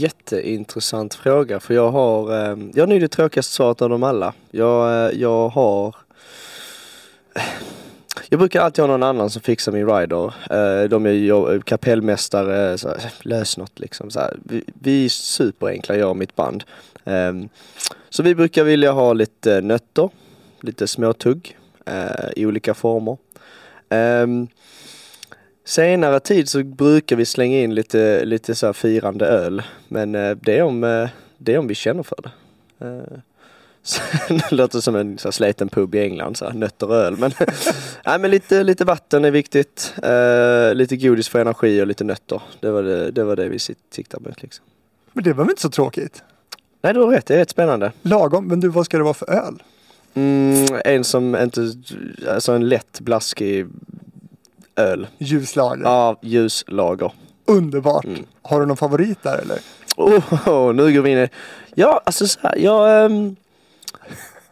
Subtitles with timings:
[0.00, 4.34] jätteintressant fråga för jag har, eh, jag har nog det tråkigaste svaret av dem alla.
[4.50, 5.96] Jag, eh, jag har
[8.28, 10.34] jag brukar alltid ha någon annan som fixar min rider.
[10.50, 14.10] Eh, de är ju eh, kapellmästare, så här, lös något liksom.
[14.10, 14.36] Så här.
[14.44, 16.64] Vi, vi är superenkla, jag och mitt band.
[17.04, 17.32] Eh,
[18.10, 20.10] så vi brukar vilja ha lite nötter,
[20.60, 23.16] lite småtugg eh, i olika former.
[23.88, 24.48] Ehm,
[25.64, 29.62] Senare tid så brukar vi slänga in lite, lite så firande öl.
[29.88, 32.30] Men uh, det, är om, uh, det är om vi känner för det.
[32.86, 33.18] Uh,
[34.28, 37.16] det låter som en så sliten pub i England, så här, nötter och öl.
[37.16, 37.32] Men,
[38.06, 39.94] nej, men lite, lite vatten är viktigt.
[40.04, 42.42] Uh, lite godis för energi och lite nötter.
[42.60, 44.42] Det var det, det, var det vi siktade mot.
[44.42, 44.64] Liksom.
[45.12, 46.22] Men det var väl inte så tråkigt?
[46.82, 47.26] Nej, du har rätt.
[47.26, 47.92] Det är rätt spännande.
[48.02, 48.46] Lagom.
[48.46, 49.62] Men du, vad ska det vara för öl?
[50.14, 51.72] Mm, en som inte,
[52.28, 53.66] alltså en lätt blaskig
[54.80, 55.06] öl.
[55.18, 55.84] Ljuslager?
[55.84, 57.12] Ja, ljuslager.
[57.46, 58.04] Underbart.
[58.04, 58.24] Mm.
[58.42, 59.58] Har du någon favorit där eller?
[59.96, 61.28] Oh, oh, nu går vi in i...
[61.74, 63.36] Ja, alltså så här, jag, um,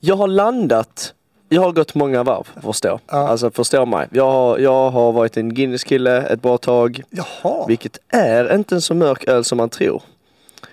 [0.00, 1.14] jag har landat
[1.48, 3.00] jag har gått många varv, förstå.
[3.06, 3.28] Ja.
[3.28, 4.08] Alltså förstå mig.
[4.10, 7.02] Jag har, jag har varit en Guinness-kille ett bra tag.
[7.10, 7.66] Jaha.
[7.68, 10.02] Vilket är inte en så mörk öl som man tror.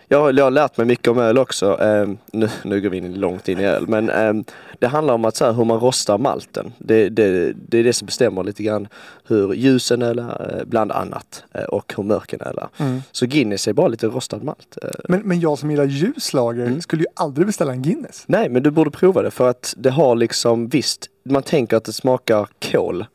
[0.08, 1.74] Jag har, jag har lärt mig mycket om öl också.
[1.74, 3.88] Um, nu, nu går vi in långt in i öl.
[3.88, 4.44] Men um,
[4.80, 6.74] det handlar om att så här, hur man rostar malten.
[6.78, 8.88] Det, det, det är det som bestämmer lite grann
[9.28, 11.44] hur ljus en öl är, eh, bland annat.
[11.54, 12.84] Eh, och hur mörk en öl är.
[12.84, 13.02] Mm.
[13.12, 14.78] Så Guinness är bara lite rostad malt.
[14.84, 14.90] Eh.
[15.10, 16.82] Men, men jag som gillar ljuslager mm.
[16.82, 18.24] skulle ju aldrig beställa en Guinness.
[18.28, 21.86] Nej, men du borde prova det för att det har liksom visst, man tänker att
[21.86, 23.06] det smakar kol.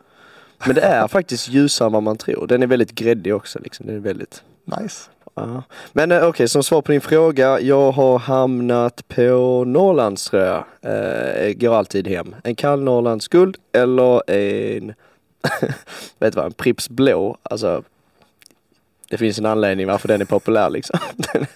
[0.66, 2.47] Men det är faktiskt ljusare än vad man tror.
[2.47, 3.58] Den är väldigt gräddig också.
[3.58, 3.86] Liksom.
[3.86, 4.42] Den är väldigt...
[4.64, 5.10] Nice.
[5.46, 5.62] Ja.
[5.92, 7.60] Men eh, okej, okay, som svar på din fråga.
[7.60, 10.64] Jag har hamnat på Norrlands tror jag.
[10.82, 12.34] Eh, går alltid hem.
[12.44, 14.86] En kall Norrlands guld eller en,
[16.19, 17.36] vet du vad, en Pripps blå.
[17.42, 17.82] Alltså,
[19.10, 20.98] det finns en anledning varför den är populär liksom.
[21.16, 21.47] den,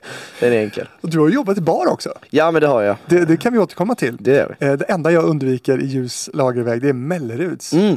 [0.41, 0.89] den är enkel.
[1.01, 2.13] Och du har jobbat i bar också.
[2.31, 2.97] Ja men det har jag.
[3.07, 4.17] Det, det kan vi återkomma till.
[4.21, 4.67] Det, är vi.
[4.67, 7.73] Eh, det enda jag undviker i ljus lagerväg det är Melleruds.
[7.73, 7.97] Mm.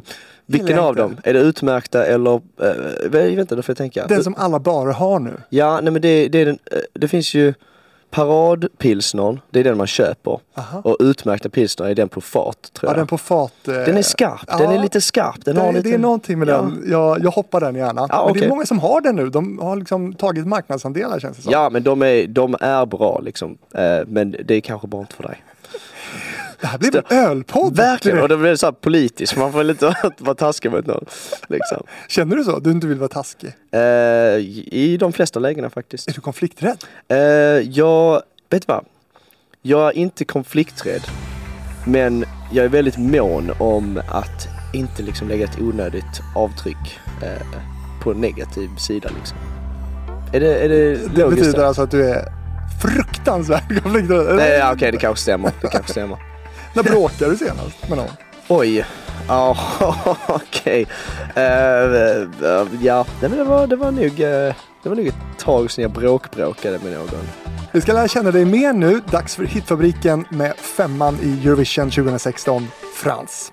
[0.50, 1.18] Vilken av dem?
[1.24, 4.08] Är det utmärkta eller, äh, vänta då får jag tänka.
[4.08, 5.34] Den som alla barer har nu.
[5.50, 7.54] Ja, nej men det, det är den, eh, det finns ju
[8.10, 10.40] Paradpilsnern, det är den man köper.
[10.58, 10.82] Aha.
[10.84, 12.96] Och utmärkta pilsner är den på fat tror jag.
[12.96, 13.68] Ja, den på fat.
[13.68, 15.46] Eh, den är skarp, ja, den är lite skarp.
[15.46, 15.90] Den det, har lite...
[15.90, 16.58] det är någonting med ja.
[16.58, 18.08] den, jag, jag hoppar den gärna.
[18.10, 18.42] Ja, men okay.
[18.42, 21.52] det är många som har den nu, de har liksom tagit marknadsandelar känns det som.
[21.52, 23.58] Ja men de är, de är bra liksom.
[24.08, 25.44] men det är kanske bara inte för dig.
[26.62, 27.76] Det här blir en ölpodd.
[27.76, 29.38] Verkligen, och det blir så här politiskt.
[29.38, 31.06] Man får lite vara taskig mot någon.
[31.48, 31.84] Liksom.
[32.08, 32.60] Känner du så?
[32.60, 33.54] Du inte vill vara taskig?
[33.76, 33.82] Uh,
[34.74, 36.10] I de flesta lägena faktiskt.
[36.10, 36.84] Är du konflikträdd?
[37.12, 37.18] Uh,
[37.60, 38.86] jag, vet du vad?
[39.62, 41.02] Jag är inte konflikträdd.
[41.86, 47.58] Men jag är väldigt mån om att inte liksom lägga ett onödigt avtryck uh,
[48.04, 49.38] på en negativ sida liksom.
[50.34, 52.26] Är det, är det, det betyder alltså att du är
[52.82, 54.36] fruktansvärt konflikträdd?
[54.36, 55.52] Nej, okej, okay, det kanske stämmer.
[55.62, 56.18] Det kanske stämmer.
[56.78, 58.10] När bråkade du senast med någon?
[58.48, 58.86] Oj.
[59.28, 59.58] Ja,
[60.28, 60.88] okej.
[61.38, 61.44] Uh,
[62.44, 64.20] uh, ja, det var, det var nog...
[64.20, 67.28] Uh, det var nog ett tag sedan jag bråkbråkade med någon.
[67.72, 69.02] Vi ska lära känna dig mer nu.
[69.12, 73.52] Dags för Hitfabriken med femman i Eurovision 2016, Frans.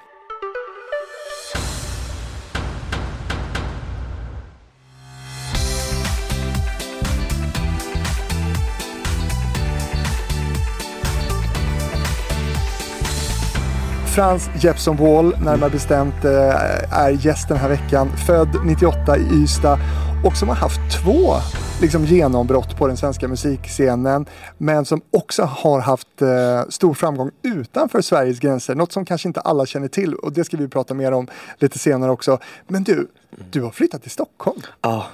[14.15, 18.11] Frans Jeppsson Wall, närmare bestämt, eh, är gäst den här veckan.
[18.27, 19.79] Född 98 i Ystad
[20.25, 21.35] och som har haft två
[21.81, 24.27] liksom, genombrott på den svenska musikscenen.
[24.59, 26.29] Men som också har haft eh,
[26.69, 28.75] stor framgång utanför Sveriges gränser.
[28.75, 31.79] Något som kanske inte alla känner till och det ska vi prata mer om lite
[31.79, 32.39] senare också.
[32.69, 33.09] Men du,
[33.51, 34.61] du har flyttat till Stockholm.
[34.81, 35.07] Ja.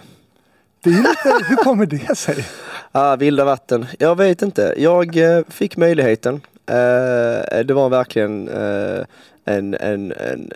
[0.82, 2.46] Det är lite, hur kommer det sig?
[2.92, 3.86] Ah, vilda vatten.
[3.98, 4.74] Jag vet inte.
[4.76, 9.04] Jag eh, fick möjligheten Eh, det var verkligen uh,
[9.44, 10.52] en, en, en,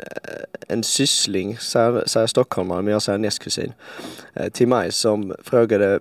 [0.69, 3.73] en syssling, säger stockholmare, men jag säger nästkusin,
[4.41, 6.01] uh, till mig som frågade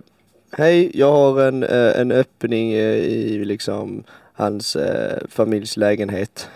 [0.56, 4.76] Hej, jag har en, en öppning i liksom hans
[5.28, 6.48] familjs lägenhet.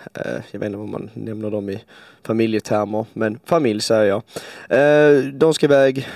[0.51, 1.83] jag vet inte vad man nämner dem i
[2.23, 4.21] familjetermer, men familj säger
[4.69, 5.33] jag.
[5.33, 6.07] de ska iväg,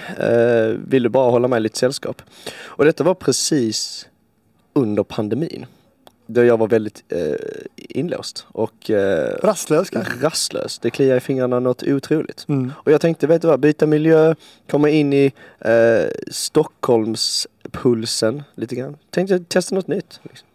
[0.88, 2.22] vill du bara hålla mig lite sällskap?
[2.56, 4.08] Och detta var precis
[4.74, 5.66] under pandemin
[6.26, 7.36] då jag var väldigt eh,
[7.76, 10.14] inlåst och eh, rastlös kanske?
[10.22, 10.80] Rastlös.
[10.80, 12.46] Det kliar i fingrarna något otroligt.
[12.48, 12.72] Mm.
[12.76, 14.36] Och jag tänkte, vet du vad, byta miljö,
[14.70, 18.98] komma in i eh, Stockholmspulsen lite grann.
[19.10, 20.20] Tänkte testa något nytt.
[20.24, 20.48] Liksom.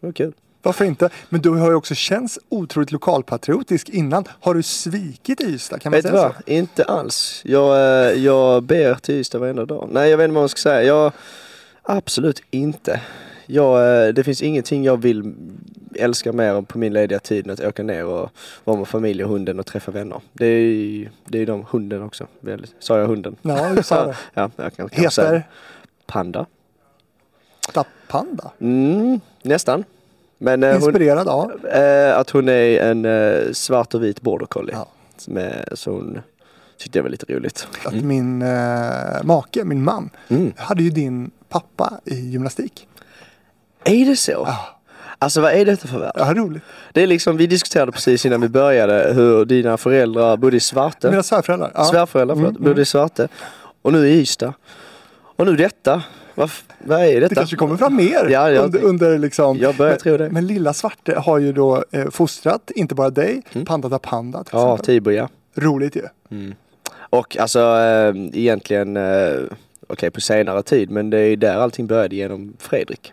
[0.00, 0.32] Det var kul.
[0.62, 1.10] Varför inte?
[1.28, 4.24] Men du har ju också känts otroligt lokalpatriotisk innan.
[4.40, 5.78] Har du svikit Ystad?
[5.78, 6.32] Kan man vet säga vad?
[6.32, 6.38] så?
[6.46, 7.42] Inte alls.
[7.44, 9.88] Jag, eh, jag ber till Ystad varenda dag.
[9.92, 10.82] Nej, jag vet inte vad man ska säga.
[10.82, 11.12] Jag,
[11.86, 13.00] Absolut inte.
[13.46, 15.34] Jag, eh, det finns ingenting jag vill
[15.94, 18.30] älska mer på min lediga tid än att åka ner och
[18.64, 20.20] vara med familj och hunden och träffa vänner.
[20.32, 22.26] Det är ju det är de hunden också.
[22.78, 23.36] Sa jag hunden?
[23.42, 24.16] Ja, du sa det.
[24.34, 25.42] Ja, jag kan säga Heter
[26.06, 26.46] Panda.
[27.68, 28.50] Stapanda.
[28.60, 29.84] Mm, nästan.
[30.38, 31.66] Men eh, hon, Inspirerad av.
[31.66, 34.72] eh, att hon är en eh, svart och vit border collie.
[34.72, 34.88] Ja.
[35.40, 36.20] Är, så hon
[36.78, 37.68] tyckte det var lite roligt.
[37.84, 40.52] Att min eh, make, min man, Mm.
[40.56, 42.88] hade ju din pappa i gymnastik.
[43.84, 44.30] Är det så?
[44.32, 44.58] Ja,
[45.18, 46.12] Alltså vad är detta för värld?
[46.14, 46.62] ja roligt.
[46.92, 51.10] Det är liksom, vi diskuterade precis innan vi började hur dina föräldrar bodde i Svarte.
[51.10, 51.70] Mina svärföräldrar.
[51.74, 51.84] Ja.
[51.84, 53.28] Svärföräldrar, förlåt, Mm, bodde i Svarte.
[53.82, 54.52] Och nu i Ystad.
[55.36, 56.02] Och nu detta.
[56.34, 57.34] Vad, vad är Det detta?
[57.34, 58.60] kanske kommer fram mer Ja, ja.
[58.62, 59.58] under, under liksom.
[59.58, 60.30] Jag börjar men, tro det.
[60.30, 64.54] Men lilla Svarte har ju då eh, fostrat, inte bara dig, Panda da Panda till
[64.58, 64.68] Mm.
[64.68, 64.76] Ja.
[64.78, 65.28] Tibor ja.
[65.54, 66.02] Roligt ju.
[67.10, 69.34] Och alltså eh, egentligen, eh,
[69.86, 73.12] okej på senare tid, men det är där allting började genom Fredrik.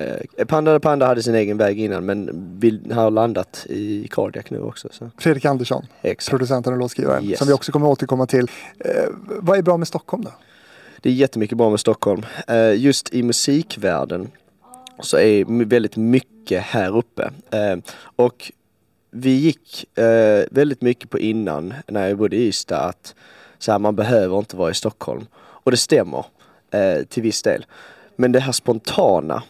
[0.00, 2.30] Eh, Panda the Panda hade sin egen väg innan men
[2.60, 4.88] vill, har landat i Cardiac nu också.
[4.92, 5.10] Så.
[5.18, 6.30] Fredrik Andersson, Exakt.
[6.30, 7.38] producenten och låtskrivaren, Yes.
[7.38, 8.46] som vi också kommer att återkomma till.
[8.78, 10.30] Eh, vad är bra med Stockholm då?
[11.00, 12.22] Det är jättemycket bra med Stockholm.
[12.48, 14.30] Eh, just i musikvärlden
[15.00, 17.30] så är väldigt mycket här uppe.
[17.50, 17.76] Eh,
[18.16, 18.52] och
[19.10, 23.14] vi gick eh, väldigt mycket på innan när jag bodde i Ystad att
[23.58, 25.26] så här, man behöver inte vara i Stockholm.
[25.36, 26.24] Och det stämmer
[27.08, 27.66] till viss del.
[28.16, 29.42] Men det här spontana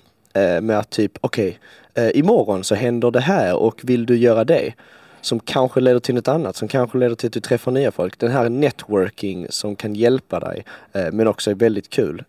[0.61, 1.59] med att typ okej,
[1.95, 4.73] eh, imorgon så händer det här och vill du göra det?
[5.21, 8.19] Som kanske leder till något annat, som kanske leder till att du träffar nya folk.
[8.19, 12.25] Den här networking som kan hjälpa dig eh, men också är väldigt kul.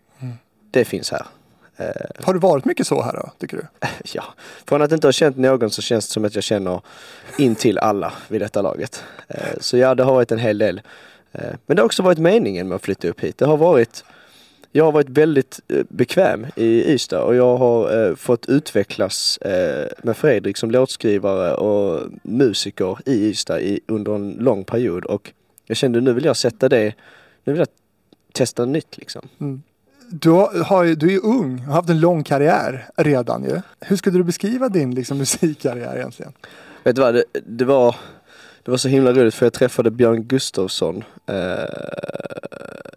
[0.70, 1.26] Det finns här.
[1.76, 1.86] Eh,
[2.24, 3.66] Har du varit mycket så här då, tycker du?
[4.12, 4.24] ja,
[4.68, 6.80] från att inte ha känt någon så känns det som att jag känner
[7.38, 9.04] in till alla vid detta laget.
[9.28, 10.80] Eh, Så ja, det har varit en hel del.
[11.32, 13.38] Eh, Men det har också varit meningen med att flytta upp hit.
[13.38, 14.04] Det har varit,
[14.72, 19.88] jag har varit väldigt eh, bekväm i Ystad och jag har eh, fått utvecklas eh,
[20.02, 25.32] med Fredrik som låtskrivare och musiker i Ystad i, under en lång period och
[25.66, 26.94] jag kände nu vill jag sätta det,
[27.44, 27.68] nu vill jag
[28.32, 29.28] testa nytt liksom.
[30.08, 33.60] Du, har, du är ung har haft en lång karriär redan ju.
[33.80, 36.32] Hur skulle du beskriva din liksom, musikkarriär egentligen?
[36.84, 37.96] Vet du vad, det, det, var,
[38.62, 41.04] det var så himla roligt för jag träffade Björn Gustafsson.
[41.26, 41.64] Eh,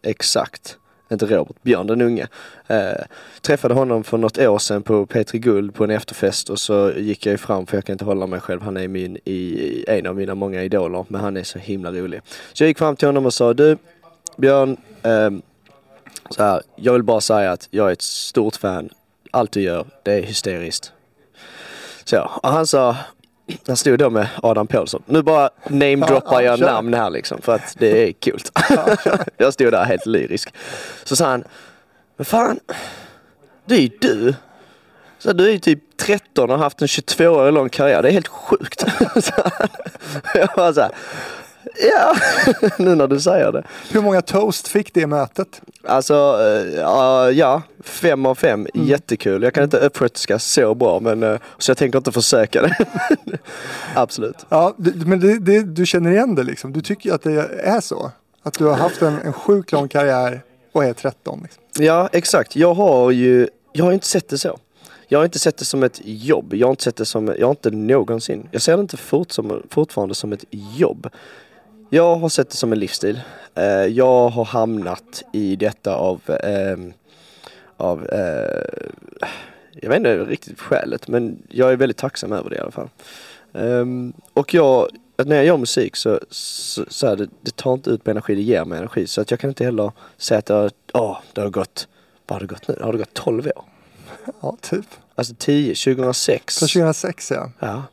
[0.02, 0.78] exakt.
[1.12, 2.28] Inte Robert, Björn den unge.
[2.68, 3.06] Eh,
[3.42, 7.26] träffade honom för något år sedan på P3 Guld på en efterfest och så gick
[7.26, 8.62] jag ju fram för jag kan inte hålla mig själv.
[8.62, 12.22] Han är min, i, en av mina många idoler men han är så himla rolig.
[12.54, 13.78] Så jag gick fram till honom och sa du
[14.38, 15.32] Björn, eh,
[16.30, 18.90] så här, jag vill bara säga att jag är ett stort fan.
[19.32, 20.92] Allt du gör, det är hysteriskt.
[22.06, 22.98] Så, och han sa,
[23.68, 25.04] han stod då med Adam Pålsson.
[25.06, 26.66] Nu bara namedroppar Ja, ja, jag kör.
[26.66, 28.40] namn här liksom för att det är kul.
[29.38, 30.54] jag stod där helt lyrisk.
[31.04, 31.44] Så sa han,
[32.18, 32.60] men fan,
[33.66, 34.36] det är ju du.
[35.20, 38.02] Så du är ju typ 13 och har haft en 22 år lång karriär.
[38.02, 38.86] Det är helt sjukt.
[40.36, 40.92] Jag var så här,
[41.80, 42.16] ja,
[42.80, 43.64] nu när du säger det.
[43.92, 45.62] Hur många toast fick det mötet?
[45.84, 48.68] Alltså, eh, ja, fem av fem.
[48.74, 49.44] Jättekul.
[49.44, 52.78] Jag kan inte uppsköterska så bra men eh, så jag tänker inte försöka det.
[53.96, 54.46] Absolut.
[54.50, 56.74] Ja, du, men det, det, du känner igen det liksom.
[56.74, 58.12] Du tycker att det är så.
[58.44, 60.42] Att du har haft en, en sjukt lång karriär
[60.72, 61.40] och är 13.
[61.44, 61.64] Liksom.
[61.78, 62.56] Ja, exakt.
[62.56, 64.60] Jag har ju, jag har inte sett det så.
[65.08, 66.54] Jag har inte sett det som ett jobb.
[66.54, 68.48] Jag har inte sett det som, jag har inte någonsin.
[68.52, 71.10] Jag ser det inte fort som, fortfarande som ett jobb.
[71.90, 73.22] Jag har sett det som en livsstil.
[73.56, 76.94] Eh, jag har hamnat i detta av, ehm,
[77.78, 79.20] av eh,
[79.72, 82.90] jag vet inte riktigt skälet men jag är väldigt tacksam över det i alla fall.
[83.54, 84.88] Ehm, och jag,
[85.26, 88.36] när jag gör musik så, så, så är det, det tar inte ut på energi,
[88.36, 89.08] det ger mig energi.
[89.08, 91.88] Så att jag kan inte heller säga att har, åh, det har gått,
[92.28, 92.78] vad har det gått nu?
[92.82, 93.64] Har det gått 12 år?
[94.42, 94.86] Ja, typ.
[95.16, 96.60] Alltså 10, 2006.
[96.60, 97.52] Från 2006 ja.
[97.60, 97.84] Ja.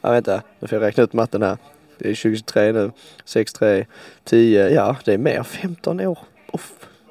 [0.00, 1.56] Jag vet inte, nu får jag räkna ut matten här.
[1.98, 2.92] Det är 2023 nu,
[3.24, 3.86] 6, 3,
[4.24, 6.18] 10, ja det är mer, 15 år.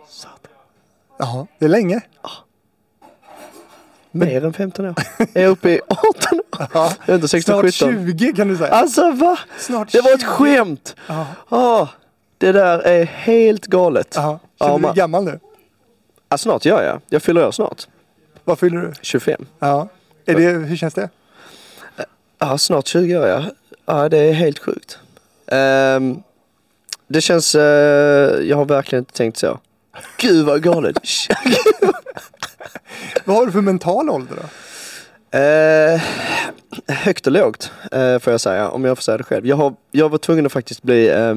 [0.10, 0.38] Satan.
[1.20, 2.02] Jaha, det är länge.
[4.12, 4.96] Mer än 15 år.
[5.34, 6.68] Jag är uppe i 18 år.
[6.74, 6.94] Ja.
[7.06, 8.08] Jag är inte 16, Snart 17.
[8.18, 8.70] 20 kan du säga.
[8.70, 9.40] Alltså va?
[9.60, 10.28] Snart Det var ett 20.
[10.28, 10.96] skämt!
[11.08, 11.28] Ja.
[11.50, 11.88] Ah,
[12.38, 14.14] det där är helt galet.
[14.16, 14.40] Jaha.
[14.58, 15.40] Ja, Känner du man- dig gammal nu?
[16.30, 17.02] Ah, snart gör jag.
[17.10, 17.88] Jag fyller år snart.
[18.44, 18.94] Vad fyller du?
[19.02, 19.46] 25.
[19.60, 19.88] Ja.
[20.26, 21.10] Är det, hur känns det?
[22.40, 23.44] Ja, snart 20 år ja.
[23.90, 24.98] Ja, det är helt sjukt.
[25.48, 26.24] Ehm,
[27.08, 29.60] det känns, eh, jag har verkligen inte tänkt så.
[30.18, 30.98] Gud vad galet.
[33.26, 34.44] Vad har du för mental ålder då?
[35.38, 36.02] Eh,
[36.88, 39.48] högt och lågt eh, får jag säga, om jag får säga det själv.
[39.48, 41.36] Jag, har, jag var tvungen att faktiskt bli, eh,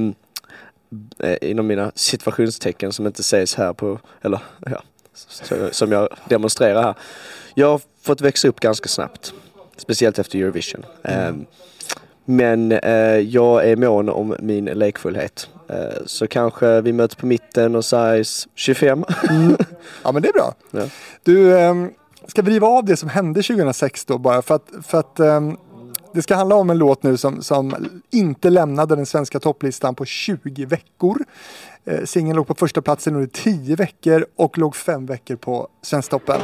[1.40, 4.82] inom mina situationstecken som inte sägs här på, eller ja,
[5.70, 6.94] som jag demonstrerar här.
[7.54, 9.32] Jag har fått växa upp ganska snabbt.
[9.76, 10.84] Speciellt efter Eurovision.
[11.02, 11.32] Eh,
[12.30, 15.48] men eh, jag är mån om min lekfullhet.
[15.68, 19.04] Eh, så kanske vi möts på mitten och size 25.
[20.02, 20.54] Ja men det är bra.
[20.70, 20.82] Ja.
[21.22, 21.90] Du, ehm,
[22.26, 25.56] ska vi riva av det som hände 2006 då bara för att, för att ehm,
[26.12, 30.04] det ska handla om en låt nu som, som inte lämnade den svenska topplistan på
[30.04, 31.24] 20 veckor.
[31.84, 36.40] Eh, Singeln låg på första platsen under 10 veckor och låg fem veckor på Svensktoppen.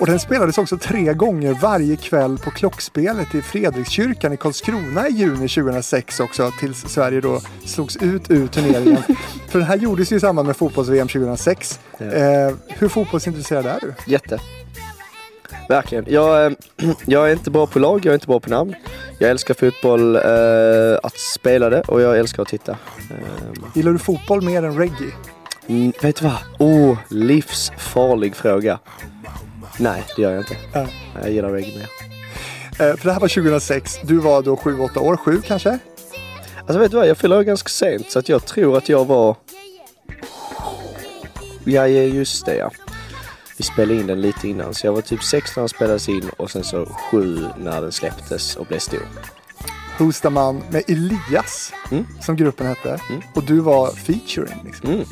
[0.00, 5.12] Och den spelades också tre gånger varje kväll på klockspelet i Fredrikskyrkan i Karlskrona i
[5.12, 9.02] juni 2006 också tills Sverige då slogs ut ur turneringen.
[9.48, 11.80] För den här gjordes ju i samband med fotbolls-VM 2006.
[11.98, 12.04] Ja.
[12.04, 13.94] Eh, hur fotbollsintresserad är du?
[14.06, 14.40] Jätte.
[15.68, 16.04] Verkligen.
[16.08, 16.52] Jag, eh,
[17.06, 18.74] jag är inte bra på lag, jag är inte bra på namn.
[19.18, 20.22] Jag älskar fotboll, eh,
[21.02, 22.72] att spela det och jag älskar att titta.
[22.72, 23.16] Eh,
[23.74, 25.12] Gillar du fotboll mer än reggae?
[25.66, 26.36] mm, vet du vad?
[26.58, 28.78] Oh, livsfarlig fråga.
[29.78, 30.56] Nej, det gör jag inte.
[30.72, 30.86] Ja.
[31.22, 31.88] Jag gillar reggae mer.
[32.90, 33.98] Eh, för det här var 2006.
[34.02, 35.78] Du var då 7-8 år, 7 kanske?
[36.60, 39.36] Alltså vet du vad, jag fyller ganska sent så att jag tror att jag var...
[41.64, 42.70] Ja, just det ja.
[43.58, 46.30] Vi spelade in den lite innan så jag var typ 6 när den spelades in
[46.36, 49.08] och sen så 7 när den släpptes och blev stor.
[49.98, 52.06] Hostaman med Elias, Mm.
[52.20, 53.00] som gruppen hette.
[53.10, 53.22] Mm.
[53.34, 54.60] Och du var featuring.
[54.64, 54.90] Liksom.
[54.90, 55.04] Mm.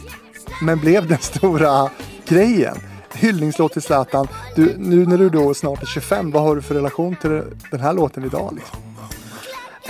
[0.63, 1.91] Men blev den stora
[2.29, 2.77] grejen.
[3.15, 4.29] Hyllningslåt till Zlatan.
[4.57, 7.81] Du, nu när du då snart är 25, vad har du för relation till den
[7.81, 8.55] här låten idag?
[8.59, 8.79] Liksom?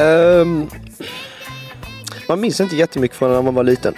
[0.06, 0.70] Um,
[2.28, 3.94] man minns inte jättemycket från när man var liten.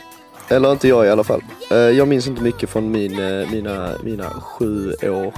[0.48, 1.42] Eller inte jag i alla fall.
[1.70, 5.34] Eh, jag minns inte mycket från min, eh, mina, mina sju år.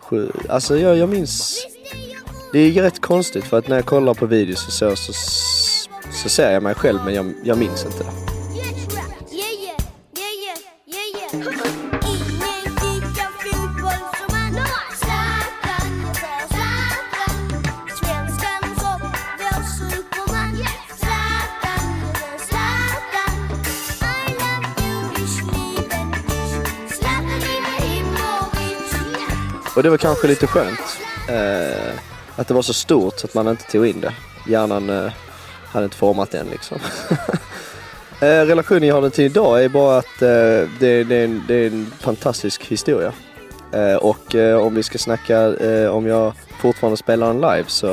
[0.00, 1.66] Sju, alltså jag, jag minns...
[2.52, 5.12] Det är rätt konstigt för att när jag kollar på videos och så, så,
[6.12, 7.98] så ser jag mig själv men jag, jag minns inte.
[8.04, 8.35] det.
[29.76, 30.80] Och det var kanske lite skönt.
[31.28, 31.94] Eh,
[32.36, 34.12] att det var så stort så att man inte tog in det.
[34.48, 35.12] Hjärnan eh,
[35.66, 36.78] hade inte format den liksom.
[38.20, 41.54] eh, relationen jag har till idag är bara att eh, det, det, är en, det
[41.54, 43.12] är en fantastisk historia.
[43.72, 45.54] Eh, och eh, om vi ska snacka
[45.90, 47.88] om jag fortfarande spelar den live så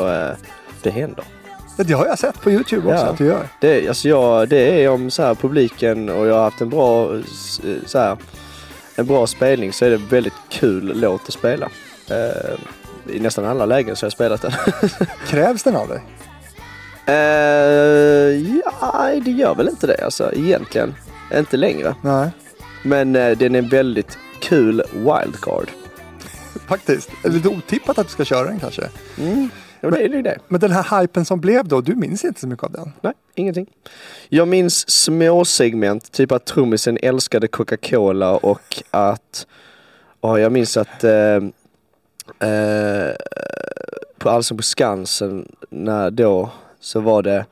[0.82, 1.24] det händer.
[1.78, 3.12] Det har jag sett på Youtube också Ja.
[3.12, 3.48] att du gör.
[3.62, 7.10] Det, alltså jag, det är om så här publiken och jag har haft en bra,
[7.86, 8.18] så här,
[8.96, 11.70] en bra spelning så är det väldigt kul låt att spela.
[12.10, 14.52] Eh, I nästan alla lägen så har jag spelat den.
[15.28, 16.02] Krävs den av dig?
[17.06, 20.96] eh, ja, det gör väl inte det alltså egentligen.
[21.34, 21.96] Inte längre.
[22.02, 22.30] Nej,
[22.84, 25.68] Men eh, den är väldigt kul wildcard.
[26.68, 27.10] faktiskt.
[27.24, 28.90] Lite otippat att du ska köra den kanske.
[29.18, 29.50] Mm.
[29.84, 30.40] Ja, det är ju det.
[30.48, 32.92] Men den här hypen som blev då, du minns inte så mycket av den?
[33.02, 33.68] Nej, ingenting.
[34.30, 39.48] Jag minns små segment, typ att trummisen älskade Coca-Cola och att...
[40.22, 41.36] Ja, jag minns att eh,
[42.50, 43.16] eh,
[44.18, 46.50] på Allsång på Skansen, när då,
[46.80, 47.46] så var det...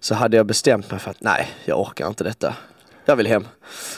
[0.00, 2.54] Så hade jag bestämt mig för att nej, jag orkar inte detta.
[3.04, 3.44] Jag vill hem.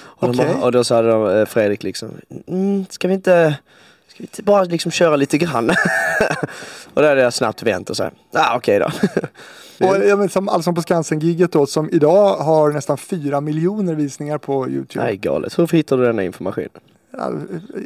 [0.00, 0.46] Och, Okej.
[0.46, 2.10] de, och då sa de, eh, Fredrik liksom,
[2.46, 3.58] mm, ska vi inte...
[4.42, 5.70] Bara liksom köra lite grann?
[6.94, 8.90] och då hade jag snabbt vänt och så här, ah, okej då.
[9.86, 14.38] Och ja, men som Allsång på Skansen-giget då, som idag har nästan 4 miljoner visningar
[14.38, 15.04] på Youtube.
[15.04, 15.58] Nej, galet.
[15.58, 16.68] Hur hittar du denna information?
[17.10, 17.32] Ja,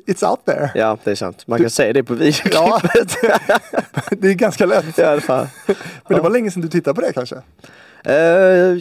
[0.07, 0.71] It's out there.
[0.75, 1.47] Ja, det är sant.
[1.47, 2.55] Man kan se det på videoklippet.
[2.55, 2.81] Ja,
[4.11, 4.99] det är ganska lätt.
[4.99, 5.47] Ja, fan.
[6.09, 7.37] Men det var länge sedan du tittade på det kanske?
[8.05, 8.79] Eh,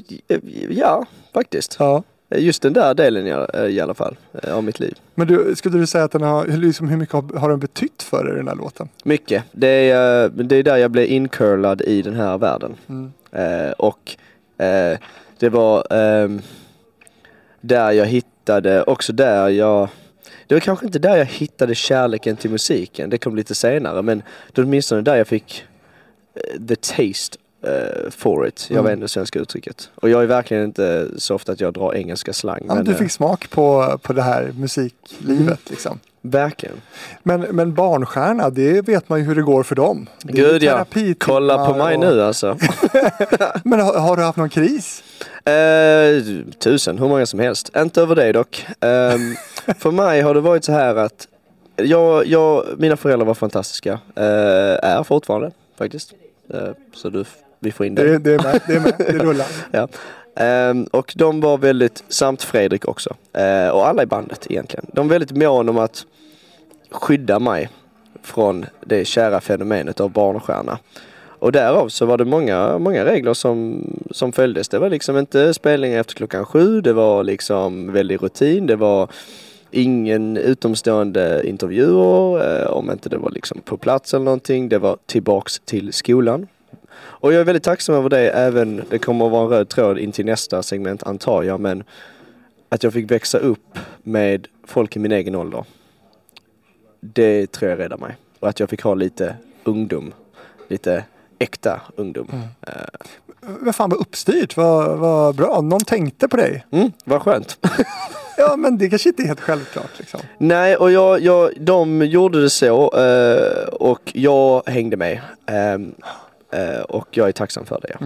[0.69, 1.75] ja, faktiskt.
[1.79, 2.03] Ja.
[2.35, 4.93] Just den där delen i, i alla fall, eh, av mitt liv.
[5.15, 8.03] Men du, skulle du säga att den har, liksom, hur mycket har, har den betytt
[8.03, 8.89] för dig den här låten?
[9.03, 9.43] Mycket.
[9.51, 12.75] Det är, eh, det är där jag blev incurlad i den här världen.
[12.89, 13.11] Mm.
[13.31, 14.15] Eh, och
[14.57, 14.97] eh,
[15.39, 16.41] det var ehm,
[17.61, 19.89] där jag hittade, också där jag
[20.47, 24.17] det var kanske inte där jag hittade kärleken till musiken, det kom lite senare men
[24.51, 25.65] det var åtminstone där jag fick
[26.33, 28.65] eh, the taste eh, for it.
[28.69, 28.85] Jag Mm.
[28.85, 29.89] vet inte det svenska uttrycket.
[29.95, 32.65] Och jag är verkligen inte så ofta att jag drar engelska slang.
[32.67, 35.57] Ja, men du eh, fick smak på, på det här musiklivet Mm.
[35.69, 35.99] liksom.
[36.23, 36.75] Verkligen.
[37.23, 40.07] Men, men barnstjärna, det vet man ju hur det går för dem.
[40.23, 40.85] Det Gud ja,
[41.19, 42.57] kolla på mig och- nu alltså.
[43.63, 45.03] Men har, har du haft någon kris?
[45.45, 46.23] Eh,
[46.59, 47.71] tusen, hur många som helst.
[47.77, 48.65] Inte över dig dock.
[48.79, 49.35] Ehm,
[49.79, 51.27] för mig har det varit så här att
[51.75, 53.91] jag, jag, mina föräldrar var fantastiska.
[54.15, 54.23] Eh,
[54.89, 56.13] är fortfarande faktiskt.
[56.93, 57.25] Så du
[57.61, 58.03] vi får in det.
[58.03, 59.47] Det, det är med, det är med, det rullar.
[59.71, 59.87] Ja.
[60.35, 64.85] Ehm, och de var väldigt, samt Fredrik också, eh, och alla i bandet egentligen.
[64.93, 66.05] De var väldigt mån om att
[66.91, 67.69] skydda mig
[68.23, 70.79] från det kära fenomenet av barnstjärna.
[71.23, 74.69] Och därav så var det många, många regler som, som följdes.
[74.69, 79.09] Det var liksom inte spelningar efter klockan sju, det var liksom väldig rutin, det var
[79.71, 84.69] ingen utomstående intervjuer, eh, om inte det var liksom på plats eller någonting.
[84.69, 86.47] Det var tillbaks till skolan.
[86.93, 89.97] Och jag är väldigt tacksam över det även, det kommer att vara en röd tråd
[89.97, 91.83] in till nästa segment antar jag, men
[92.69, 95.65] att jag fick växa upp med folk i min egen ålder.
[96.99, 98.15] Det tror jag räddar mig.
[98.39, 100.13] Och att jag fick ha lite ungdom,
[100.67, 101.03] lite
[101.39, 102.27] äkta ungdom.
[103.59, 105.61] Men fan vad uppstyrt, vad, vad bra.
[105.61, 106.65] Någon tänkte på dig.
[106.71, 107.57] Mm, vad skönt.
[108.37, 110.19] Ja men det kanske inte är helt självklart liksom.
[110.37, 115.21] Nej, och jag, jag, de gjorde det så eh, och jag hängde med.
[115.45, 115.95] Ehm,
[116.51, 117.97] eh, och jag är tacksam för det.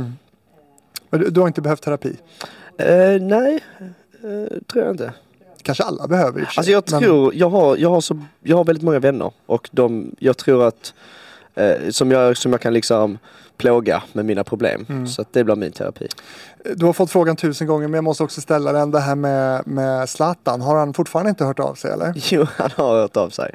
[1.09, 2.17] Men du, du har inte behövt terapi.
[2.77, 3.63] Eh, nej,
[4.23, 5.13] eh, tror jag inte.
[5.61, 8.63] Kanske alla behöver i Alltså jag men- tror, jag har, jag har, så, jag har
[8.63, 10.93] väldigt många vänner och de, jag tror att
[11.55, 13.17] eh, som, jag, som jag kan liksom
[13.57, 14.85] plåga med mina problem.
[14.89, 15.07] Mm.
[15.07, 16.07] Så att det blir min terapi.
[16.75, 18.91] Du har fått frågan tusen gånger men jag måste också ställa den.
[18.91, 20.61] Det här med, med Zlatan.
[20.61, 22.13] Har han fortfarande inte hört av sig eller?
[22.31, 23.51] Jo, han har hört av sig.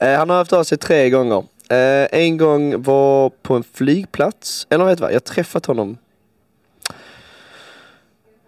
[0.00, 1.44] Eh, han har haft av sig tre gånger.
[1.72, 5.96] Eh, en gång var på en flygplats, eller vet du vad, jag träffat honom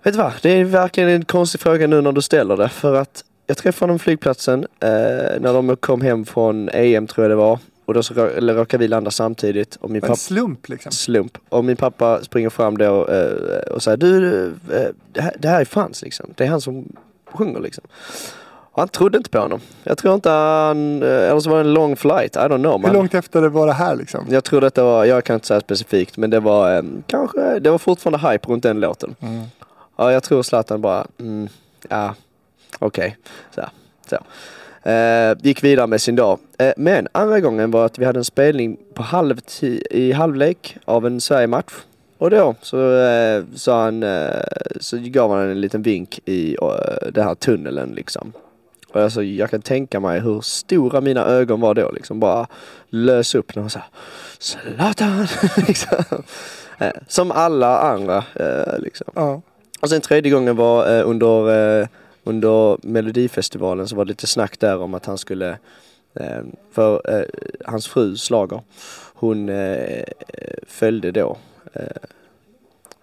[0.03, 2.95] Vet du vad, det är verkligen en konstig fråga nu när du ställer det för
[2.95, 4.89] att jag träffade honom på flygplatsen eh,
[5.41, 8.81] när de kom hem från EM tror jag det var och då så eller råkade
[8.81, 10.93] vi landa samtidigt och min En pappa slump liksom.
[10.93, 11.39] slump.
[11.49, 15.61] Och min pappa springer fram då eh, och säger du, eh, det, här, det här
[15.61, 16.31] är Frans liksom.
[16.35, 16.93] Det är han som
[17.27, 17.85] sjunger liksom.
[18.75, 19.61] Och han trodde inte på honom.
[19.85, 22.73] Jag tror inte han, eh, eller så var det en lång flight, I don't know.
[22.73, 22.93] Hur Man.
[22.93, 24.27] långt efter det var det här liksom?
[24.31, 27.71] Jag tror detta var, jag kan inte säga specifikt, men det var eh, kanske, det
[27.71, 29.15] var fortfarande hype runt den låten.
[29.21, 29.43] Mm.
[29.97, 31.49] Ja, jag tror Zlatan bara, mm,
[31.89, 32.15] ja,
[32.79, 33.17] okej.
[33.55, 33.63] Så,
[34.11, 34.17] så.
[34.91, 36.39] Eh, gick vidare med sin dag.
[36.59, 41.07] Eh, men andra gången var att vi hade en spelning på halvtid, i halvlek av
[41.07, 41.73] en Sverige-match.
[42.19, 44.29] Och då så eh, sa han, eh,
[44.81, 46.57] så gav han en liten vink i
[47.13, 48.33] den här tunneln liksom.
[49.03, 52.21] Alltså, jag kan tänka mig hur stora mina ögon var då liksom.
[52.21, 52.47] Bara
[52.89, 53.81] lös upp när han sa
[54.39, 55.27] Zlatan!
[55.69, 56.05] liksom.
[56.79, 59.07] eh, som alla andra eh, liksom.
[59.15, 59.43] Ja.
[59.81, 61.89] Och sen tredje gången var eh, under,
[62.25, 65.59] under Melodifestivalen så var det lite snack där om att han skulle,
[66.73, 67.25] för eh,
[67.65, 68.61] hans fru Slager,
[69.15, 70.05] hon eh,
[70.67, 71.37] följde då.
[71.73, 71.87] Eh,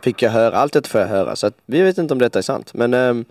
[0.02, 2.40] fick jag höra, allt detta får jag höra så att vi vet inte om detta
[2.40, 3.26] är sant men eh,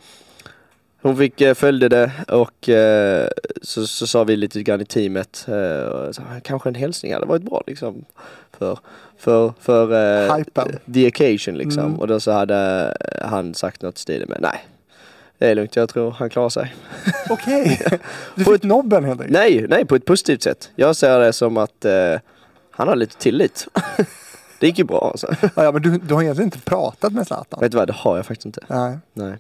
[1.03, 3.29] hon fick, eh, följde det och eh,
[3.63, 7.43] så, så sa vi lite grann i teamet, eh, så, kanske en hälsning hade varit
[7.43, 8.05] bra liksom.
[8.59, 8.79] För,
[9.19, 9.93] för, för
[10.29, 10.45] eh,
[10.95, 11.85] the occasion liksom.
[11.85, 12.01] Mm.
[12.01, 14.65] Och då så hade han sagt något i stil med nej,
[15.39, 16.75] det är lugnt, jag tror han klarar sig.
[17.31, 17.81] Okej.
[18.35, 19.39] Du På fick ett- nobben helt enkelt.
[19.39, 20.71] Nej, nej på ett positivt sätt.
[20.77, 21.87] Jag ser det som att
[22.71, 23.67] han har lite tillit.
[24.61, 25.35] det gick ju bra alltså.
[25.55, 27.61] Ja, men du, du har egentligen inte pratat med Zlatan?
[27.61, 28.61] Vet du vad, det har jag faktiskt inte.
[28.67, 28.99] Nej.
[29.13, 29.35] Nej.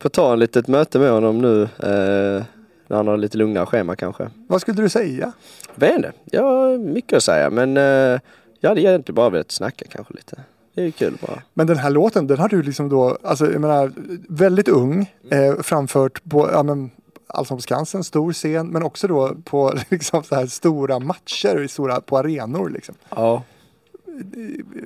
[0.00, 1.62] Får ta en litet möte med honom nu.
[1.62, 2.44] Eh,
[2.86, 4.30] när han har lite lugnare schema kanske.
[4.48, 5.32] Vad skulle du säga?
[5.74, 8.20] Vet inte, jag har mycket att säga men eh,
[8.60, 10.40] jag hade egentligen bara velat snacka kanske lite.
[10.74, 11.42] Det är kul bara.
[11.54, 13.92] Men den här låten, den har du liksom då, alltså jag menar,
[14.28, 16.90] väldigt ung, eh, framfört på, ja men,
[17.26, 22.00] Allsång på Skansen, stor scen, men också då på liksom så här stora matcher, stora,
[22.00, 22.94] på arenor liksom.
[23.10, 23.42] Ja.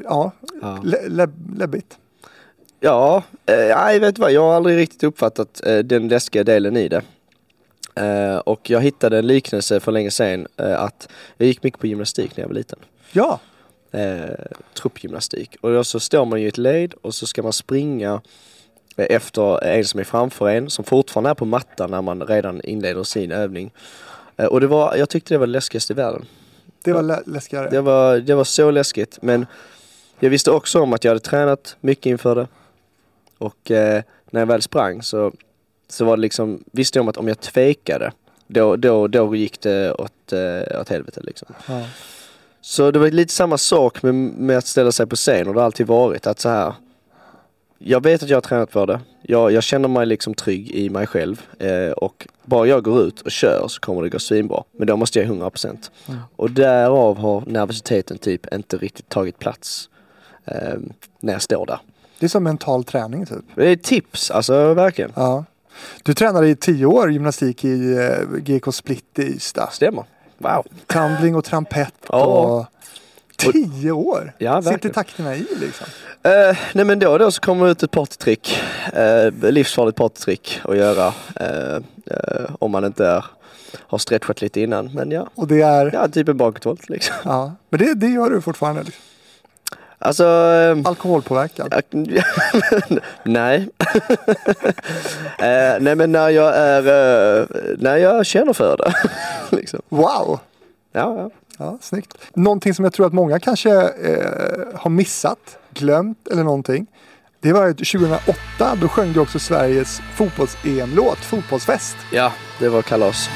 [0.05, 0.79] Ja, Ja.
[0.85, 1.99] lä- lä- läbbigt.
[2.85, 6.77] Ja, eh, nej vet du vad, jag har aldrig riktigt uppfattat eh, den läskiga delen
[6.77, 7.03] i det.
[7.95, 12.37] Eh, och jag hittade en liknelse för länge sedan att jag gick mycket på gymnastik
[12.37, 12.79] när jag var liten.
[13.12, 13.40] Ja,
[14.75, 15.57] truppgymnastik.
[15.61, 18.21] Och då så står man ju i ett led och så ska man springa
[18.97, 23.03] efter en som är framför en som fortfarande är på mattan när man redan inleder
[23.03, 23.71] sin övning.
[24.51, 26.25] Och det var, jag tyckte det var det läskigaste i världen.
[26.85, 27.71] det var lä- läskigare.
[27.71, 29.47] Det var, det var så läskigt men
[30.18, 32.47] jag visste också om att jag hade tränat mycket inför det.
[33.42, 35.33] Och eh, när jag väl sprang så,
[35.88, 38.12] så var det liksom, visste jag om att om jag tvekade
[38.46, 41.55] då, då, då gick det åt, eh, åt helvete liksom.
[41.68, 41.83] Ja.
[42.61, 45.61] Så det var lite samma sak med, med att ställa sig på scen och det
[45.61, 46.74] har alltid varit att så här.
[47.78, 49.00] Jag vet att jag har tränat för det.
[49.22, 53.20] Jag, jag känner mig liksom trygg i mig själv eh, och bara jag går ut
[53.20, 54.64] och kör så kommer det gå svinbra.
[54.72, 55.66] Men då måste jag 100%.
[55.66, 56.20] Mm.
[56.37, 59.88] Och därav har nervositeten typ inte riktigt tagit plats
[60.44, 60.78] eh,
[61.20, 61.78] när jag står där.
[62.22, 63.44] Det är som mental träning typ.
[63.54, 65.12] Det är tips, alltså verkligen.
[65.14, 65.44] Ja.
[66.02, 69.68] Du tränade i tio år gymnastik i eh, GK Split i Ystad.
[69.72, 70.04] Stämmer.
[70.38, 70.66] Wow.
[70.87, 72.24] Tumbling och trampett Ja.
[72.24, 72.66] och
[73.52, 74.32] Tio år?
[74.38, 75.87] Ja, Sitter takterna i liksom?
[76.22, 78.58] Eh, nej men då och då så kommer det ut ett partytrick.
[78.96, 81.06] Uh, livsfarligt partytrick att göra.
[81.40, 81.82] eh,
[82.58, 83.24] om man inte är,
[83.78, 84.92] har stretchat lite innan.
[84.94, 85.90] Men ja, Och det är...
[85.94, 87.14] ja typ en bakåtvolt liksom.
[87.24, 87.52] Ja.
[87.70, 88.82] Men det, det gör du fortfarande?
[88.82, 89.02] Liksom.
[90.04, 90.24] Alltså...
[90.24, 91.74] eh, Alkoholpåverkad?
[91.90, 92.22] Ja,
[93.24, 93.68] nej.
[95.38, 96.78] Eh, nej men när jag är,
[97.40, 97.46] eh,
[97.78, 98.92] när jag känner för det.
[99.56, 99.80] liksom.
[99.88, 100.38] Wow!
[100.92, 101.30] Ja, ja.
[101.58, 102.14] Ja, snyggt.
[102.34, 104.26] Någonting som jag tror att många kanske eh,
[104.74, 106.86] har missat, glömt eller någonting.
[107.40, 108.34] Det var ju 2008,
[108.80, 111.96] då sjöng du också Sveriges fotbolls-EM-låt, Fotbollsfest.
[112.12, 113.28] ja, det var kalas.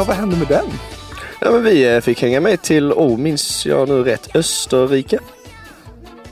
[0.00, 0.66] Ja, vad hände med den?
[1.40, 5.18] Ja men vi eh, fick hänga med till, oh minns jag nu rätt, Österrike?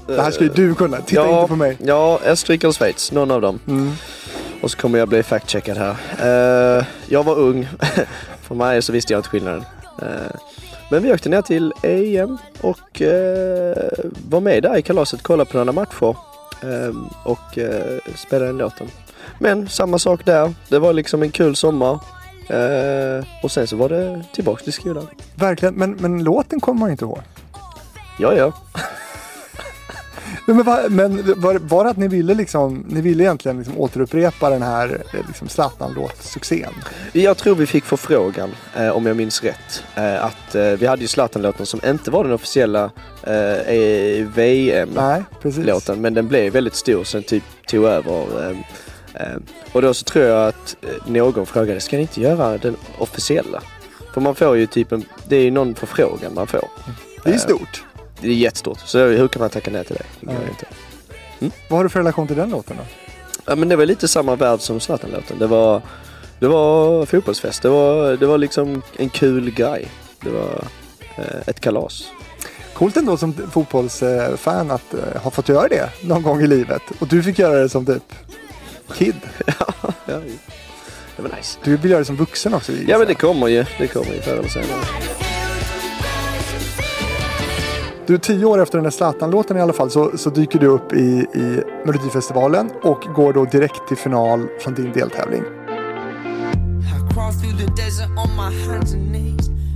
[0.07, 1.77] Det här ska ju du kunna, titta ja, inte på mig.
[1.85, 3.61] Ja, Österrike eller Schweiz, någon av dem.
[3.69, 3.93] Mm.
[4.63, 5.97] Och så kommer jag bli fact-checkad här.
[6.79, 7.69] Eh, jag var ung.
[8.43, 9.65] För mig så visste jag inte skillnaden.
[10.03, 10.37] Eh,
[10.91, 13.77] men vi åkte ner till EM och eh,
[14.29, 16.17] var med där i kalaset, kollade på några matcher
[17.25, 17.59] och
[18.17, 18.87] spelade den låten.
[19.39, 20.55] Men samma sak där.
[20.69, 21.99] Det var liksom en kul sommar.
[22.49, 25.07] Eh, och sen så var det tillbaks till skolan.
[25.35, 27.21] Verkligen, men, men låten kommer man inte ihåg.
[28.19, 28.53] Ja, ja.
[30.47, 34.51] Men, var, men var, var det att ni ville liksom, ni ville egentligen liksom återupprepa
[34.51, 36.73] den här eh, liksom Zlatan-låt-succén?
[37.13, 41.03] Jag tror vi fick förfrågan, eh, om jag minns rätt, eh, att eh, vi hade
[41.03, 42.91] ju Zlatan-låten som inte var den officiella
[43.23, 48.57] eh, eh, VM-låten, men den blev väldigt stor så den typ tog över.
[49.15, 49.37] Eh,
[49.73, 53.63] och då så tror jag att eh, någon frågade, ska ni inte göra den officiella?
[54.15, 56.69] För man får ju typ en, det är ju någon förfrågan man får.
[57.25, 57.85] Det är Eh, stort.
[58.21, 60.05] Det är jättestort, så hur kan man tacka nej till det?
[60.21, 60.67] det går inte.
[61.69, 62.83] Vad har du för relation till den låten då?
[63.47, 65.39] Ja men det var lite samma värld som Zlatan-låten.
[65.39, 65.83] Det var,
[66.39, 67.63] det var fotbollsfest.
[67.63, 69.89] Det var, det var liksom en kul grej.
[70.21, 70.65] Det var
[71.17, 72.05] eh, ett kalas.
[72.75, 76.83] Coolt ändå som fotbollsfan att ha fått göra det någon gång i livet.
[76.99, 78.03] Och du fick göra det som typ
[78.95, 79.15] kid.
[79.47, 80.21] ja,
[81.17, 81.59] det var nice.
[81.65, 82.73] Du vill göra det som vuxen också.
[82.73, 83.65] Ja men det kommer ju.
[83.79, 84.85] Det kommer ju förr eller senare.
[88.07, 90.93] Du, tio år efter den där Zlatan-låten i alla fall så, så dyker du upp
[90.93, 95.43] i, i Melodifestivalen och går då direkt till final från din deltävling.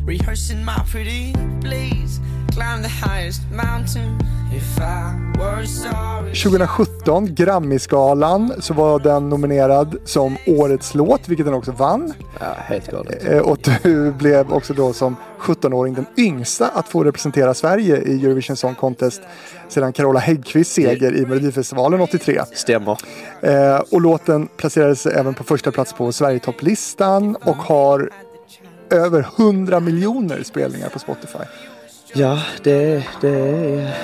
[0.07, 2.21] Rehearsing my pretty please.
[2.53, 4.19] Climb the highest mountain
[4.57, 6.35] if I were sorry.
[6.35, 12.13] 2017, Grammisgalan, så var den nominerad som Årets låt, vilket den också vann.
[12.41, 13.25] Ja, helt galet.
[13.29, 18.25] Eh, Och du blev också då som 17-åring den yngsta att få representera Sverige i
[18.25, 19.23] Eurovision Song Contest
[19.69, 22.41] sedan Carola Häggkvists seger i Melodifestivalen 83.
[22.55, 22.99] Stämmer.
[23.41, 28.11] Eh, och låten placerades även på första plats på Sverigetopplistan och har
[28.91, 31.39] över 100 miljoner spelningar på Spotify.
[32.15, 33.95] Ja, det, det är...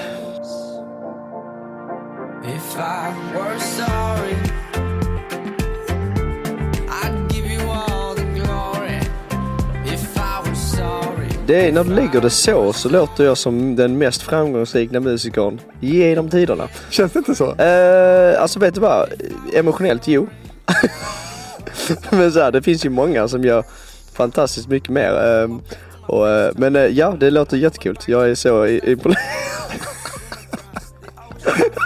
[11.46, 15.60] Det är, när du lägger det så så låter jag som den mest framgångsrika musikern
[15.80, 16.68] genom tiderna.
[16.90, 17.54] Känns det inte så?
[17.54, 19.08] Eh, alltså vet du vad?
[19.54, 20.28] Emotionellt, jo.
[22.10, 23.64] men så här, det finns ju många som gör
[24.12, 25.42] fantastiskt mycket mer.
[25.44, 25.60] ehm,
[26.08, 27.96] och, eh, men eh, ja, det låter jättekul.
[28.06, 29.22] Jag är så imponerad.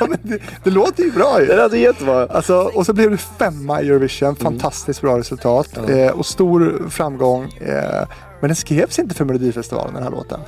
[0.00, 1.56] Ja, det, det låter ju bra Det ju.
[1.56, 2.26] låter jättebra.
[2.26, 4.36] Alltså, och så blev du femma i Eurovision.
[4.36, 5.68] Fantastiskt bra resultat.
[5.88, 7.44] Eh, och stor framgång.
[7.60, 8.08] Eh,
[8.40, 10.40] men den skrevs inte för Melodifestivalen den här låten.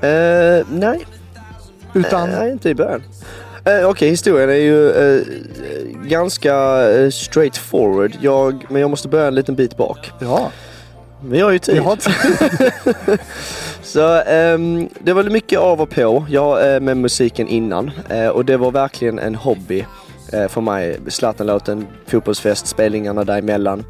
[0.00, 1.06] Eh, nej,
[1.94, 3.02] Utan, nej, inte i början.
[3.64, 5.22] Eh, Okej, historien är ju eh,
[6.06, 6.54] ganska
[6.90, 8.12] eh, straight forward.
[8.20, 10.12] Jag, men jag måste börja en liten bit bak.
[10.18, 10.50] ja,
[11.32, 11.74] Jag har ju tid.
[11.74, 12.08] vi har ett,
[13.82, 18.44] Så ehm, det var mycket av och på jag, eh, med musiken innan eh, och
[18.44, 19.86] det var verkligen en hobby
[20.32, 20.98] eh, för mig.
[21.08, 23.84] Zlatan-låten, fotbollsfest, spelningarna däremellan.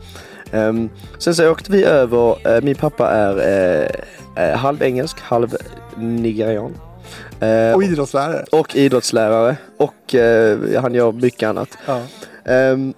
[0.52, 5.56] Um, sen så åkte vi över, eh, min pappa är halv engelsk, halv
[5.96, 6.74] nigerian.
[7.74, 8.44] Och idrottslärare.
[8.52, 10.14] och idrottslärare och
[10.80, 11.78] han gör mycket annat.
[11.86, 12.00] Ja.
[12.44, 12.94] Ehm,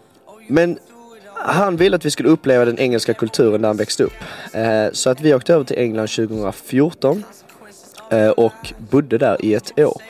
[0.49, 0.79] men
[1.44, 4.14] han ville att vi skulle uppleva den engelska kulturen där han växte upp.
[4.53, 7.25] Eh, så att vi åkte över till England 2014
[8.11, 10.03] eh, och bodde där i ett år.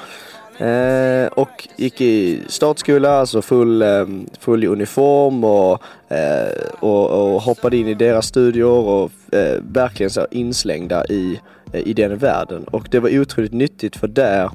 [0.58, 4.06] Eh, och gick i startskola, alltså full, eh,
[4.40, 10.10] full i uniform och, eh, och, och hoppade in i deras studior och eh, verkligen
[10.10, 11.40] så inslängda i,
[11.72, 12.64] i den världen.
[12.64, 14.50] Och det var otroligt nyttigt för där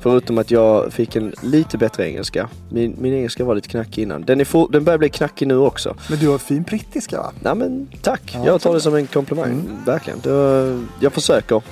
[0.00, 2.48] Förutom att jag fick en lite bättre engelska.
[2.68, 4.22] Min, min engelska var lite knackig innan.
[4.22, 5.96] Den, är for, den börjar bli knackig nu också.
[6.08, 7.32] Men du har fin brittiska va?
[7.40, 9.50] Nej men tack, Ja, jag tar det som en komplimang.
[9.52, 9.84] Mm.
[9.86, 10.20] Verkligen.
[10.20, 11.62] Det, jag försöker.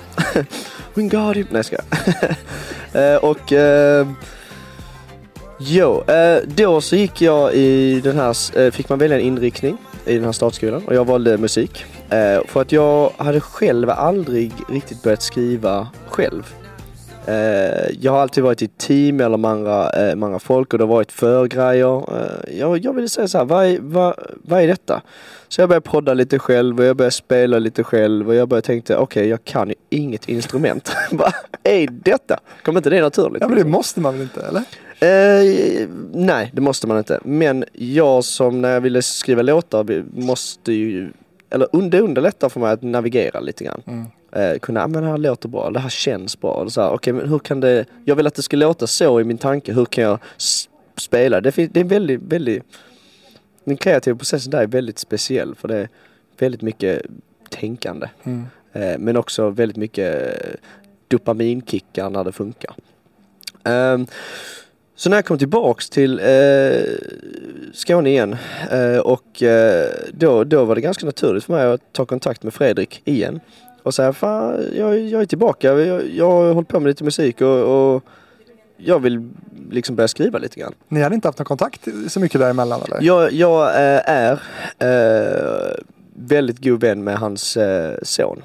[0.95, 1.47] Wingardium.
[1.51, 1.85] Nej jag skojar.
[3.15, 4.07] eh, Och eh,
[5.61, 9.77] Jo, eh, då så gick jag i den här, eh, fick man välja en inriktning
[10.07, 11.85] i den här startskolan och jag valde musik.
[12.47, 16.55] För att jag hade själv aldrig riktigt börjat skriva själv.
[17.29, 20.85] Eh, jag har alltid varit i team eller med andra, med andra folk och det
[20.85, 21.97] har varit förgrejer.
[21.97, 25.03] Eh, jag, jag ville säga så här, vad är, vad, vad är detta?
[25.49, 28.67] Så jag började podda lite själv och jag började spela lite själv och jag började
[28.67, 30.93] tänkte okej jag kan ju inget instrument.
[31.11, 32.41] vad är detta?
[32.63, 33.43] Kommer inte det naturligt?
[33.43, 34.63] Ja men det måste man väl inte eller?
[35.01, 37.21] Eh, nej, det måste man inte.
[37.25, 41.13] Men jag som när jag ville skriva låtar måste ju,
[41.51, 43.83] eller det underlättar för mig att navigera lite grann.
[43.87, 44.07] Mm.
[44.33, 46.51] Eh, kunna, ah, men det här låter bra, det här känns bra.
[46.51, 49.21] Och så här, Okej, men hur kan det, jag vill att det ska låta så
[49.21, 50.19] i min tanke, hur kan jag
[50.97, 51.41] spela?
[51.41, 52.63] Det, det är väldigt, väldigt,
[53.65, 55.89] den kreativa processen där är väldigt speciell för det är
[56.39, 57.03] väldigt mycket
[57.51, 58.09] tänkande.
[58.23, 58.47] Mm.
[58.73, 60.37] Eh, men också väldigt mycket
[61.09, 62.75] dopaminkickar när det funkar.
[63.65, 64.07] Ehm,
[64.97, 66.83] så när jag kom tillbaks till eh,
[67.73, 68.37] Skåne igen
[68.71, 72.55] eh, och eh, då, då var det ganska naturligt för mig att ta kontakt med
[72.55, 73.41] Fredrik igen
[73.89, 77.41] och säga fan jag, jag är tillbaka, jag, jag har hållit på med lite musik
[77.41, 78.03] och, och
[78.77, 79.31] jag vill
[79.71, 80.75] liksom börja skriva lite grann.
[80.89, 83.03] Ni hade inte haft någon kontakt så mycket däremellan eller?
[83.03, 84.41] Jag, jag eh, är
[84.79, 85.75] eh,
[86.15, 88.43] väldigt god vän med hans eh, son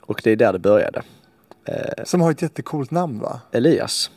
[0.00, 1.02] och det är där det började.
[1.64, 3.40] Eh, Som har ett jättecoolt namn va?
[3.52, 4.10] Elias.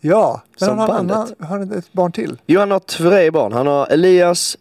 [0.00, 1.16] Ja, men Som han har, bandet.
[1.16, 2.38] annan, har han ett barn till.
[2.46, 3.52] Jo, han har tre barn.
[3.52, 4.56] Han har Elias,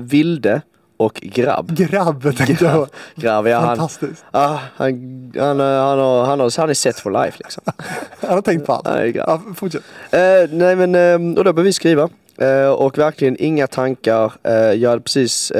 [0.00, 0.62] Vilde
[0.96, 1.76] och Grabb.
[1.76, 2.88] Grabb tänkte jag.
[3.14, 4.24] Grabb, ja, han, Fantastiskt.
[4.30, 7.62] ah, han, han, eh, han, har, han, har, han är set for life liksom.
[8.20, 8.86] Han har tänkt på allt.
[8.86, 9.42] Han är grabb.
[9.46, 9.82] Ja, fortsätt.
[10.10, 12.08] Eh, nej men, eh, och då började vi skriva.
[12.38, 14.32] Eh, och verkligen inga tankar.
[14.42, 15.52] Eh, jag hade precis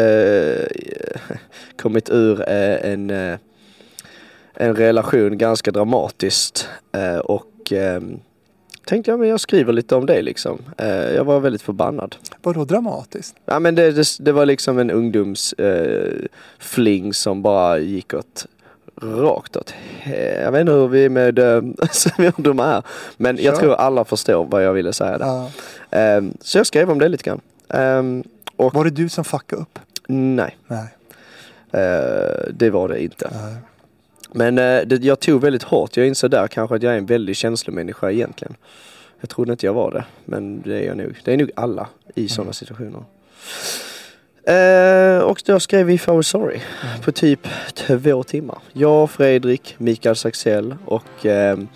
[1.82, 3.10] kommit ur en,
[4.54, 6.68] en relation ganska dramatiskt.
[7.24, 8.00] Och eh,
[8.84, 10.58] tänkte jag men jag skriver lite om det liksom.
[10.78, 12.16] Eh, jag var väldigt förbannad.
[12.42, 13.36] Vadå dramatiskt?
[13.44, 16.12] Ja men det, det, det var liksom en ungdoms eh,
[17.12, 18.46] som bara gick åt
[19.02, 19.74] rakt åt
[20.42, 22.82] Jag vet inte hur vi är med ungdomar här.
[23.16, 25.26] Men jag tror alla förstår vad jag ville säga där.
[25.26, 25.50] Ja.
[25.90, 27.40] Ehm, så jag skrev om det lite grann.
[27.68, 28.24] Ehm,
[28.56, 29.78] och Var det du som fuckade upp?
[30.08, 30.86] nej, Nej.
[31.72, 33.30] eh, det var det inte.
[33.42, 33.54] Nej.
[34.36, 35.96] Men eh, det, jag tog väldigt hårt.
[35.96, 38.56] Jag insåg där kanske att jag är en väldigt känslomänniska egentligen.
[39.20, 40.04] Jag trodde inte jag var det.
[40.24, 41.16] Men det är jag nog.
[41.24, 43.04] Det är nog alla i sådana situationer.
[44.46, 46.60] Eh, och då skrev vi Was Sorry
[47.04, 48.58] på typ två timmar.
[48.72, 51.68] Jag, Fredrik, Mikael Saxell och ehm,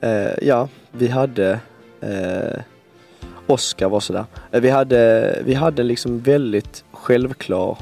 [0.00, 1.60] eh, ja, vi hade
[2.00, 2.60] eh,
[3.46, 4.24] Oscar var sådär.
[4.52, 7.78] Eh, vi hade, vi hade liksom väldigt självklar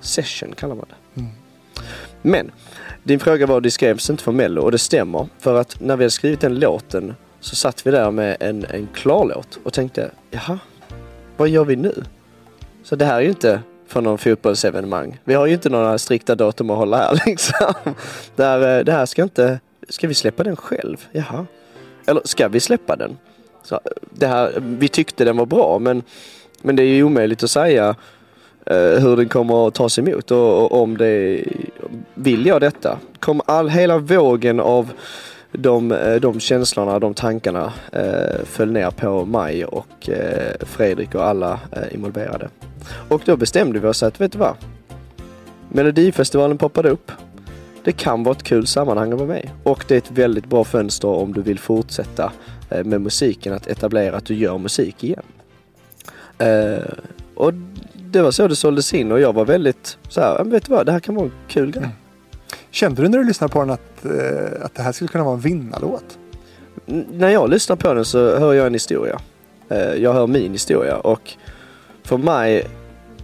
[0.00, 1.20] session kallar man det.
[1.20, 1.32] Mm.
[2.22, 2.50] Men
[3.02, 5.26] din fråga var, det skrevs inte för Mello och det stämmer.
[5.38, 8.88] För att när vi hade skrivit den låten så satt vi där med en, en
[8.94, 10.58] klar låt och tänkte, jaha,
[11.36, 12.04] vad gör vi nu?
[12.84, 15.20] Så det här är ju inte för någon fotbollsevenemang.
[15.24, 17.74] Vi har ju inte några strikta datum att hålla här liksom.
[18.36, 21.06] Det här, eh, det här ska inte, ska vi släppa den själv?
[21.12, 21.46] Jaha.
[22.06, 23.18] Eller ska vi släppa den?
[23.62, 23.80] Så, eh,
[24.10, 26.02] det här, eh, vi tyckte den var bra men,
[26.62, 27.96] men det är ju omöjligt att säga
[28.66, 31.44] eh, hur den kommer att tas emot och, och om det
[32.14, 32.98] vill jag detta.
[33.18, 34.92] Kom all, hela vågen av
[35.52, 41.24] de, eh, de känslorna, de tankarna eh, föll ner på mig och eh, Fredrik och
[41.24, 42.48] alla eh, involverade.
[43.08, 44.54] Och då bestämde vi oss att, vet du vad?
[45.68, 47.12] Melodifestivalen poppade upp.
[47.84, 49.50] Det kan vara ett kul sammanhang att vara med i.
[49.62, 52.32] Och det är ett väldigt bra fönster om du vill fortsätta
[52.70, 55.22] eh, med musiken, att etablera att du gör musik igen.
[56.38, 56.84] Eh,
[57.34, 57.52] och
[57.94, 60.86] det var så det såldes in och jag var väldigt så här, vet du vad,
[60.86, 61.84] det här kan vara en kul grej.
[61.84, 61.96] Mm.
[62.72, 65.34] Kände du när du lyssnade på den att, eh, att det här skulle kunna vare
[65.34, 66.18] en vinnarlåt?
[66.86, 69.20] N- när jag lyssnar på den så hör jag en historia.
[69.68, 71.30] Eh, jag hör min historia och
[72.02, 72.66] för mig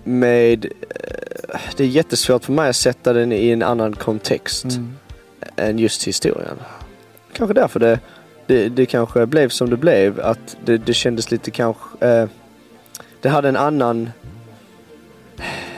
[0.05, 0.65] med...
[0.65, 4.93] eh, det är jättesvårt för mig att sätta den i en annan kontext Mm.
[5.57, 6.57] än just historien.
[7.33, 8.01] Kanske därför det,
[8.47, 10.21] det, det kanske blev som det blev.
[10.21, 12.07] Att det, det kändes lite kanske...
[12.07, 12.29] Eh,
[13.21, 14.11] det hade en annan...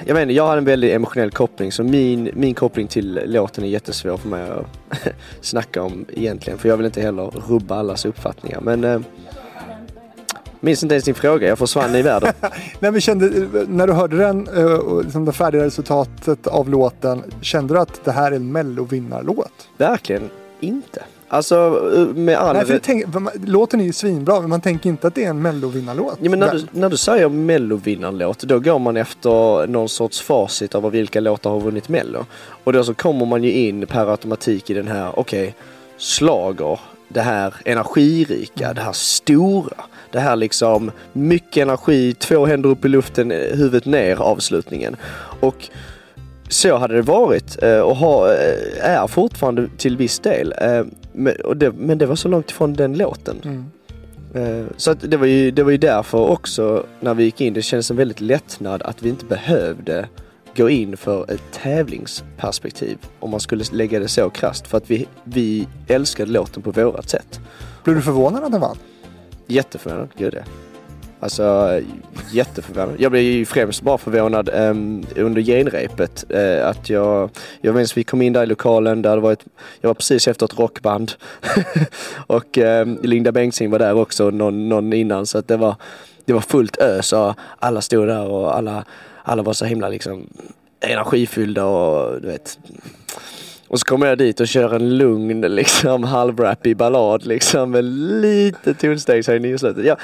[0.06, 3.68] Jag menar, jag hade en väldigt emotionell koppling så min, min koppling till låten är
[3.68, 4.66] jättesvår för mig att
[5.40, 6.58] snacka om egentligen.
[6.58, 8.60] För jag vill inte heller rubba allas uppfattningar.
[8.60, 8.84] Men...
[8.84, 9.00] Eh,
[10.60, 12.32] minns inte ens din fråga, jag försvann i världen.
[12.80, 13.26] Nej, men kände,
[13.68, 18.04] när du hörde den eh, och liksom det färdiga resultatet av låten, kände du att
[18.04, 19.68] det här är en mellovinnarlåt?
[19.76, 21.02] Verkligen inte.
[21.32, 22.56] Alltså eh, med all...
[22.56, 23.04] Nej, för tänk,
[23.46, 26.18] låten är ju svinbra men man tänker inte att det är en mellovinnarlåt.
[26.20, 30.74] Ja, men när, du, när du säger mellovinnarlåt, då går man efter någon sorts facit
[30.74, 32.26] över vilka låtar har vunnit mello.
[32.64, 35.54] Och då så kommer man ju in per automatik i den här, okej,
[35.96, 42.84] slager, det här energirika, det här stora, det här liksom mycket energi, två händer upp
[42.84, 44.96] i luften, eh, huvudet ner avslutningen.
[45.40, 45.68] Och
[46.48, 48.28] så hade det varit eh, och
[48.80, 50.54] är fortfarande till viss del.
[51.12, 53.40] Men, det, men det var så långt ifrån den låten.
[53.44, 53.64] Mm.
[54.34, 57.62] Eh, Så det, var ju, det var ju därför också när vi gick in, det
[57.62, 60.08] kändes som väldigt lättnad att vi inte behövde
[60.56, 64.66] gå in för ett tävlingsperspektiv om man skulle lägga det så krasst.
[64.66, 67.40] För att vi, vi älskade låten på vårat sätt.
[67.84, 68.76] Blev du förvånad att den vann?
[69.46, 70.44] Jätteförvånad, gud det.
[71.20, 71.80] Alltså
[72.32, 72.96] jätteförvånad.
[72.98, 76.24] Jag blev ju främst bara förvånad ehm, under genrepet.
[76.28, 77.30] eh, att jag,
[77.60, 79.44] jag minns vi kom in där i lokalen, där det var ett,
[79.80, 81.12] jag var precis efter ett rockband.
[82.26, 85.74] och ehm, Linda Bengtzing var där också någon, någon innan så att det var,
[86.24, 88.84] det var fullt ös och alla stod där och alla,
[89.22, 90.26] alla var så himla liksom
[90.80, 92.58] energifyllda och du vet
[93.70, 98.74] och så kommer jag dit och kör en lugn liksom halvrappig ballad liksom med lite
[98.74, 99.84] tonstegshöjning i slutet.
[99.84, 99.96] Jag,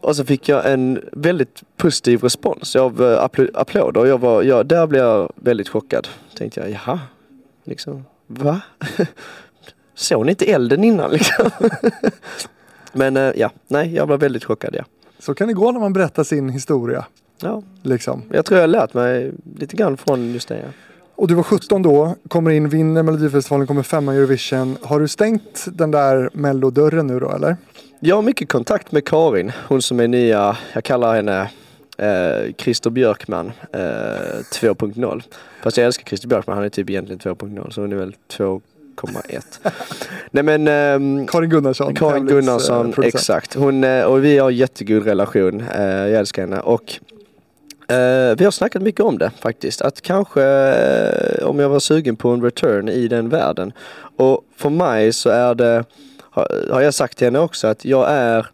[0.00, 4.06] och så fick jag en väldigt positiv respons av eh, appl- applåder.
[4.06, 6.08] Jag var, ja, där blev jag väldigt chockad.
[6.36, 7.00] Tänkte jag, jaha,
[7.64, 8.60] liksom, va?
[9.94, 11.50] Såg ni inte elden innan liksom?
[12.92, 14.84] Men eh, ja, nej, jag var väldigt chockad ja.
[15.18, 17.04] Så kan det gå när man berättar sin historia.
[17.42, 17.62] ja.
[17.82, 18.22] Liksom.
[18.30, 20.56] Jag tror jag lärt mig lite grann från just det.
[20.56, 20.68] Ja.
[21.14, 24.76] Och du var 17 då, kommer in, vinner Melodifestivalen, kommer femma i Eurovision.
[24.82, 27.56] Har du stängt den där mellodörren nu då eller?
[28.00, 31.50] Jag har mycket kontakt med Karin, hon som är nya, jag kallar henne
[31.98, 35.22] eh, Christer Björkman eh, 2.0.
[35.62, 39.42] Fast jag älskar Christer Björkman, han är typ egentligen 2.0 så hon är väl 2,1.
[40.30, 41.94] Nej men ehm, Karin Gunnarsson.
[41.94, 43.54] Karin tävlings- Gunnarsson, eh, exakt.
[43.54, 45.60] Hon, eh, och vi har jättegod relation.
[45.74, 46.60] Eh, jag älskar henne.
[46.60, 46.92] Och
[47.94, 49.82] eh, vi har snackat mycket om det faktiskt.
[49.82, 53.72] Att kanske eh, om jag var sugen på en return i den världen.
[54.16, 55.84] Och för mig så är det,
[56.30, 58.46] har, jag sagt till henne också, att jag är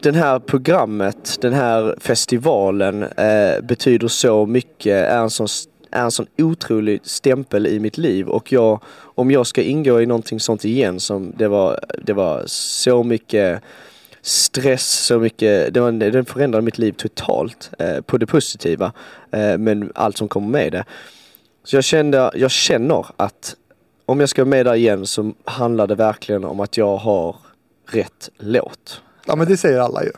[0.00, 5.48] den här programmet, den här festivalen eh, betyder så mycket, är en sån,
[5.90, 10.06] är en sån otrolig stämpel i mitt liv och jag, om jag ska ingå i
[10.06, 13.62] någonting sånt igen som det var, det var så mycket
[14.22, 18.92] stress, så mycket, det, var, den förändrade mitt liv totalt eh, på det positiva.
[19.30, 20.84] Eh, men allt som kommer med det.
[21.64, 23.56] Så jag kände, jag känner att
[24.06, 27.36] om jag ska med där igen så handlar det verkligen om att jag har
[27.88, 29.02] rätt låt.
[29.26, 30.10] Ja men det säger alla ju.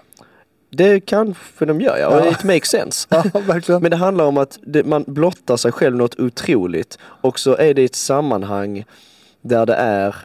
[0.70, 2.30] Det kanske de gör ja, och Ja.
[2.30, 3.08] it makes sense.
[3.66, 3.78] Ja.
[3.78, 7.74] Men det handlar om att det, man blottar sig själv något otroligt och så är
[7.74, 8.84] det ett sammanhang
[9.40, 10.16] där det är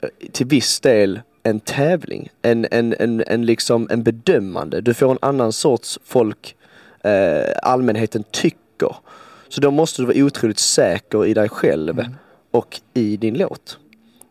[0.00, 4.80] eh, till viss del en tävling, en, en, en, en, liksom, en bedömande.
[4.80, 6.56] Du får en annan sorts folk
[7.02, 8.96] eh, allmänheten tycker.
[9.48, 12.04] Så då måste du vara otroligt säker i dig själv
[12.54, 13.78] och i din låt.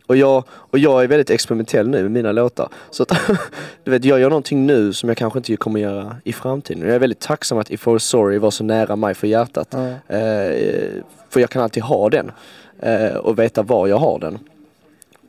[0.07, 2.69] Och jag, och jag är väldigt experimentell nu med mina låtar.
[2.91, 3.11] Så att,
[3.83, 6.83] du vet, jag gör någonting nu som jag kanske inte kommer göra i framtiden.
[6.83, 9.67] Jag är väldigt tacksam att If I Sorry var så nära mig för hjärtat.
[9.71, 10.15] Ja.
[10.17, 10.89] Eh,
[11.29, 12.31] för jag kan alltid ha den.
[12.79, 14.33] Eh, och veta var jag har den.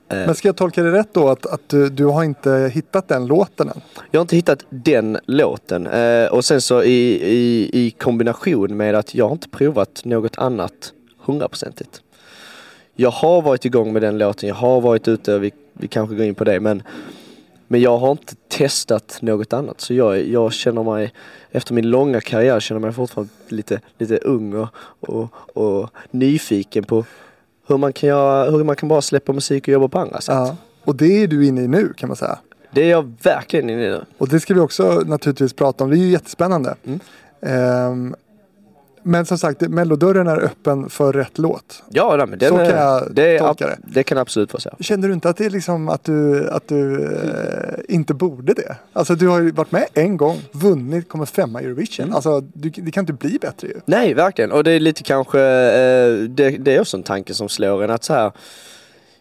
[0.09, 3.09] Eh, Men ska jag tolka det rätt då att, att du, du har inte hittat
[3.09, 3.81] den låten än?
[4.11, 5.87] Jag har inte hittat den låten.
[5.87, 10.39] Eh, och sen så i, i, i kombination med att jag har inte provat något
[10.39, 12.04] annat hundraprocentigt.
[12.97, 16.25] Jag har varit igång med den låten, jag har varit ute, vi, vi kanske går
[16.25, 16.83] in på det, men,
[17.69, 19.81] men jag har inte testat något annat.
[19.81, 21.13] Så jag, jag känner mig,
[21.51, 24.69] efter min långa karriär, känner mig fortfarande lite, lite ung och,
[25.01, 27.05] och, och nyfiken på
[27.67, 30.35] hur man, kan göra, hur man kan bara släppa musik och jobba på andra sätt.
[30.35, 30.57] Ja.
[30.85, 32.39] Och det är du inne i nu kan man säga.
[32.71, 34.05] Det är jag verkligen inne i nu.
[34.19, 35.91] Och det ska vi också naturligtvis prata om.
[35.91, 36.75] Det är ju jättespännande.
[36.85, 37.01] Mm.
[37.41, 38.15] Ehm,
[39.05, 41.83] men som sagt, mellodörren är öppen för rätt låt.
[41.91, 44.61] Ja, nej, men den, Så är- kan jag det, tolka ab- det kan absolut vara
[44.61, 44.71] så.
[44.81, 48.77] Känner du inte att det är liksom att du, att du eh, inte borde det?
[48.93, 52.05] Alltså du har ju varit med en gång, vunnit, kommer femma i Eurovision.
[52.05, 52.15] Mm.
[52.15, 53.75] Alltså du, det kan inte bli bättre ju.
[53.87, 54.53] Nej, verkligen.
[54.53, 57.91] Och det är lite kanske, eh, det, det är också en tanke som slår en
[57.91, 58.33] att så här.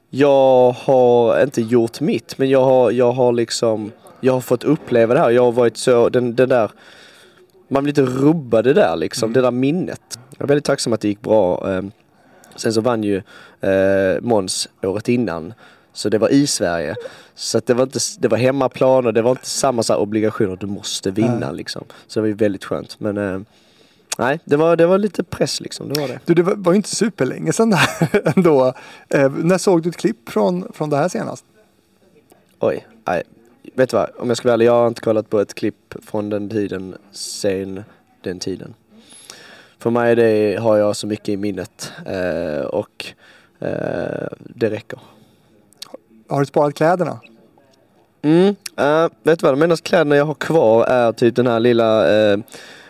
[0.10, 5.14] Jag har inte gjort mitt, men jag har, jag har liksom, jag har fått uppleva
[5.14, 5.30] det här.
[5.30, 6.72] Jag har varit så, den, den där,
[7.74, 10.20] man blir lite rubbad det där liksom, det där minnet.
[10.38, 11.72] Jag är väldigt tacksam att det gick bra.
[11.72, 11.82] eh.
[12.56, 13.22] Sen så vann ju
[13.62, 15.54] eh, Måns året innan.
[15.94, 16.96] Så det var i Sverige.
[17.36, 20.68] Så det var inte, det var hemmaplan och det var inte samma så obligationer, du
[20.68, 21.56] måste vinna Nej.
[21.56, 21.84] liksom.
[22.08, 23.00] Så det var ju väldigt skönt.
[23.00, 23.40] Men eh,
[24.18, 25.94] nej, det var, det var lite press liksom.
[25.94, 26.20] Det var det.
[26.26, 28.74] Du, det var, var ju inte superlänge sedan det här ändå.
[29.10, 31.46] Eh, när såg du ett klipp från, från det här senast?
[32.60, 33.24] Oj, nej.
[33.76, 34.10] Vet du vad?
[34.18, 36.96] Om jag ska vara ärlig, jag har inte kollat på ett klipp från den tiden
[37.12, 37.84] sen
[38.22, 38.74] den tiden.
[39.80, 43.06] För mig det har jag så mycket i minnet eh, och
[43.60, 45.00] eh, det räcker.
[46.28, 47.20] Har du sparat kläderna?
[48.22, 49.54] Mm, eh, vet du vad?
[49.54, 52.40] De enda kläderna jag har kvar är typ den här lilla, eh,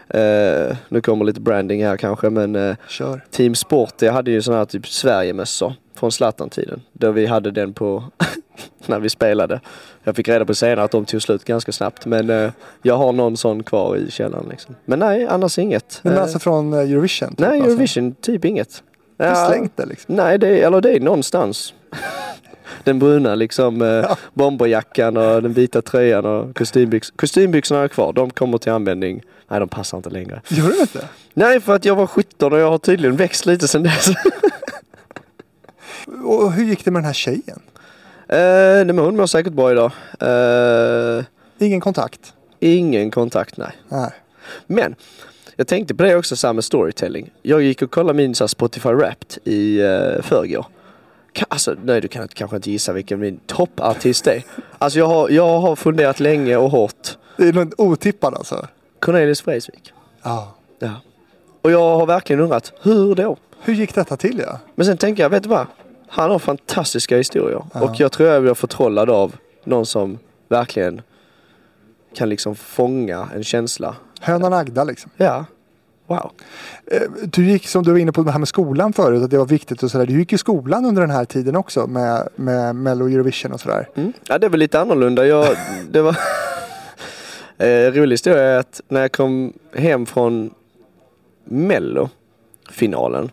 [0.09, 3.25] eh, nu kommer lite branding här kanske men Kör.
[3.31, 6.81] Team Sport, jag hade ju sådana här typ Sverigemössor från Zlatan-tiden.
[6.93, 8.03] Då vi hade den på
[8.85, 9.59] när vi spelade.
[10.03, 13.11] Jag fick reda på senare att de tog slut ganska snabbt men eh, jag har
[13.13, 14.75] någon sån kvar i källaren liksom.
[14.85, 15.99] Men nej, annars inget.
[16.03, 17.29] Men Eh, alltså från eh, Eurovision?
[17.29, 17.69] typ, nej, alltså.
[17.69, 18.83] Eurovision, typ inget.
[19.17, 20.15] Du Ja, slängt det liksom?
[20.15, 21.73] Nej, det är, eller det är någonstans.
[22.83, 24.17] Den bruna liksom eh, Ja.
[24.33, 28.13] bomberjackan och den vita tröjan och kostymbyx kostymbyxorna är kvar.
[28.13, 29.23] De kommer till användning.
[29.49, 30.41] Nej, de passar inte längre.
[30.47, 31.07] Gör du inte?
[31.33, 34.07] Nej, för att jag var 17 och jag har tydligen växt lite sedan dess.
[36.23, 37.61] Och hur gick det med den här tjejen?
[38.27, 39.91] Eh, nej, men hon mår säkert bra idag.
[40.19, 41.23] Eh,
[41.57, 42.33] Ingen kontakt?
[42.59, 43.71] ingen kontakt, nej.
[43.89, 44.11] Nej.
[44.67, 44.95] Men
[45.55, 47.31] jag tänkte på det också, med storytelling.
[47.41, 50.65] Jag gick och kollade min så här, Spotify Wrapped i uh, förrgår.
[51.47, 54.43] Alltså, nej du kan kanske inte gissa vilken min toppartist är.
[54.77, 57.17] Alltså jag har, jag har funderat länge och hårt.
[57.37, 58.67] Det är något otippat alltså?
[58.99, 59.93] Cornelis Vreeswijk.
[60.23, 60.55] Ja.
[60.79, 60.91] Ja.
[61.61, 63.37] Och jag har verkligen undrat, hur då?
[63.61, 64.59] Hur gick detta till ja?
[64.75, 65.67] Men sen tänker jag, vet du vad?
[66.15, 67.63] Han har fantastiska historier.
[67.73, 67.81] Ja.
[67.81, 71.01] Och jag tror jag blir förtrollad av någon som verkligen
[72.15, 73.95] kan liksom fånga en känsla.
[74.21, 75.11] Hönan Agda liksom.
[75.17, 75.45] Ja.
[76.07, 76.31] Wow.
[76.91, 79.37] Eh, Du gick som du var inne på det här med skolan förut, att det
[79.37, 80.05] var viktigt och sådär.
[80.05, 83.89] Du gick i skolan under den här tiden också med, med Mello Eurovision och sådär.
[83.95, 84.13] Mm.
[84.27, 85.25] Ja, det väl lite annorlunda.
[85.25, 85.57] Jag,
[85.91, 86.17] det var...
[87.57, 90.53] eh, rolig historia är att när jag kom hem från
[91.43, 93.31] Mello-finalen.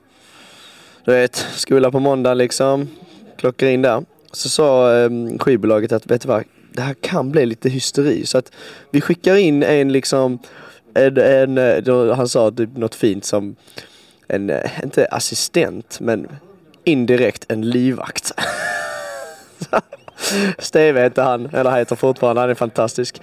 [1.05, 2.89] Du vet, skola på måndag liksom.
[3.37, 4.05] Klockar in där.
[4.33, 6.45] Så sa eh, skivbolaget att, vet du vad?
[6.73, 8.27] Det här kan bli lite hysteri.
[8.27, 8.53] Så att
[8.91, 10.39] vi skickar in en liksom,
[10.95, 13.57] en, en, eh, då, han sa typ något fint som
[14.29, 16.29] en, eh, inte assistent, men
[16.85, 18.33] indirekt en livvakt.
[20.59, 23.23] Steve heter han, eller heter fortfarande, han är fantastisk.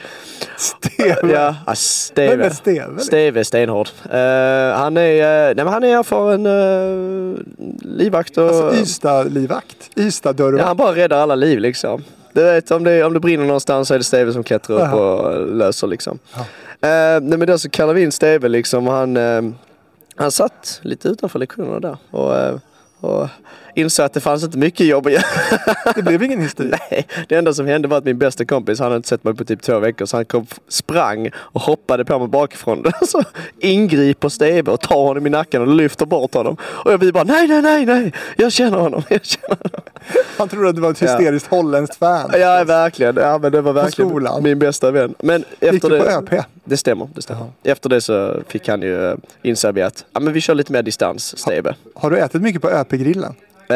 [0.58, 1.18] Steve.
[1.22, 2.46] Ja, ja, Vem Steve.
[2.46, 3.00] är Steve?
[3.00, 3.90] Steve är stenhård.
[4.12, 7.38] Eh, han är, uh, nej, men han är erfaren uh,
[7.82, 8.48] livvakt och...
[8.48, 9.90] Alltså Ystad-livvakt.
[9.94, 10.66] ja, Ystad-dörrvakt.
[10.68, 12.04] han bara räddar alla liv liksom.
[12.34, 14.94] Du vet om det, om det brinner någonstans så är det Steve som klättrar upp
[14.94, 16.20] och löser liksom.
[16.36, 16.40] Ja.
[16.82, 19.42] Eh, nej men då så kallar vi in Steve liksom och han, eh,
[20.16, 22.56] han satt lite utanför lektionerna där och, eh,
[23.00, 23.28] och
[23.78, 25.24] insåg att det fanns inte mycket jobb att göra.
[25.96, 26.70] Det blev ingen hysteri.
[26.70, 29.36] Nej, det enda som hände var att min bästa kompis, han hade inte sett mig
[29.36, 32.84] på typ två veckor, så han kom, sprang och hoppade på mig bakifrån.
[33.08, 33.24] Så
[33.60, 36.58] ingriper Steve och tar honom i nacken och lyfter bort honom.
[36.62, 39.82] Och jag blir bara nej, nej, nej, nej, jag känner honom, jag känner honom.
[40.38, 42.32] Han trodde att du var ett hysteriskt holländskt fan.
[42.34, 43.16] Ja, verkligen.
[43.16, 44.44] Ja, men det var verkligen skolan.
[44.44, 45.16] min bästa vän.
[45.20, 46.44] Men efter Gick du det, på ÖP?
[46.64, 47.46] Det stämmer, det stämmer.
[47.64, 50.72] Efter det så fick han ju, eh, inser vi att, ja men vi kör lite
[50.74, 51.76] mer distans, Steve.
[51.96, 53.36] Har du ätit mycket på ÖP-grillen?
[53.70, 53.76] Eh,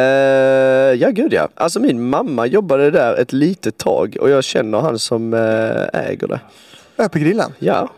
[1.02, 1.48] ja, gud ja.
[1.56, 6.28] Alltså min mamma jobbade där ett litet tag och jag känner han som eh, äger
[6.28, 6.40] det.
[6.98, 7.52] ÖP-grillen?
[7.60, 7.90] Ja.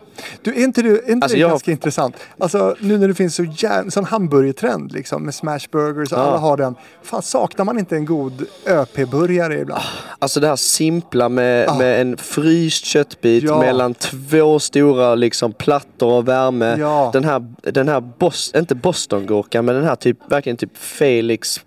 [0.42, 2.16] Du, är inte, du, är inte Alltså, det jag- ganska intressant?
[2.38, 6.22] Alltså nu när det finns så jävla, sån hamburgertrend liksom med smashburgers och Ja.
[6.22, 6.74] alla har den.
[7.02, 9.82] Fan saknar man inte en god ÖP-burgare ibland?
[10.18, 11.78] Alltså det här simpla med, Ah.
[11.78, 13.60] med en fryst köttbit Ja.
[13.60, 16.76] mellan två stora liksom plattor och värme.
[16.78, 17.10] Ja.
[17.12, 21.60] Den här, den här Bos, inte bostongurkan men den här typ, verkligen typ Felix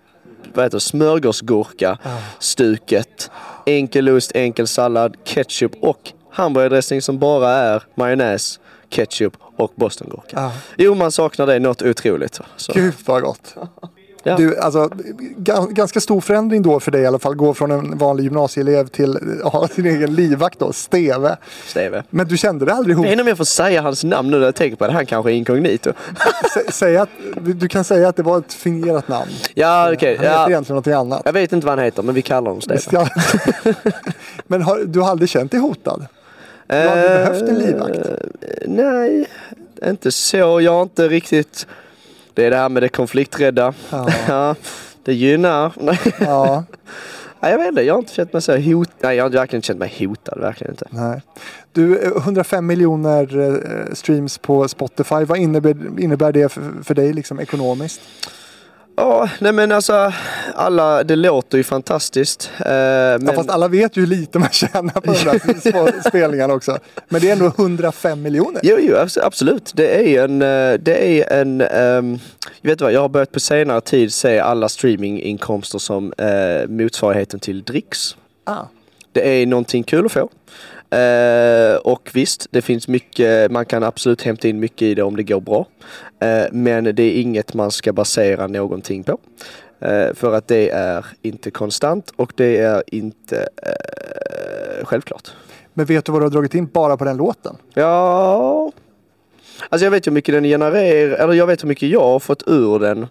[0.58, 1.98] vad heter det, smörgåsgurka
[2.38, 3.30] stuket.
[3.66, 10.50] Enkel ost, enkel sallad, ketchup och hamburgardressing som bara är majonnäs, ketchup och bostongurka.
[10.76, 12.40] Jo, man saknar det något otroligt.
[12.56, 13.54] Så, Gud vad gott.
[14.28, 14.36] Ja.
[14.36, 14.90] Du, alltså,
[15.36, 17.34] ga- ganska stor förändring då för dig i alla fall.
[17.34, 21.36] Gå från en vanlig gymnasieelev till att ha sin egen livvakt då, Steve.
[21.66, 22.02] Steve.
[22.10, 23.06] Men du kände dig aldrig Jag hot?
[23.06, 24.92] vet inte om jag får säga hans namn nu när jag tänker på det.
[24.92, 25.90] Han kanske är inkognito.
[27.00, 27.08] Att,
[27.60, 29.30] du kan säga att det var ett fingerat namn.
[29.54, 30.16] Ja, okej.
[30.16, 30.48] Han heter Ja.
[30.48, 31.22] egentligen någonting annat.
[31.24, 33.06] Jag vet inte vad han heter, men vi kallar honom Stefan.
[33.64, 33.72] Ja.
[34.46, 36.06] Men har, du har aldrig känt dig hotad?
[36.66, 37.96] Du har aldrig behövt en livvakt?
[37.96, 38.04] Eh,
[38.66, 39.26] Nej,
[39.86, 40.60] inte så.
[40.60, 41.66] Jag har inte riktigt...
[42.38, 43.74] Det är det här med det konflikträdda.
[44.28, 44.54] Ja.
[45.04, 45.72] Det gynnar.
[45.80, 46.64] Nej, Ja,
[47.40, 47.82] jag vet inte.
[47.82, 48.90] Jag har inte känt mig så hot...
[49.00, 50.40] Nej, jag har verkligen inte känt mig hotad.
[50.40, 50.86] Verkligen inte.
[50.90, 51.22] nej.
[51.72, 55.24] Du, eh, 105 miljoner eh, streams på Spotify.
[55.24, 58.00] Vad innebär, innebär det för, för dig liksom ekonomiskt?
[59.00, 60.12] Ja, nej men alltså
[60.54, 62.50] alla, det låter ju fantastiskt.
[62.58, 66.54] Eh, men, Ja, fast alla vet ju hur lite man tjänar på de där spelningarna
[66.54, 66.78] också.
[67.08, 68.60] Men det är ändå 100 miljoner.
[68.64, 69.72] Jo, jo, abs- absolut.
[69.74, 72.18] Det är en, eh, det är en, ehm,
[72.60, 77.40] jag vet vad, jag har börjat på senare tid se alla streaminginkomster som eh, motsvarigheten
[77.40, 78.16] till dricks.
[78.44, 78.62] Ah.
[79.12, 80.28] Det är någonting kul att få.
[80.90, 85.16] Eh, och visst, det finns mycket, man kan absolut hämta in mycket i det om
[85.16, 85.66] det går bra.
[86.20, 89.18] Eh, men det är inget man ska basera någonting på.
[89.80, 93.48] Eh, för att det är inte konstant och det är inte
[94.82, 95.30] självklart.
[95.74, 97.56] Men vet du vad du har dragit in bara på den låten?
[97.74, 98.72] Ja,
[99.68, 102.42] alltså jag vet hur mycket den genererar, eller jag vet hur mycket jag har fått
[102.46, 103.06] ur den.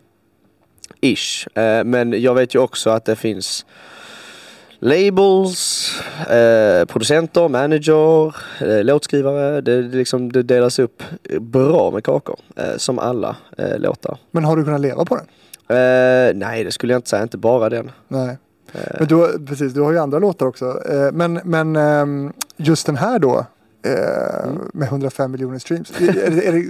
[1.01, 1.47] Ish.
[1.85, 3.65] Men jag vet ju också att det finns
[4.79, 5.91] labels,
[6.29, 9.61] eh, producenter, manager, eh, låtskrivare.
[9.61, 11.03] Det, det, liksom, det delas upp
[11.39, 12.39] bra med kakor.
[12.55, 14.17] Eh, som alla eh, låtar.
[14.31, 15.25] Men har du kunnat leva på den?
[15.77, 17.23] Eh, nej, det skulle jag inte säga.
[17.23, 17.91] Inte bara den.
[18.07, 18.37] Nej.
[18.73, 20.81] Eh, Men du, har- precis, du har ju andra låtar också.
[21.13, 23.45] Men, men ehm, just den här då
[23.87, 24.69] Mm.
[24.73, 25.91] med 105 miljoner streams.
[26.01, 26.65] Är, är det,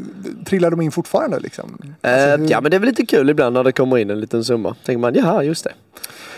[0.45, 1.77] trillar de in fortfarande liksom?
[2.01, 4.09] Alltså, Eh, hur- ja men det är väl lite kul ibland när det kommer in
[4.09, 4.75] en liten summa.
[4.85, 5.73] Tänker man, jaha just det.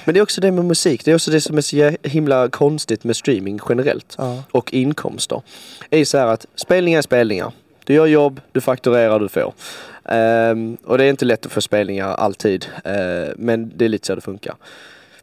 [0.05, 1.05] Men det är också det med musik.
[1.05, 4.15] Det är också det som är så himla konstigt med streaming generellt.
[4.17, 4.43] Ja.
[4.51, 5.41] Och inkomster.
[5.89, 7.51] Det är så här att spelningar är spelningar.
[7.86, 9.53] Du gör jobb, du fakturerar, du får.
[10.05, 12.65] Ehm, och det är inte lätt att få spelningar alltid.
[12.86, 12.93] eh,
[13.38, 14.55] men det är lite så det funkar.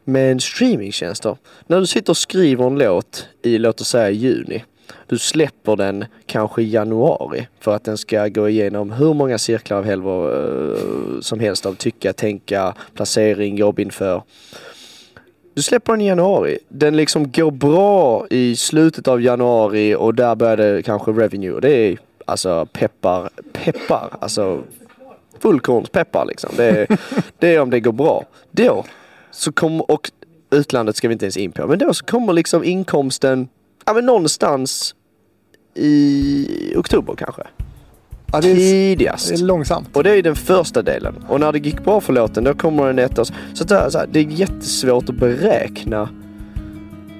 [0.03, 1.37] Men streamingtjänster.
[1.67, 4.63] När du sitter och skriver en låt i, låt oss säga juni.
[5.07, 9.77] Du släpper den kanske i januari för att den ska gå igenom hur många cirklar
[9.77, 14.21] av helvete eh, som helst av tycka, tänka, placering, jobb inför.
[15.53, 16.59] Du släpper den i januari.
[16.69, 21.59] Den liksom går bra i slutet av januari och där börjar det kanske revenue.
[21.59, 24.63] Det är alltså peppar, peppar, alltså
[25.39, 26.49] fullkornspeppar liksom.
[26.57, 26.99] Det är,
[27.39, 28.25] det är om det går bra.
[28.51, 28.85] Då
[29.31, 30.11] så kommer, och
[30.51, 33.47] utlandet ska vi inte ens in på, men då så kommer liksom inkomsten,
[33.85, 34.95] ja men någonstans
[35.77, 37.43] i oktober kanske.
[38.31, 39.29] Ja, det, är, Tidigast.
[39.29, 39.89] det är långsamt.
[39.93, 41.15] Och det är den första delen.
[41.27, 43.27] Och när det gick bra för låten då kommer den ett år.
[43.53, 46.09] Så, det, är så här, det är jättesvårt att beräkna.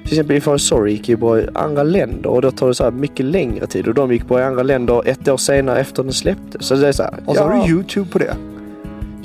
[0.03, 2.83] Till exempel Inför Sorry gick ju bra i andra länder och då tar det så
[2.83, 3.87] här mycket längre tid.
[3.87, 6.65] Och de gick bra i andra länder ett år senare efter den släpptes.
[6.65, 8.35] Så det är så här, Och så ja, har du YouTube på det.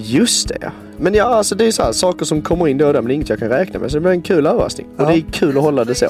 [0.02, 0.70] Just det ja.
[0.98, 3.08] Men ja, alltså det är så här, saker som kommer in då och då men
[3.08, 3.90] det är inget jag kan räkna med.
[3.90, 4.86] Så det blir en kul överraskning.
[4.96, 5.06] Och Ja.
[5.08, 6.06] det är kul att hålla det så.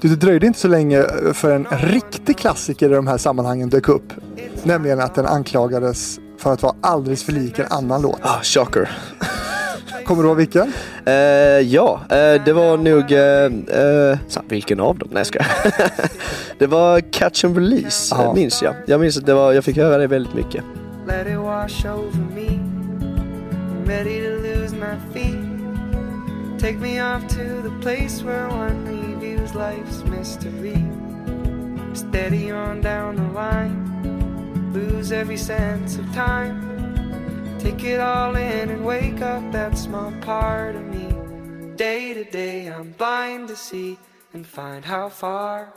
[0.00, 1.04] Du, det dröjde inte så länge
[1.34, 4.12] för en riktig klassiker i de här sammanhangen dök upp.
[4.62, 8.18] Nämligen att den anklagades för att vara alldeles för lik en annan låt.
[8.22, 8.90] Ah, shocker.
[10.06, 10.72] Kommer du ihåg vilken?
[11.04, 11.14] Eh,
[11.60, 13.12] ja, eh, det var nog...
[13.12, 13.80] eh,
[14.12, 15.08] eh, så, vilken av dem?
[15.12, 15.46] Nej, jag skojar.
[16.58, 18.24] Det var Catch and Release, Ja.
[18.24, 18.74] eh, minns jag.
[18.86, 20.64] Jag minns att det var, jag fick höra det väldigt mycket.
[21.06, 22.57] Let it wash over me.
[23.88, 25.48] Ready to lose my feet.
[26.58, 30.76] Take me off to the place where one reviews life's mystery.
[31.94, 34.72] Steady on down the line.
[34.74, 37.56] Lose every sense of time.
[37.58, 41.74] Take it all in and wake up that small part of me.
[41.76, 43.98] Day to day, I'm blind to see
[44.34, 45.72] and find how far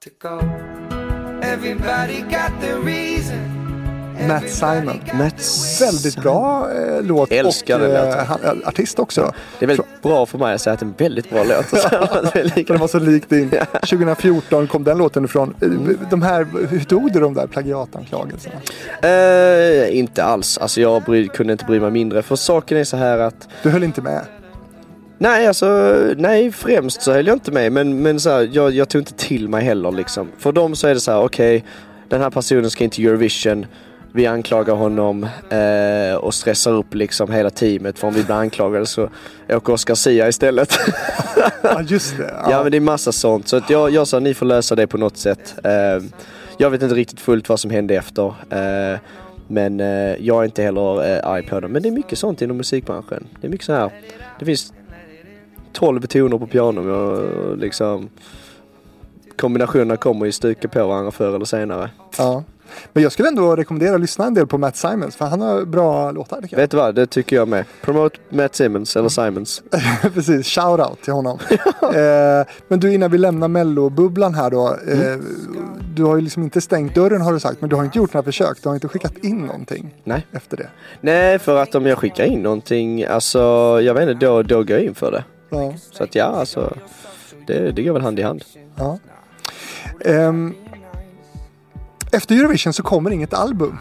[0.00, 0.40] to go.
[1.44, 3.57] Everybody got their reason.
[4.26, 5.00] Matt Simon.
[5.14, 5.34] Matt
[5.80, 9.32] Väldigt bra eh, låt Älskar och eh, han- artist också.
[9.58, 11.70] Det är väldigt bra för mig att säga att det är en väldigt bra låt.
[12.68, 13.50] Den var så lik din.
[13.72, 15.54] 2014 kom den låten ifrån.
[15.62, 15.68] Eh,
[16.10, 18.54] De här, hur tog du de där plagiatanklagelserna?
[19.02, 20.58] Eh, inte alls.
[20.58, 22.22] Alltså jag bry, kunde inte bry mig mindre.
[22.22, 24.20] För saken är så här att Du höll inte med?
[25.18, 27.72] Nej, alltså nej främst så höll jag inte med.
[27.72, 30.28] Men, men så här, jag, jag tog inte till mig heller liksom.
[30.38, 31.64] För dem så är det så här, okej,
[32.08, 33.66] den här personen ska inte Eurovision.
[34.18, 37.98] Vi anklagar honom eh, och stressar upp liksom hela teamet.
[37.98, 39.08] För om vi blir anklagade så
[39.48, 40.78] åker Oscar Sia istället.
[41.62, 42.34] Ja, just det.
[42.50, 43.48] ja men det är massa sånt.
[43.48, 45.54] Så att jag, jag sa ni får lösa det på något sätt.
[45.64, 46.04] Eh,
[46.56, 48.26] jag vet inte riktigt fullt vad som hände efter.
[48.50, 48.98] Eh,
[49.48, 51.72] men eh, jag är inte heller eh, arg på dem.
[51.72, 53.26] Men det är mycket sånt inom musikbranschen.
[53.40, 53.90] Det är mycket så här.
[54.38, 54.72] Det finns
[55.72, 58.08] 12 toner på piano och liksom
[59.36, 61.90] kombinationerna kommer ju stuka på varandra förr eller senare.
[62.18, 62.44] Ja.
[62.92, 65.64] Men jag skulle ändå rekommendera att lyssna en del på Matt Simons för han har
[65.64, 66.56] bra låtar.
[66.56, 66.94] Vet du vad?
[66.94, 67.64] Det tycker jag med.
[67.82, 69.62] Promote Matt Simmons eller Simons.
[70.14, 71.38] Precis, shout out till honom.
[71.82, 74.76] eh, men du innan vi lämnar mellobubblan här då.
[74.88, 75.24] Eh, Mm.
[75.94, 78.14] Du har ju liksom inte stängt dörren har du sagt men du har inte gjort
[78.14, 78.62] några försök.
[78.62, 80.26] Du har inte skickat in någonting Nej.
[80.32, 80.68] efter det.
[81.00, 83.38] Nej, för att om jag skickar in någonting, alltså
[83.82, 85.24] jag vet inte, då, då går jag in för det.
[85.50, 85.74] Ja.
[85.92, 86.76] Så att ja, alltså
[87.46, 88.44] det, det går väl hand i hand.
[88.76, 88.98] Ja.
[90.04, 90.54] Ehm,
[92.12, 93.78] efter Eurovision så kommer inget album.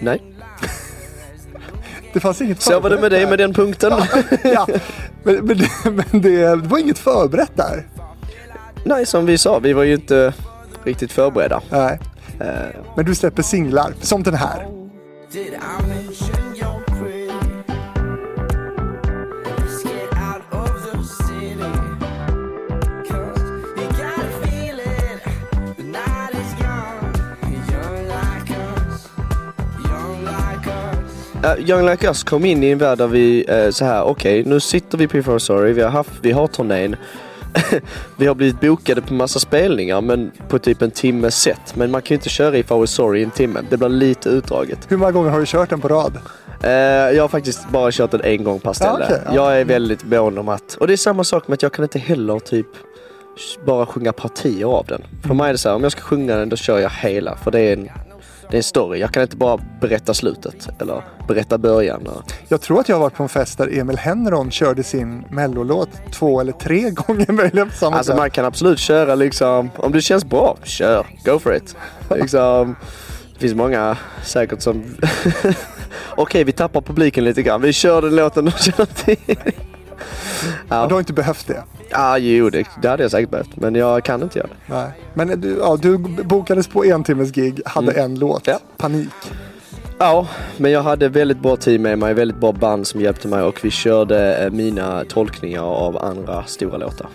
[0.00, 0.22] Nej.
[2.12, 3.92] Det fanns inget Så var det med dig med den punkten.
[4.44, 4.66] ja,
[5.22, 7.86] men, men, det, men det, det var inget förberett där.
[8.84, 10.32] Nej, som vi sa, vi var ju inte
[10.84, 11.60] riktigt förberedda.
[11.70, 12.00] Nej.
[12.40, 12.46] Eh,
[12.96, 14.66] Men du släpper singlar, som den här.
[31.48, 34.44] Uh, Young Like Us kom in i en värld där vi eh, så här, okej
[34.44, 36.96] nu sitter vi på I Sorry, vi har, haft, vi har turnén.
[38.16, 41.76] vi har blivit bokade på massa spelningar men på typ en timmes set.
[41.76, 43.60] Men man kan ju inte köra If I Was Sorry i en timme.
[43.70, 44.78] Det blir lite utdraget.
[44.88, 46.18] Hur många gånger har du kört den på rad?
[46.62, 46.70] Eh,
[47.16, 48.90] jag har faktiskt bara kört den en gång per ställe.
[49.00, 49.34] Ja, okej, ja.
[49.34, 50.74] Jag är väldigt mån om att...
[50.74, 52.66] Och det är samma sak med att jag kan inte heller typ
[53.66, 55.02] bara sjunga partier av den.
[55.26, 57.36] För mig är det så här, om jag ska sjunga den då kör jag hela.
[57.36, 57.88] För det är en,
[58.50, 58.98] det är en story.
[59.00, 62.08] Jag kan inte bara berätta slutet eller berätta början.
[62.48, 65.88] Jag tror att jag har varit på en fest där Emil Henron körde sin mellolåt
[66.12, 68.18] två eller tre gånger möjligen på samma Alltså kväll.
[68.20, 71.76] man kan absolut köra liksom, om det känns bra, kör, go for it.
[72.10, 72.76] Liksom,
[73.34, 74.84] det finns många säkert som,
[76.16, 79.36] okej vi tappar publiken lite grann, vi kör den låten de känner till.
[80.68, 80.86] Ja.
[80.86, 81.62] Du har inte behövt det.
[81.90, 84.74] Ja, jo det, det hade jag säkert behövt, men jag kan inte göra det.
[84.74, 84.90] Nej.
[85.14, 88.48] Men du, ja, du bokades på en timmes gig, hade en låt.
[88.48, 88.58] Mm.
[88.62, 88.74] Ja.
[88.76, 89.08] Panik.
[89.98, 93.42] Ja, men jag hade väldigt bra team med mig, väldigt bra band som hjälpte mig
[93.42, 97.08] och vi körde eh, mina tolkningar av andra stora låtar.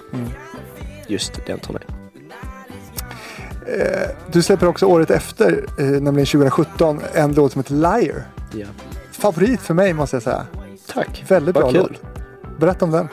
[1.07, 1.81] Just den turnén.
[4.31, 8.23] Du släpper också året efter, eh, nämligen 2017, en låt som heter Liar.
[8.53, 8.65] Ja.
[9.11, 10.45] Favorit för mig måste jag säga.
[10.93, 11.23] Tack.
[11.27, 11.81] Väldigt Vad bra kul.
[11.91, 12.59] låt.
[12.59, 13.07] Berätta om den.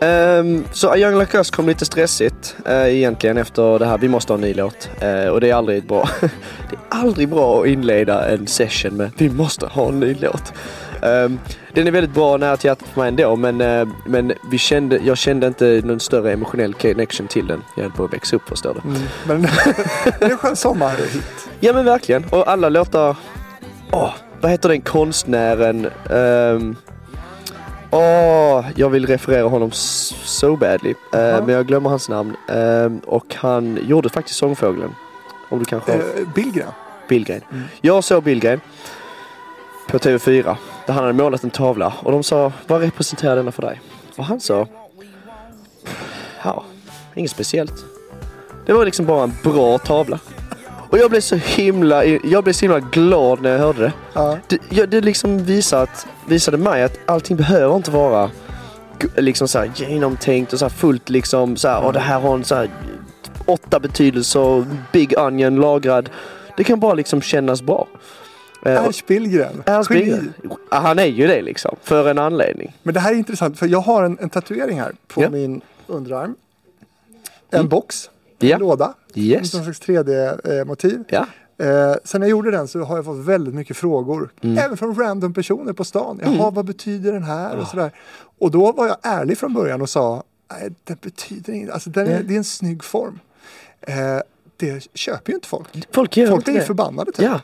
[0.00, 3.98] Um, så A Young Like Us kom lite stressigt uh, egentligen efter det här.
[3.98, 4.90] Vi måste ha en ny låt.
[5.00, 6.08] Eh, och det är aldrig bra.
[6.20, 10.52] det är aldrig bra att inleda en session med vi måste ha en ny låt.
[11.02, 11.38] Ehm,
[11.72, 15.00] den är väldigt bra nära till hjärtat för mig ändå men, eh, men vi kände,
[15.04, 17.62] jag kände inte någon större emotionell connection till den.
[17.76, 18.88] Jag höll på att växa upp förstår du.
[18.88, 19.02] Mm.
[19.26, 19.42] Men
[20.18, 21.48] det är en skön sommarhit.
[21.60, 22.24] Ja men verkligen.
[22.24, 23.16] Och alla låtar...
[23.92, 25.90] Åh, vad heter den konstnären?
[26.10, 26.76] Ehm,
[27.96, 30.90] Åh, jag vill referera honom so badly.
[30.90, 31.40] Eh, Jaha.
[31.46, 32.36] men jag glömmer hans namn.
[32.48, 34.94] Ehm, och han gjorde faktiskt Sångfågeln.
[35.48, 36.68] Om du kanske har Eh, Billgren.
[37.08, 37.40] Billgren.
[37.80, 38.60] Jag såg Billgren
[39.88, 43.62] på TV4 där han hade målat en tavla och de sa vad representerar denna för
[43.62, 43.80] dig?
[44.16, 44.66] Och han sa
[46.44, 46.64] ja,
[47.14, 47.84] inget speciellt.
[48.66, 50.18] Det var liksom bara en bra tavla.
[50.90, 53.92] Och jag blev så himla, jag blev så himla glad när jag hörde det.
[54.12, 54.38] Ja.
[54.48, 58.30] Det, ja, det liksom visar att, visade mig att allting behöver inte vara
[59.16, 62.44] liksom så här genomtänkt och så fullt liksom så här, och det här har en
[62.44, 62.70] så här
[63.46, 66.10] åtta betydelser, big onion lagrad.
[66.56, 67.86] Det kan bara liksom kännas bra.
[68.66, 69.62] Eh, Ernst Billgren.
[69.66, 70.04] Ernst Geni.
[70.04, 70.32] Billgren.
[70.70, 72.76] Ja, Han är ju det liksom, för en anledning.
[72.82, 75.26] Men det här är intressant för jag har en, en tatuering här på Ja.
[75.26, 75.40] Mm.
[75.40, 76.34] min underarm.
[77.50, 78.58] En box, en Ja.
[78.58, 78.94] låda.
[79.14, 79.54] Yes.
[79.54, 81.04] Någon slags 3D-motiv.
[81.08, 81.26] Ja.
[81.58, 84.30] Eh, sen jag gjorde den så har jag fått väldigt mycket frågor.
[84.42, 84.58] Mm.
[84.58, 86.20] Även från random personer på stan.
[86.24, 87.56] Jaha, vad betyder den här?
[87.56, 87.90] Och, sådär.
[88.38, 90.22] och då var jag ärlig från början och sa,
[90.52, 91.70] nej, det betyder inget.
[91.70, 93.18] Alltså, den är, det är en snygg form.
[93.80, 93.94] Eh,
[94.56, 95.68] det köper ju inte folk.
[95.92, 96.66] Folk gör Folk inte blir det.
[96.66, 97.12] förbannade.
[97.12, 97.24] Typ.
[97.24, 97.40] Ja.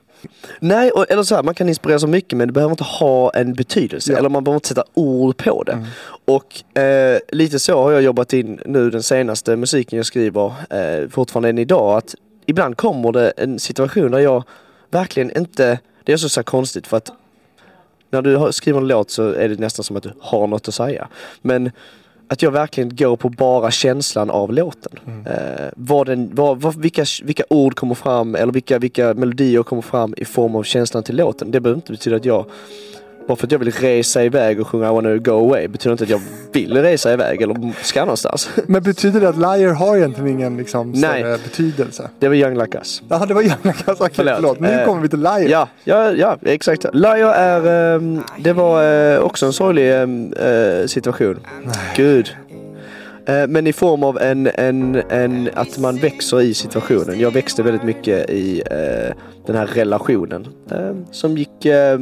[0.60, 3.30] Nej, och, eller så här, man kan inspireras av mycket men det behöver inte ha
[3.30, 4.12] en betydelse.
[4.12, 4.14] Ja.
[4.14, 4.18] Mm.
[4.18, 5.86] Eller man behöver inte sätta ord på det.
[6.24, 11.08] Och eh, lite så har jag jobbat in nu den senaste musiken jag skriver, eh,
[11.08, 11.96] fortfarande än idag.
[11.98, 12.14] Att
[12.46, 14.44] ibland kommer det en situation där jag
[14.90, 17.12] verkligen inte, det är så, så konstigt för att
[18.10, 20.74] när du skriver en låt så är det nästan som att du har något att
[20.74, 21.08] säga.
[21.42, 21.70] Men
[22.32, 24.92] att jag verkligen går på bara känslan av låten.
[25.26, 29.82] Eh, vad den, vad, vad, vilka, vilka ord kommer fram eller vilka, vilka melodier kommer
[29.82, 31.50] fram i form av känslan till låten.
[31.50, 32.46] Det behöver inte betyda att jag,
[33.26, 36.04] bara för att jag vill resa iväg och sjunga I wanna go away, betyder inte
[36.04, 36.20] att jag
[36.52, 38.50] vill resa iväg eller ska någonstans.
[38.66, 41.22] Men betyder det att liar har egentligen ingen liksom, Nej.
[41.44, 42.10] betydelse?
[42.18, 43.02] Det var Young Like Us.
[43.08, 44.34] Jaha, det var gärna Okej, Förlåt.
[44.36, 44.60] förlåt.
[44.60, 45.48] Nu Eh, kommer vi till liar.
[45.48, 46.84] Ja, ja, ja exakt.
[46.92, 51.38] Liar är, ehm, det var eh, också en sorglig ehm, eh, situation.
[51.96, 52.36] Gud.
[53.26, 57.20] Eh, men i form av en, en, en, att man växer i situationen.
[57.20, 59.14] Jag växte väldigt mycket i eh,
[59.46, 60.46] den här relationen.
[60.70, 62.00] eh, som gick, eh,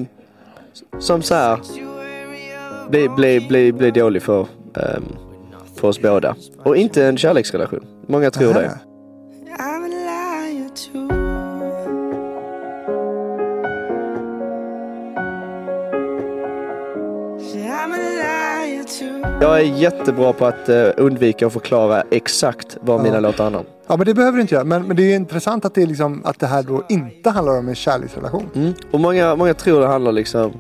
[0.99, 1.59] som så här,
[2.91, 5.05] blev, blev, blev, blev dålig för, ehm,
[5.75, 6.37] för oss båda.
[6.59, 7.87] Och inte en kärleksrelation.
[8.07, 8.61] Många tror det.
[8.61, 8.79] Nähä.
[9.59, 11.09] I'm a liar too.
[17.55, 19.39] I'm a liar too.
[19.41, 23.67] Jag är jättebra på att eh, undvika att förklara exakt vad mina låtar handlar om.
[23.91, 24.65] Ja, men det behöver du inte göra.
[24.65, 27.69] Men, men det är intressant att det, liksom, att det här då inte handlar om
[27.69, 28.49] en kärleksrelation.
[28.55, 28.75] Mm.
[28.91, 30.53] Och många, många tror det handlar liksom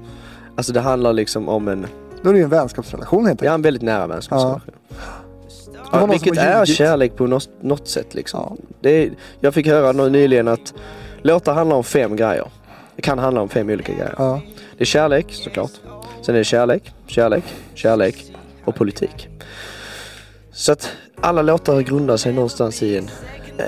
[0.57, 1.87] Alltså det handlar liksom om en,
[2.22, 3.55] Då är det ju en vänskapsrelation helt ja, enkelt.
[3.55, 4.74] en väldigt nära vänskapsrelation.
[5.93, 8.41] Ja, någon vilket är kärlek på något, något sätt liksom.
[8.41, 8.57] Ja.
[8.81, 9.11] Det
[9.41, 10.74] jag fick höra nyligen att
[11.22, 12.47] låtar handlar om fem grejer.
[12.97, 14.14] Det kan handla om fem olika grejer.
[14.18, 14.41] Ja.
[14.76, 15.72] Det är kärlek såklart.
[16.22, 18.33] Sen är det kärlek, kärlek, kärlek
[18.64, 19.28] och politik.
[20.53, 20.89] Så att
[21.21, 23.11] alla låtar grundar sig någonstans i en
[23.59, 23.65] eh,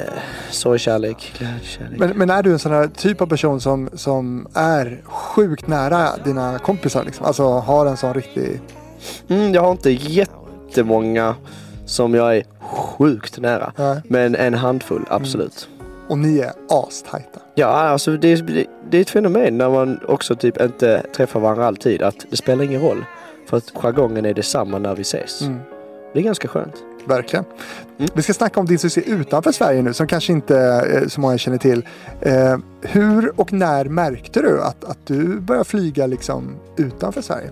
[0.51, 1.99] sorgkärlek, glädjekärlek.
[1.99, 6.09] Men, men är du en sån här typ av person som, som är sjukt nära
[6.25, 7.05] dina kompisar?
[7.05, 7.27] Liksom?
[7.27, 8.61] Alltså har en sån riktig...
[9.29, 11.35] Mm, jag har inte jättemånga
[11.87, 13.73] som jag är sjukt nära.
[13.77, 14.03] Nej.
[14.05, 15.69] Men en handfull, absolut.
[16.09, 17.41] Och ni är astajta.
[17.55, 21.67] Ja, alltså det, det, det är ett fenomen när man också typ inte träffar varandra
[21.67, 22.03] alltid.
[22.03, 23.05] Att det spelar ingen roll.
[23.49, 25.41] För att jargongen är detsamma när vi ses.
[25.41, 25.59] Mm.
[26.13, 26.75] Det är ganska skönt.
[27.05, 27.45] Verkligen.
[27.99, 28.11] Mm.
[28.15, 30.57] Vi ska snacka om din succé utanför Sverige nu som kanske inte
[30.95, 31.87] eh, så många känner till.
[32.21, 37.51] Eh, hur och när märkte du att, att du började flyga liksom utanför Sverige?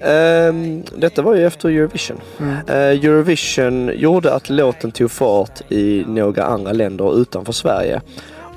[0.00, 2.20] Ehm, detta var ju efter Eurovision.
[2.38, 2.54] Mm.
[2.68, 8.00] Eh, Eurovision gjorde att låten tog fart i några andra länder utanför Sverige.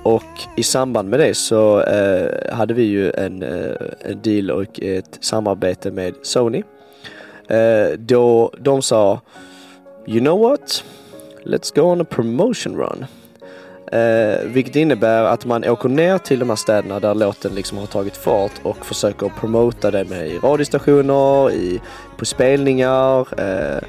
[0.03, 0.23] Och
[0.57, 5.17] i samband med det så eh, hade vi ju en, eh, en deal och ett
[5.21, 6.63] samarbete med Sony.
[7.49, 9.21] Eh, då de sa
[10.07, 10.83] You know what?
[11.43, 13.05] Let's go on a promotion run.
[13.91, 17.85] Eh, vilket innebär att man åker ner till de här städerna där låten liksom har
[17.85, 21.81] tagit fart och försöker promota den i radiostationer, i,
[22.17, 23.27] på spelningar.
[23.39, 23.83] Eh,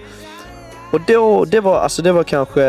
[0.93, 2.63] och då, det var, alltså det var kanske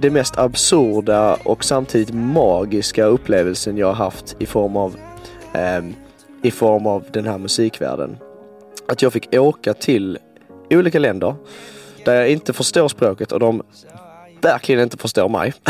[0.00, 4.96] det mest absurda och samtidigt magiska upplevelsen jag har haft i form av,
[5.52, 5.84] eh,
[6.42, 8.16] i form av den här musikvärlden.
[8.88, 10.18] Att jag fick åka till
[10.70, 11.34] olika länder
[12.04, 13.62] där jag inte förstår språket och de
[14.40, 15.54] verkligen inte förstår mig.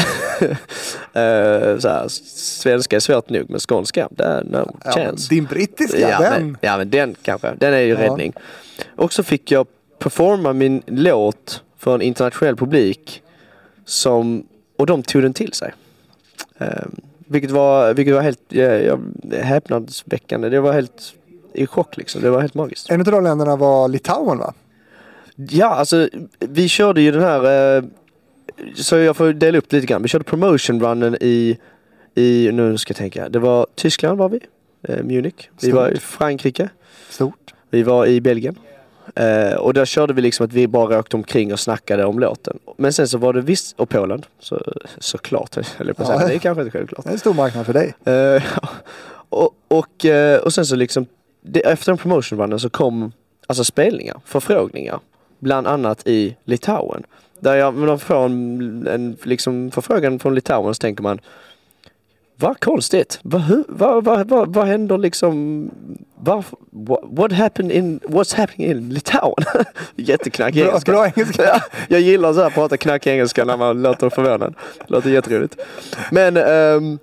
[1.13, 5.29] Eh, så här, svenska är svårt nog men skånska, det är no Ja, chance.
[5.35, 6.47] din brittiska, Ja den.
[6.47, 8.01] men, ja men den kanske, den är ju Ja.
[8.01, 8.33] räddning.
[8.97, 9.67] Och så fick jag
[9.99, 13.23] performa min låt för en internationell publik
[13.85, 14.47] som,
[14.79, 15.73] och de tog den till sig.
[16.59, 18.99] Um, vilket var, vilket var helt ja,
[19.43, 20.49] häpnadsväckande.
[20.49, 21.15] Det var helt
[21.57, 22.23] i chock liksom.
[22.23, 22.91] Det var helt magiskt.
[22.91, 24.55] En av de länderna var Litauen va?
[25.37, 27.85] Ja, alltså vi körde ju den här, eh,
[28.75, 30.03] så jag får dela upp lite grann.
[30.03, 31.59] Vi körde promotion runnen i,
[32.15, 34.41] i nu ska jag tänka, det var Tyskland var vi,
[34.89, 35.35] eh, Munich.
[35.61, 35.75] Vi Stort.
[35.75, 36.69] var i Frankrike,
[37.11, 37.55] Stort.
[37.71, 38.59] vi var i Belgien.
[39.15, 42.59] Eh, och där körde vi liksom att vi bara åkte omkring och snackade om låten.
[42.77, 44.63] Men sen så var det visst, och Polen, så,
[44.99, 46.21] såklart höll jag på att säga.
[46.21, 46.29] Ja.
[46.29, 47.05] Det är kanske inte självklart.
[47.05, 47.95] Det är en stor marknad för dig.
[48.05, 48.43] Eh,
[49.29, 51.07] och, och, eh, och sen så liksom,
[51.47, 53.13] det, efter den promotion runnen så kom
[53.47, 55.01] alltså spelningar, förfrågningar.
[55.39, 57.03] Bland annat i Litauen.
[57.41, 61.21] Där jag, när man får en, en liksom förfrågan från Litauen så tänker man
[62.39, 63.19] vad konstigt.
[63.23, 65.71] Vad, hur, vad, vad, vad, vad händer liksom?
[66.15, 69.45] Varför, what, what happened in, what's happening in Litauen?
[69.97, 70.93] Jätteknackig Bra, engelska.
[70.93, 71.43] bra engelska.
[71.47, 74.55] Ja, jag gillar så här att prata knackig engelska när man låter förvånad.
[74.87, 75.57] Låter jätteroligt.
[76.11, 76.99] Men, ehm,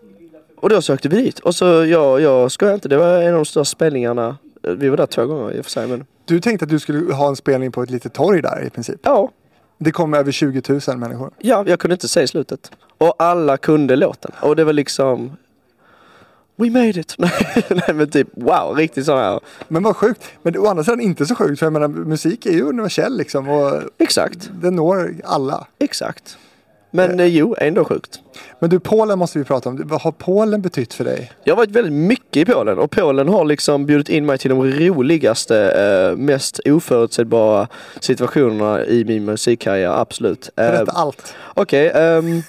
[0.63, 1.39] och då sökte vi dit.
[1.39, 4.37] Och så, jag, jag skojar inte, det var en av de största spelningarna.
[4.61, 7.13] Vi var där två gånger i och för sig men Du tänkte att du skulle
[7.13, 8.99] ha en spelning på ett litet torg där i princip.
[9.03, 9.31] ja,
[9.77, 11.31] Det kom över 20 000 människor.
[11.39, 12.71] ja, jag kunde inte säga slutet.
[12.97, 14.31] Och alla kunde låten.
[14.41, 15.31] Och det var liksom
[16.55, 17.15] We made it!
[17.69, 19.39] Nej men typ wow, riktigt sån här.
[19.67, 20.23] Men vad sjukt.
[20.41, 23.49] Men å andra sidan inte så sjukt för jag menar musik är ju universell liksom
[23.49, 25.67] och Exakt, den når alla.
[25.79, 26.37] exakt.
[26.95, 28.19] Men eh, jo, ändå sjukt.
[28.59, 29.81] Men du, Polen måste vi prata om.
[29.85, 31.31] Vad har Polen betytt för dig?
[31.43, 34.49] Jag har varit väldigt mycket i Polen och Polen har liksom bjudit in mig till
[34.49, 37.67] de roligaste, eh, mest oförutsägbara
[37.99, 40.49] situationerna i min musikkarriär, absolut.
[40.55, 41.35] Eh, Berätta allt.
[41.53, 42.41] Okej, ehm,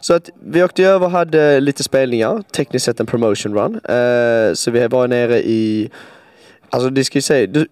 [0.00, 3.74] så att vi åkte över och hade lite spelningar, tekniskt sett en promotion run.
[3.74, 5.90] Eh, så vi var nere i,
[6.72, 7.66] alltså det ska ju säga, du,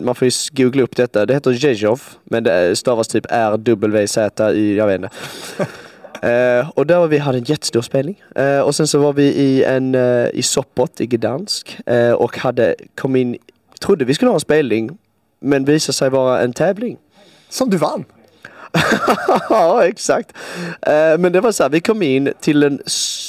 [0.00, 4.76] man får ju googla upp detta, det heter Zjezjov, men det stavas typ R-W-Z i,
[4.76, 5.10] jag vet inte.
[6.22, 8.22] Eh, och där var vi hade en jättestor spelning.
[8.34, 11.78] Eh, och sen så var vi i en, eh, i Sopot i Gdansk
[12.16, 13.36] och hade, kom in,
[13.80, 14.98] trodde vi skulle ha en spelning,
[15.40, 16.96] men visade sig vara en tävling.
[17.48, 18.04] Som du vann.
[19.50, 20.32] ja, exakt.
[20.82, 22.80] Eh, men det var så här, vi kom in till en,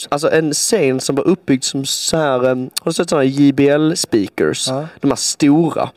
[0.10, 3.94] alltså en scen som var uppbyggd som så här, eh, har du sett sådana JBL
[3.96, 4.68] speakers?
[4.68, 4.88] Ja.
[5.02, 5.90] De här stora.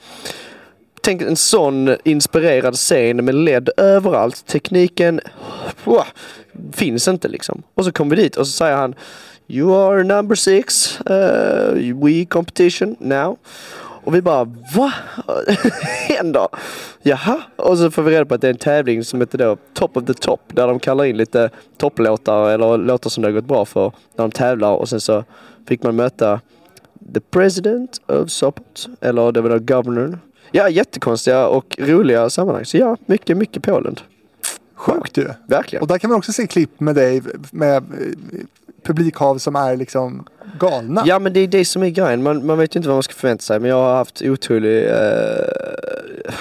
[1.03, 4.47] Tänk en sån inspirerad scen med LED överallt.
[4.47, 5.21] Tekniken
[5.85, 6.05] wow,
[6.73, 7.63] finns inte liksom.
[7.75, 8.95] Och så kom vi dit och så säger han
[9.51, 13.39] You are number six, uh, we competition now.
[14.09, 14.45] Och vi bara
[14.75, 14.93] va?
[16.09, 16.49] händer?
[17.03, 17.43] Jaha?
[17.57, 19.97] Och så får vi reda på att det är en tävling som heter då Top
[19.97, 23.45] of the Top där de kallar in lite topplåtar eller låtar som det har gått
[23.45, 25.25] bra för när de tävlar och sen så
[25.67, 26.41] fick man möta
[27.15, 28.89] the president of Sopot.
[29.01, 30.19] Eller det var då governor.
[30.51, 32.65] Ja, jättekonstiga och roliga sammanhang.
[32.65, 33.97] Så ja, mycket, mycket Polen.
[34.75, 35.29] Sjukt ju.
[35.47, 35.83] Verkligen.
[35.83, 37.85] Och där kan man också se klipp med dig med
[38.83, 40.27] publikhav som är liksom
[40.59, 41.03] galna.
[41.07, 42.23] Ja men det är det som är grejen.
[42.23, 43.61] Man, man vet ju inte vad man ska förvänta sig.
[43.61, 46.35] Men jag har haft otrolig eh,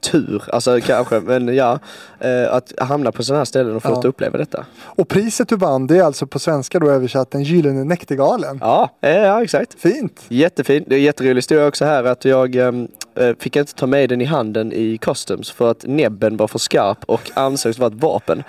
[0.00, 1.78] tur, alltså kanske, men ja.
[2.20, 4.08] Eh, att hamna på sådana här ställen och få Ja.
[4.08, 4.66] uppleva detta.
[4.82, 8.58] Och priset du vann det är alltså på svenska då översatt den gyllene näktergalen.
[8.60, 9.80] Ja, eh, ja exakt.
[9.80, 10.20] Fint.
[10.28, 10.86] Jättefint.
[10.88, 14.20] Det är jätterolig historia också här att jag ehm, eh, fick inte ta med den
[14.20, 18.42] i handen i customs för att näbben var för skarp och ansågs vara ett vapen.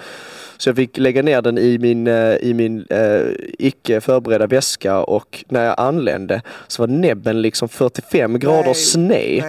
[0.57, 3.21] Så jag fick lägga ner den i min, eh, i min eh,
[3.59, 9.43] icke förberedda väska och när jag anlände så var näbben liksom 45 grader sned.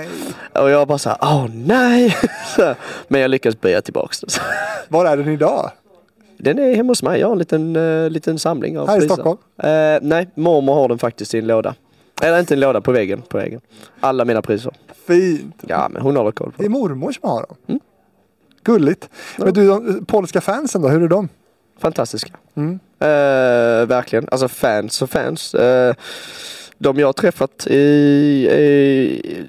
[0.52, 2.16] Och jag bara såhär, åh nej!
[3.09, 4.30] Men jag lyckades böja tillbaks den.
[4.88, 5.70] Var är den idag?
[6.38, 7.20] Den är hemma hos mig.
[7.20, 9.14] Jag har en liten, eh, liten samling av Här i priser.
[9.14, 9.38] Stockholm?
[9.62, 11.74] Eh, nej, mormor har den faktiskt i en låda.
[12.22, 13.22] Eller inte en låda, på väggen.
[13.28, 13.61] På väggen.
[14.00, 14.72] Alla mina priser.
[15.07, 15.54] Fint.
[15.66, 16.72] Ja, men hon håller koll på Det är det.
[16.78, 17.57] mormor som har dem.
[17.68, 17.80] Mm.
[18.67, 19.09] Gulligt.
[19.37, 21.29] Men du, de polska fansen då, hur är de?
[21.79, 22.31] Fantastiska.
[22.55, 22.79] Mm.
[22.99, 24.29] Eh, verkligen.
[24.31, 25.55] Alltså fans och fans.
[25.55, 25.95] Eh,
[26.79, 27.77] de jag har träffat i...
[27.77, 29.47] i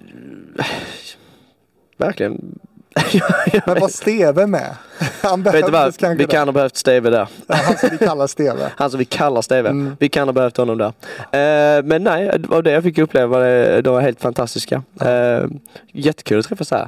[1.97, 2.59] verkligen.
[3.65, 4.76] Men var Steve med?
[5.22, 6.01] Han Vet du vad?
[6.01, 6.26] Vi där.
[6.26, 7.28] kan ha behövt Steve där.
[7.47, 8.72] Ja, han som vi kallar Steve.
[8.78, 9.70] Han som vi kallar Steve.
[9.70, 9.95] Mm.
[9.99, 10.88] Vi kan ha behövt honom där.
[11.78, 13.39] Eh, men nej, var det jag fick uppleva.
[13.39, 14.84] Det, de var helt fantastiska.
[15.01, 15.45] Eh,
[15.91, 16.88] jättekul att träffa så här.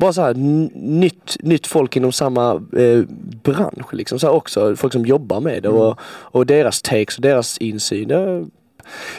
[0.00, 0.34] Eh, Bara så här
[0.74, 3.02] nytt, nytt folk inom samma eh,
[3.42, 4.18] bransch liksom.
[4.18, 5.80] Så också folk som jobbar med det Mm.
[5.80, 8.08] och, och deras takes och deras insyn.
[8.08, 8.46] Det,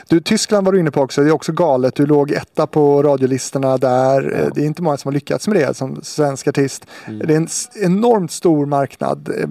[0.09, 1.21] Du, Tyskland var du inne på också.
[1.21, 1.95] Det är också galet.
[1.95, 4.39] Du låg etta på radiolistorna där.
[4.39, 6.86] Eh, Det är inte många som har lyckats med det som svensk artist.
[7.07, 7.27] Mm.
[7.27, 7.47] Det är en
[7.86, 9.29] enormt stor marknad.
[9.38, 9.49] Eh,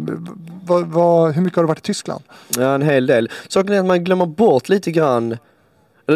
[0.67, 2.23] Vad, vad, hur mycket har du varit i Tyskland?
[2.57, 3.31] ja, en hel del.
[3.49, 5.37] Saken är att man glömmer bort lite grann.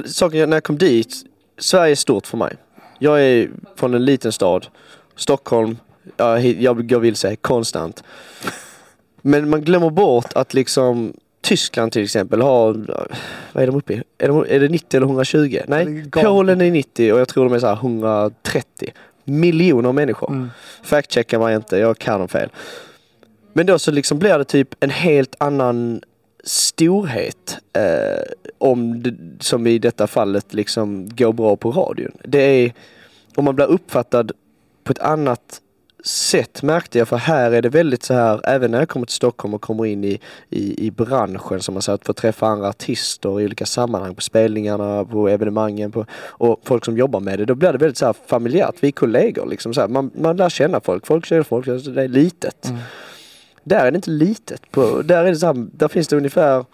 [0.07, 1.15] Saken är, när jag kom dit,
[1.59, 2.57] Sverige är stort för mig.
[2.99, 4.67] Jag är från en liten stad.
[5.17, 5.77] Stockholm,
[6.17, 8.05] jag, jag vill säga konstant.
[9.23, 12.73] Men man glömmer bort att liksom Tyskland till exempel har,
[13.53, 14.03] vad är de uppe i?
[14.19, 15.39] Är, de, är det 90 eller 120?
[15.39, 16.05] Det är Nej.
[16.11, 18.93] Polen är 90 och jag tror de är så här 130
[19.25, 20.31] miljoner människor.
[20.31, 20.51] Mm.
[20.83, 22.51] Fact-checka mig inte, jag kan dem fel.
[23.53, 26.01] Men då så liksom blir det typ en helt annan
[26.45, 28.23] storhet eh,
[28.59, 32.13] om det, som i detta fallet liksom går bra på radion.
[32.25, 32.73] Det är
[33.35, 34.33] om man blir uppfattad
[34.85, 35.61] på ett annat
[36.05, 39.15] sätt märkte jag för här är det väldigt så här även när jag kommer till
[39.15, 40.21] Stockholm och kommer in i,
[40.51, 44.21] i, i branschen som man säger att få träffa andra artister i olika sammanhang på
[44.21, 47.45] spelningarna, på evenemangen på, och folk som jobbar med det.
[47.45, 48.75] Då blir det väldigt så här familjärt.
[48.81, 49.89] Vi är kollegor liksom så här.
[49.89, 51.07] Man, man lär känna folk.
[51.07, 51.69] Folk känner folk.
[51.69, 52.69] Alltså, det är litet.
[52.69, 52.81] Mm.
[53.65, 54.71] Där är det inte litet.
[54.71, 56.65] På, där, är det så här, där finns det ungefär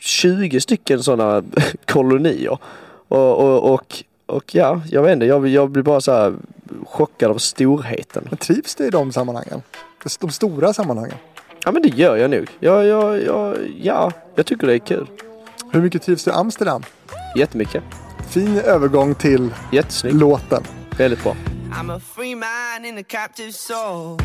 [0.00, 1.42] 20 stycken sådana
[1.86, 2.58] kolonier.
[3.08, 5.26] Och, och, och, och ja, jag vet inte.
[5.26, 6.34] Jag, jag blir bara så här
[6.86, 8.26] chockad av storheten.
[8.30, 9.62] Men trivs du i de sammanhangen?
[10.20, 11.16] De stora sammanhangen?
[11.64, 12.46] Ja men det gör jag nog.
[12.60, 15.06] Jag, jag, jag, ja, jag tycker det är kul.
[15.72, 16.82] Hur mycket trivs du i Amsterdam?
[17.36, 17.82] Jättemycket.
[18.28, 20.16] Fin övergång till Jättesnyggt.
[20.16, 20.62] låten.
[20.98, 21.36] Väldigt bra.
[21.80, 24.18] I'm a free man in a captive soul.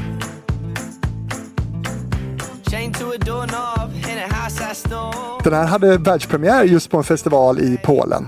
[5.43, 8.27] Den här hade världspremiär just på en festival i Polen.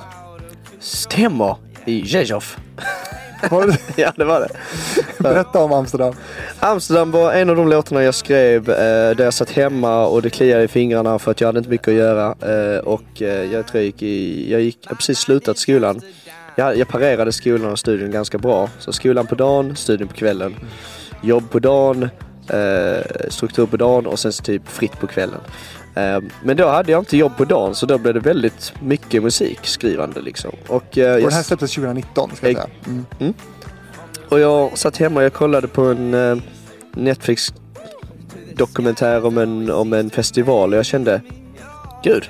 [0.81, 1.55] Stämmer.
[1.85, 2.57] I Rzeszów.
[3.51, 4.49] Var det- Ja det var det.
[5.23, 6.13] Berätta om Amsterdam.
[6.59, 10.29] Amsterdam var en av de låtarna jag skrev eh, där jag satt hemma och det
[10.29, 12.25] kliade i fingrarna för att jag hade inte mycket att göra.
[12.41, 16.01] Eh, och eh, jag tror jag gick i, jag gick, jag precis slutat skolan.
[16.55, 18.69] Jag, jag parerade skolan och studion ganska bra.
[18.79, 20.55] Så skolan på dagen, studion på kvällen.
[21.23, 22.09] Jobb på dagen,
[22.49, 25.39] eh, struktur på dagen och sen så typ fritt på kvällen.
[25.95, 29.23] Eh, men då hade jag inte jobb på dagen så då blev det väldigt mycket
[29.23, 30.51] musikskrivande liksom.
[30.67, 32.69] Och, eh, Och jag den här släpptes 2019 ska jag säga.
[33.19, 33.33] Mm.
[34.29, 36.37] och jag satt hemma och jag kollade på en eh,
[36.93, 37.53] Netflix
[38.55, 41.21] dokumentär om en, om en festival och jag kände
[42.03, 42.29] Gud,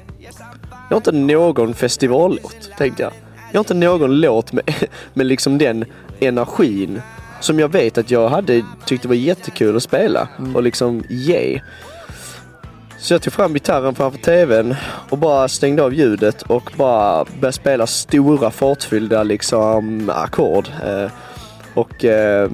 [0.89, 3.11] jag har inte någon festivallåt, tänkte jag.
[3.51, 4.63] Jag har inte någon låt med,
[5.13, 5.85] med liksom den
[6.19, 7.01] energin
[7.41, 11.61] som jag vet att jag hade tyckt det var jättekul att spela och liksom ge.
[13.01, 14.75] Så jag tog fram gitarren framför tvn
[15.09, 20.69] och bara stängde av ljudet och bara började spela stora fartfyllda liksom ackord.
[20.85, 21.11] Eh,
[21.73, 22.51] och eh,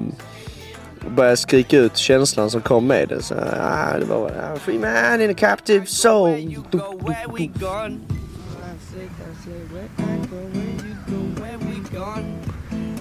[1.16, 3.22] började skrika ut känslan som kom med det.
[3.22, 6.56] Så, ah, det var ah, Free man in a captive soul.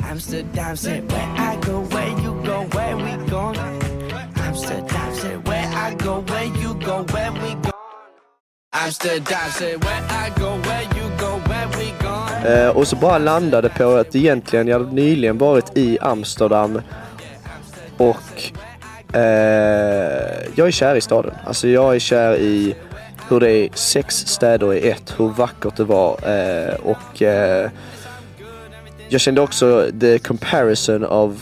[0.09, 3.55] Amsterdam said where I go, where you go, where we gone.
[4.35, 5.46] Amsterdam said
[5.87, 7.71] i go, where you go, when we go
[8.73, 12.47] Amsterdam, say where I go, where you go, when we gone.
[12.47, 16.81] Eh, och så bara landade på att egentligen, jag hade nyligen varit i Amsterdam
[17.97, 18.51] och
[19.15, 19.21] eh,
[20.55, 21.33] jag är kär i staden.
[21.45, 22.75] Alltså jag är kär i
[23.29, 27.71] hur det är sex städer i ett, hur vackert det var eh, och eh,
[29.09, 31.41] jag kände också the comparison av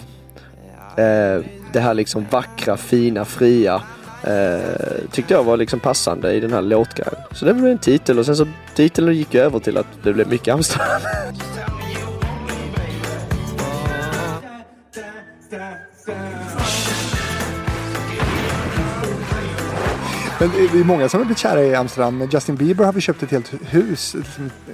[0.98, 3.82] eh, det här liksom vackra, fina, fria
[4.28, 7.16] eh, tyckte jag var liksom passande i den här låtgrejen.
[7.32, 10.28] Så det blev en titel och sen så titeln gick över till att det blev
[10.28, 11.02] mycket Amsterdam.
[20.46, 22.30] Men det är många som har blivit kära i Amsterdam.
[22.32, 24.16] Justin Bieber har vi köpt ett helt hus,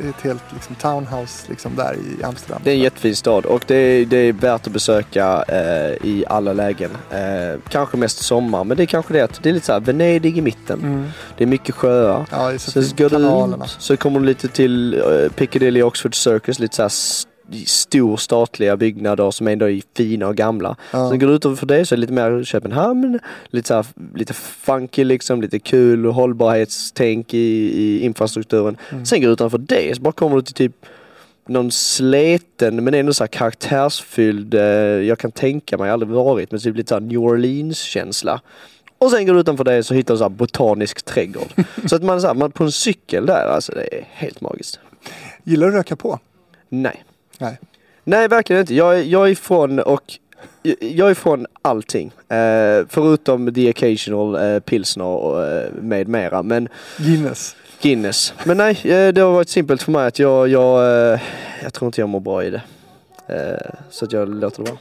[0.10, 2.62] ett helt liksom, townhouse liksom, där i Amsterdam.
[2.64, 6.26] Det är en jättefin stad och det är, det är värt att besöka eh, i
[6.28, 6.92] alla lägen.
[7.10, 9.80] Eh, kanske mest sommar, men det är kanske det att det är lite så här
[9.80, 10.80] Venedig i mitten.
[10.80, 11.08] Mm.
[11.38, 12.26] Det är mycket sjöar.
[12.32, 16.16] Ja, det är så Sen går du så kommer du lite till eh, Piccadilly Oxford
[16.16, 16.92] Circus, lite så här
[17.66, 20.76] stor statliga byggnader som ändå är fina och gamla.
[20.92, 21.10] Ja.
[21.10, 23.86] Sen går du utanför det så är det lite mer Köpenhamn, lite så här,
[24.16, 27.38] lite funky liksom, lite kul och hållbarhetstänk i,
[27.82, 28.78] i infrastrukturen.
[28.92, 29.06] Mm.
[29.06, 30.86] Sen går du utanför det så bara kommer du till typ
[31.48, 34.62] någon sleten men ändå så här karaktärsfylld, eh,
[35.08, 38.42] jag kan tänka mig, aldrig varit, men typ lite så här New Orleans känsla.
[38.98, 41.54] Och sen går du utanför det så hittar du så botanisk trädgård.
[41.90, 44.80] så att man, så här, man på en cykel där, alltså det är helt magiskt.
[45.44, 46.20] Gillar du att röka på?
[46.70, 47.04] Nej.
[47.42, 47.58] Nej.
[48.04, 48.76] Nej, verkligen inte.
[48.76, 50.04] Jag, jag är ifrån och
[50.80, 52.12] jag är ifrån allting.
[52.30, 56.44] Eh, förutom the occasional eh, pilsner och, eh, med mera.
[56.44, 57.56] Men Guinness.
[57.82, 58.34] Guinness.
[58.44, 60.80] Men nej, eh, det har varit simpelt för mig att jag, jag,
[61.14, 61.20] eh,
[61.64, 62.62] jag tror inte jag mår bra i det.
[63.90, 64.80] Så att jag låter det vara.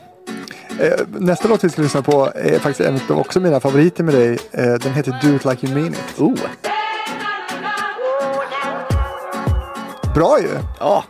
[1.18, 4.38] Nästa låt vi ska lyssna på är faktiskt en av också mina favoriter med dig.
[4.52, 6.18] Den heter Do It Like You Mean It.
[6.18, 6.34] Oh,
[10.14, 10.48] Bra ju!
[10.78, 11.04] ja.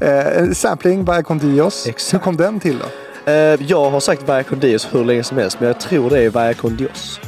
[0.00, 1.86] Eh, sampling by Condios.
[1.86, 2.14] Exakt.
[2.14, 2.86] Hur kom den till då?
[3.32, 6.22] Eh, jag har sagt Vaya con Dios hur länge som helst men jag tror det
[6.22, 7.20] är Vaya con Dios.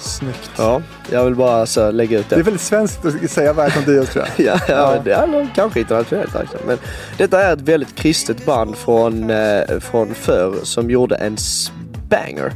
[0.00, 0.50] Snyggt.
[0.58, 2.40] Ja, jag vill bara så lägga ut Det det.
[2.40, 4.46] är väldigt svenskt att säga by Condios tror jag.
[4.46, 5.00] Ja, ja, Ja.
[5.04, 6.56] det är kanske internationellt också.
[6.66, 6.78] Men
[7.18, 11.36] detta är ett väldigt kristet band från, eh, från förr som gjorde en
[12.08, 12.52] banger.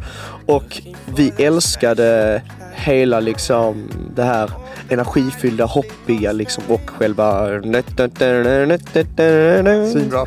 [0.47, 0.83] Och
[1.17, 2.43] vi älskade
[2.75, 4.51] hela liksom det här
[4.89, 7.49] energifyllda, hoppiga liksom och själva...
[9.93, 10.27] Svinbra.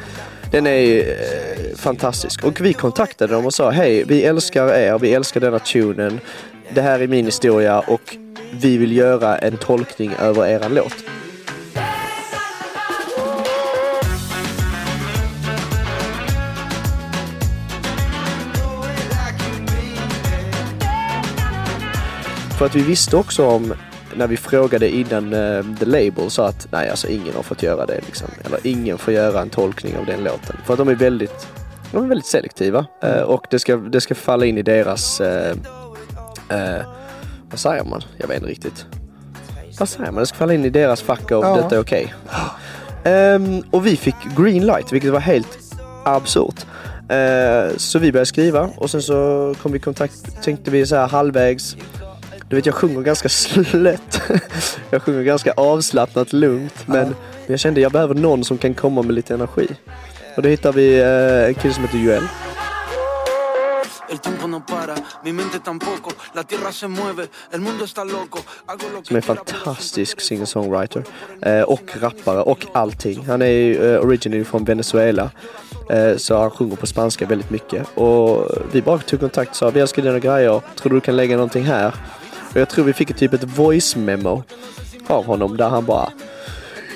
[0.52, 2.44] Den är eh, fantastisk.
[2.44, 6.20] Och vi kontaktade dem och sa hej, vi älskar er, vi älskar denna tunen.
[6.74, 8.18] Det här är min historia och
[8.52, 10.96] vi vill göra en tolkning över eran låt.
[22.58, 23.74] För att vi visste också om,
[24.16, 27.86] när vi frågade innan eh, The Label, sa att nej alltså ingen har fått göra
[27.86, 28.28] det liksom.
[28.46, 30.56] Eller ingen får göra en tolkning av den låten.
[30.66, 31.48] För att de är väldigt,
[31.92, 32.86] de är väldigt selektiva.
[33.04, 35.56] Eh, och det ska, det ska falla in i deras, eh,
[37.50, 38.02] vad säger man?
[38.18, 38.86] Jag vet inte riktigt.
[39.80, 40.20] Vad säger man?
[40.20, 41.56] Det ska falla in i deras fack av Ja.
[41.56, 42.14] detta är okej.
[43.04, 45.58] Ehm, och vi fick green light, vilket var helt
[46.06, 46.66] absurt.
[47.78, 51.08] Så vi började skriva och sen så kom vi i kontakt, tänkte vi så här
[51.08, 51.78] halvvägs.
[52.50, 54.22] Du vet jag sjunger ganska slött.
[54.90, 56.88] jag sjunger ganska avslappnat, lugnt.
[56.88, 57.16] Men
[57.48, 59.68] jag kände jag behöver någon som kan komma med lite energi.
[60.36, 62.24] Och då hittade vi eh, en kille som heter Joel.
[69.04, 71.04] Som är en fantastisk singer-songwriter.
[71.42, 73.26] Eh, och rappare och allting.
[73.26, 75.32] Han är ju eh, originally från Venezuela.
[75.90, 77.88] Eh, så han sjunger på spanska väldigt mycket.
[77.98, 80.62] Och vi bara tog kontakt och sa vi älskar dina grejer.
[80.76, 81.94] Tror du du kan lägga någonting här?
[82.58, 84.44] Och jag tror vi fick typ ett voice memo
[85.08, 86.12] av honom där han bara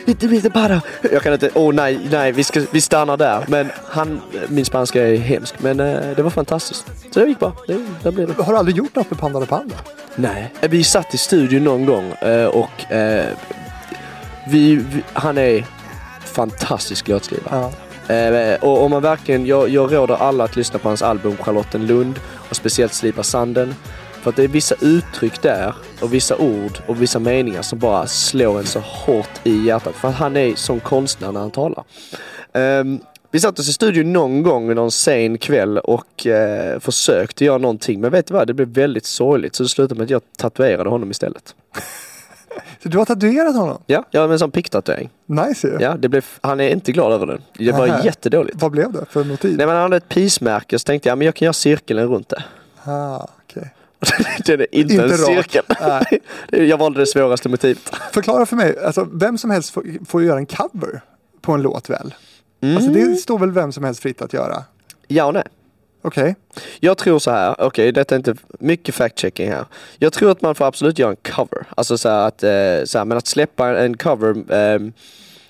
[0.05, 0.82] inte, inte bara.
[1.12, 3.45] Jag kan inte, åh nej, nej, vi, ska, vi stannar där.
[3.47, 5.55] Men han, min spanska är hemsk.
[5.59, 6.86] Men eh, det var fantastiskt.
[7.14, 7.53] Så det gick bra.
[7.68, 8.43] Det, där blev det.
[8.43, 9.76] Har du aldrig gjort något med Panda de Panda?
[10.16, 10.53] Nej.
[10.62, 13.26] Vi satt i studion någon gång eh, och eh,
[14.47, 15.66] vi, vi, han är
[16.26, 17.72] fantastisk låtskrivare.
[18.07, 18.16] Ja.
[18.16, 22.20] Eh, och om man verkligen, jag, jag råder alla att lyssna på hans album Charlottenlund
[22.49, 23.76] och speciellt Slipa sanden.
[24.22, 28.07] För att det är vissa uttryck där och vissa ord och vissa meningar som bara
[28.07, 29.95] slår en så hårt i hjärtat.
[29.95, 31.84] För att han är som konstnär när han talar.
[32.53, 32.99] Ehm,
[33.32, 38.01] vi satt oss i studion någon gång någon sen kväll och eh, försökte göra någonting.
[38.01, 38.47] Men vet du vad?
[38.47, 41.55] Det blev väldigt sorgligt så det slutade med att jag tatuerade honom istället.
[42.84, 43.82] Så du har tatuerat honom?
[43.86, 45.09] Ja, jag har en sån picktatuering.
[45.26, 45.78] Nice ju.
[45.80, 47.41] Ja, det blev, han är inte glad över den.
[47.57, 48.05] Det var Nähä.
[48.05, 48.61] jättedåligt.
[48.61, 49.57] Vad blev det för motiv?
[49.57, 52.30] Nej men han hade ett pismärke så tänkte jag men jag kan göra cirkeln runt
[52.30, 52.43] det.
[52.84, 53.28] Ah,
[54.45, 55.63] Den är inte, Inte en cirkel.
[55.81, 56.21] Nej.
[56.69, 57.91] Jag valde det svåraste motivet.
[58.13, 61.01] Förklara för mig, alltså, vem som helst får, får göra en cover
[61.41, 62.13] på en låt väl?
[62.75, 63.09] Alltså Mm.
[63.11, 64.63] det står väl vem som helst fritt att göra?
[65.07, 65.43] Ja och nej.
[66.03, 66.35] Okej,
[66.79, 69.65] Jag tror så här, okej detta är inte mycket fact-checking här.
[69.97, 71.65] Jag tror att man får absolut göra en cover.
[71.77, 74.79] Alltså så här att, eh, så här, men att släppa en cover, eh,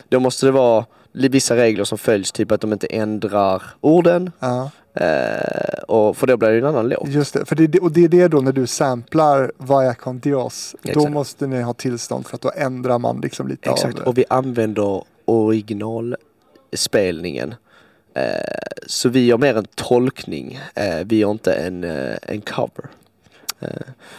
[0.09, 4.31] då måste det vara vissa regler som följs, typ att de inte ändrar orden.
[4.39, 4.71] ja.
[4.93, 7.07] Eh, och, för då blir det en annan låt.
[7.07, 7.45] just det.
[7.45, 10.75] För det, och det är det då när du samplar Via con Dios.
[10.81, 11.13] Då Exakt.
[11.13, 14.25] måste ni ha tillstånd för att då ändrar man liksom lite Exakt, av och vi
[14.29, 17.55] använder originalspelningen.
[18.13, 18.23] Eh,
[18.87, 22.85] så vi gör mer en tolkning, eh, vi gör inte en, eh, en cover.
[23.59, 23.69] Eh,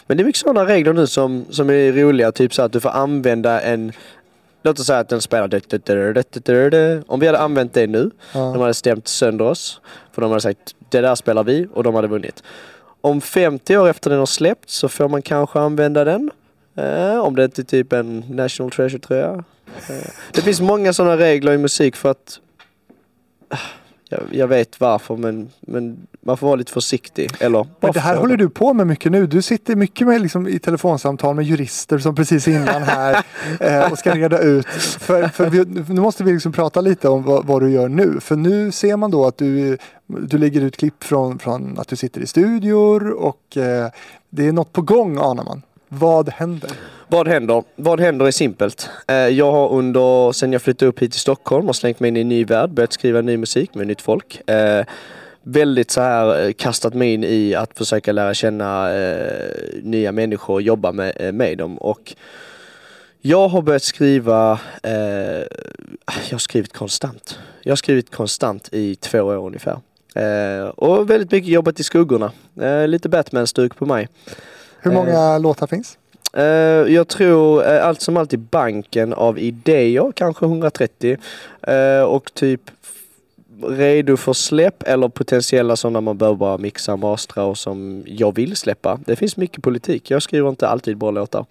[0.07, 2.81] men det är mycket sådana regler nu som, som är roliga, typ så att du
[2.81, 3.93] får använda en
[4.65, 7.03] Låt oss säga att den spelar.
[7.07, 8.61] Om vi hade använt det nu, de Ja.
[8.61, 9.81] hade stämt sönder oss.
[10.13, 12.43] För de hade sagt det där spelar vi och de hade vunnit.
[13.01, 16.31] Om 50 år efter den har släppts så får man kanske använda den.
[16.75, 19.45] Eh, om det inte är typ en National Treasure tröja.
[19.89, 22.41] Eh, det finns många sådana regler i musik för att
[23.49, 23.57] ah,
[24.13, 27.31] jag, jag vet varför men, men man får vara lite försiktig.
[27.41, 29.27] Eller Men det här håller du på med mycket nu.
[29.27, 33.25] Du sitter mycket med liksom, i telefonsamtal med jurister som precis innan här
[33.61, 34.67] eh, och ska reda ut.
[34.67, 38.21] För, för vi, nu måste vi liksom prata lite om vad, vad du gör nu.
[38.21, 41.97] För nu ser man då att du, du lägger ut klipp från, från att du
[41.97, 43.91] sitter i studior och eh,
[44.31, 45.63] det är något på gång anar man.
[45.89, 46.71] Vad händer?
[47.13, 47.65] Vad händer?
[47.77, 48.91] Vad händer är simpelt.
[49.09, 52.17] Eh, jag har under, sen jag flyttade upp hit till Stockholm och slängt mig in
[52.17, 54.51] i en ny värld, börjat skriva ny musik med nytt folk.
[54.51, 54.85] Eh,
[55.43, 58.89] väldigt så här eh, kastat mig in i att försöka lära känna
[59.83, 61.79] nya människor och jobba med, med dem.
[61.79, 62.15] Och
[63.21, 64.93] jag har börjat skriva, eh,
[66.29, 67.39] jag har skrivit konstant.
[67.63, 69.81] Jag har skrivit konstant i två år ungefär.
[70.15, 72.33] Eh, och väldigt mycket jobbat i skuggorna.
[72.61, 74.09] Eh, lite Batman-stuk på mig.
[74.81, 75.99] Hur många låtar finns?
[76.33, 76.45] Eh,
[76.95, 81.17] jag tror eh, allt som allt i banken av idéer, kanske 130.
[81.63, 82.61] Eh, och typ
[83.69, 88.57] redo för släpp eller potentiella sådana man behöver bara mixa, mastra och som jag vill
[88.57, 89.01] släppa.
[89.07, 90.11] Det finns mycket politik.
[90.11, 91.47] Jag skriver inte alltid bra låtar.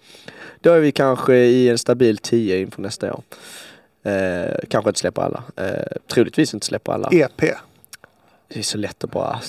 [0.60, 3.22] Då är vi kanske i en stabil 10 inför nästa år.
[4.68, 5.42] Kanske inte släpper alla.
[5.56, 7.08] Eh, troligtvis inte släpper alla.
[7.12, 7.40] EP.
[8.48, 9.40] Det är så lätt att bara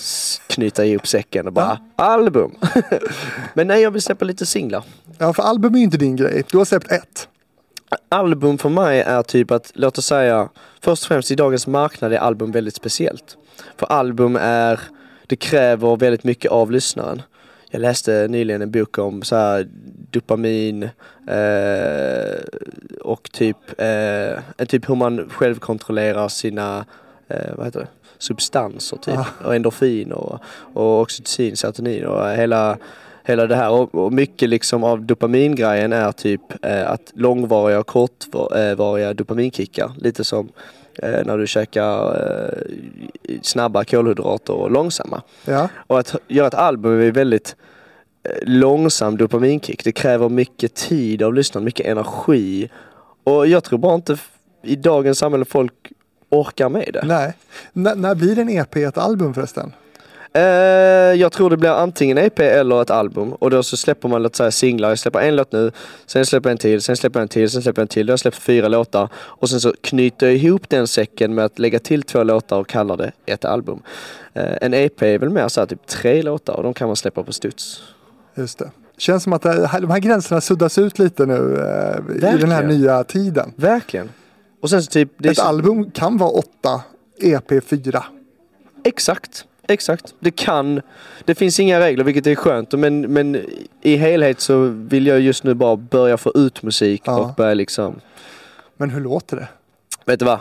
[0.47, 2.55] knyta ihop säcken och bara album.
[3.53, 4.83] Men nej, jag vill släppa lite singlar.
[5.17, 6.43] Ja, för album är ju inte din grej.
[6.51, 7.27] Du har släppt ett.
[8.09, 10.49] Album för mig är typ att, låt oss säga,
[10.81, 13.37] först och främst i dagens marknad är album väldigt speciellt.
[13.77, 14.79] För album är,
[15.27, 17.21] det kräver väldigt mycket av lyssnaren.
[17.69, 19.67] Jag läste nyligen en bok om så här
[20.11, 20.83] dopamin
[21.27, 22.39] eh,
[23.01, 26.85] och typ, eh, typ hur man själv kontrollerar sina,
[27.27, 27.87] eh, vad heter det,
[28.17, 29.17] substanser typ.
[29.17, 29.25] Ah.
[29.45, 30.39] Och endorfin och,
[30.73, 32.77] och oxytocin, serotonin och hela
[33.23, 37.87] hela det här och, och mycket liksom av dopamingrejen är typ eh, att långvariga och
[37.87, 39.91] kortvariga dopaminkickar.
[39.97, 40.49] Lite som
[40.97, 45.21] eh, när du käkar eh, snabba kolhydrater och långsamma.
[45.45, 45.69] Ja.
[45.87, 47.55] Och att göra ett album är väldigt
[48.23, 49.83] eh, långsam dopaminkick.
[49.83, 52.69] Det kräver mycket tid av lyssnaren, mycket energi.
[53.23, 54.17] Och jag tror bara inte
[54.63, 55.73] i dagens samhälle folk
[56.29, 57.03] orkar med det.
[57.05, 57.33] Nej.
[57.75, 59.71] N- när blir en EP ett album förresten?
[60.35, 60.41] Eh,
[61.21, 64.35] jag tror det blir antingen EP eller ett album och då så släpper man låt
[64.35, 64.89] säga singlar.
[64.89, 65.71] Jag släpper en låt nu,
[66.05, 68.05] sen släpper jag en till, sen släpper jag en till, sen släpper jag en till.
[68.05, 71.45] Då har jag släppt fyra låtar och sen så knyter jag ihop den säcken med
[71.45, 73.81] att lägga till två låtar och kallar det ett album.
[74.33, 76.95] Eh, en EP är väl mer så här, typ tre låtar och de kan man
[76.95, 77.83] släppa på studs.
[78.35, 78.71] Just det.
[78.97, 82.63] Känns som att här, de här gränserna suddas ut lite nu eh, i den här
[82.63, 83.53] nya tiden.
[83.55, 84.09] Verkligen.
[84.61, 85.25] Och sen så typ...
[85.25, 86.81] Ett så- album kan vara åtta,
[87.21, 88.03] EP fyra.
[88.83, 90.13] Exakt, exakt.
[90.19, 90.81] Det kan.
[91.25, 93.45] Det finns inga regler vilket är skönt men, men
[93.81, 97.19] i helhet så vill jag just nu bara börja få ut musik Ja.
[97.19, 97.95] och börja liksom
[98.77, 99.47] Men hur låter det?
[100.05, 100.39] Vet du vad?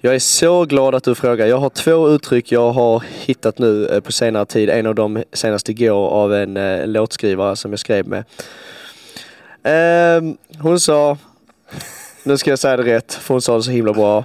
[0.00, 1.46] Jag är så glad att du frågar.
[1.46, 4.70] Jag har två uttryck jag har hittat nu eh, på senare tid.
[4.70, 8.24] En av dem senast igår av en, eh, en låtskrivare som jag skrev med.
[9.62, 11.16] Ehm, hon sa,
[12.22, 14.24] nu ska jag säga det rätt för hon sa det så himla bra.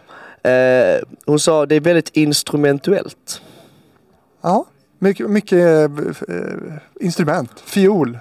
[0.51, 3.41] Eh, hon sa det är väldigt instrumentuellt.
[4.43, 4.65] Ja,
[4.99, 5.59] mycket, mycket
[6.29, 8.19] eh, instrument, fiol,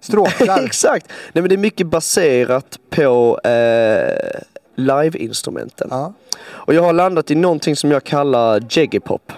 [0.00, 0.64] stråkar.
[0.64, 1.06] Exakt!
[1.32, 4.40] Nej men det är mycket baserat på eh,
[4.74, 5.88] live-instrumenten.
[5.90, 9.32] ja, Och jag har landat i någonting som jag kallar jeggepop.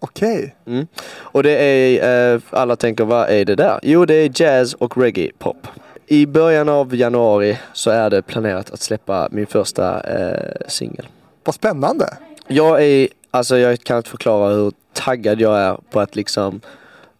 [0.00, 0.86] Okej, Mm.
[1.18, 3.80] Och det är, eh, alla tänker vad är det där?
[3.82, 5.66] Jo det är jazz och reggae pop.
[6.06, 11.06] I början av januari så är det planerat att släppa min första eh, singel.
[11.44, 12.16] vad spännande.
[12.46, 16.60] Jag är, alltså jag kan inte förklara hur taggad jag är på att liksom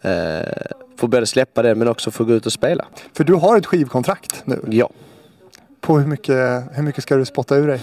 [0.02, 0.42] eh,
[0.96, 2.84] få både släppa det men också få gå ut och spela.
[3.16, 4.60] För du har ett skivkontrakt nu.
[4.70, 4.90] Ja.
[5.80, 7.80] På hur mycket, hur mycket ska du spotta ur dig?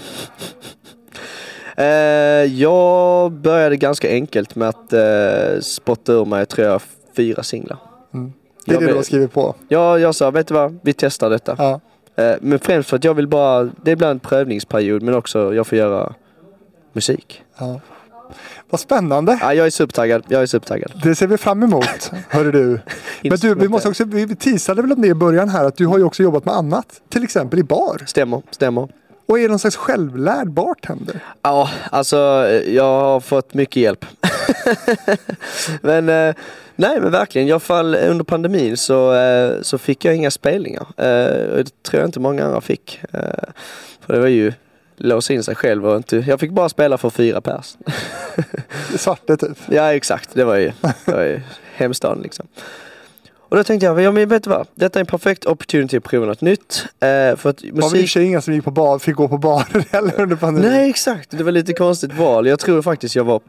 [1.76, 1.86] Eh,
[2.60, 6.82] jag började ganska enkelt med att eh, spotta ur mig, tror jag,
[7.16, 7.78] fyra singlar.
[8.10, 9.54] Det är Jag det du har skrivit på.
[9.68, 11.54] Ja, jag sa, vet du vad, vi testar detta.
[11.58, 11.80] Ja.
[12.22, 15.54] Eh, men främst för att jag vill bara, det är ibland en prövningsperiod men också
[15.54, 16.14] jag får göra
[16.92, 17.42] musik.
[17.58, 17.80] Ja.
[18.70, 19.38] Vad spännande.
[19.40, 20.92] Ja, jag är supertaggad, jag är supertaggad.
[21.02, 22.80] Det ser vi fram emot, hörru du.
[23.22, 25.86] Men du, vi måste också, vi teasade väl om det i början här att du
[25.86, 26.86] har ju också jobbat med annat.
[27.08, 28.02] Till exempel i bar.
[28.06, 28.88] Stämmer, stämmer.
[29.26, 31.20] Och är någon slags självlärd bartender.
[31.42, 32.16] Ja, alltså
[32.66, 34.04] jag har fått mycket hjälp.
[35.80, 36.34] men eh,
[36.76, 40.86] nej men verkligen, jag fall under pandemin så, eh, så fick jag inga spelningar.
[40.96, 43.00] Eh, det tror jag inte många andra fick.
[44.06, 44.52] För det var ju
[45.00, 47.76] låsa in sig själv och inte, jag fick bara spela för fyra pers.
[48.96, 49.58] Svarte typ.
[49.68, 50.72] ja exakt, det var ju,
[51.04, 51.40] det var ju
[51.74, 52.46] hemstaden liksom.
[53.38, 54.66] Och då tänkte jag, ja men vet du vad?
[54.74, 56.84] Detta är en perfekt opportunity att prova något nytt.
[57.00, 58.10] Eh, för att Det var väl i och för musik...
[58.10, 60.70] sig inga som gick på bar, fick gå på barer heller under pandemin.
[60.70, 62.46] Nej exakt, det var lite konstigt val.
[62.46, 63.40] Jag tror faktiskt jag var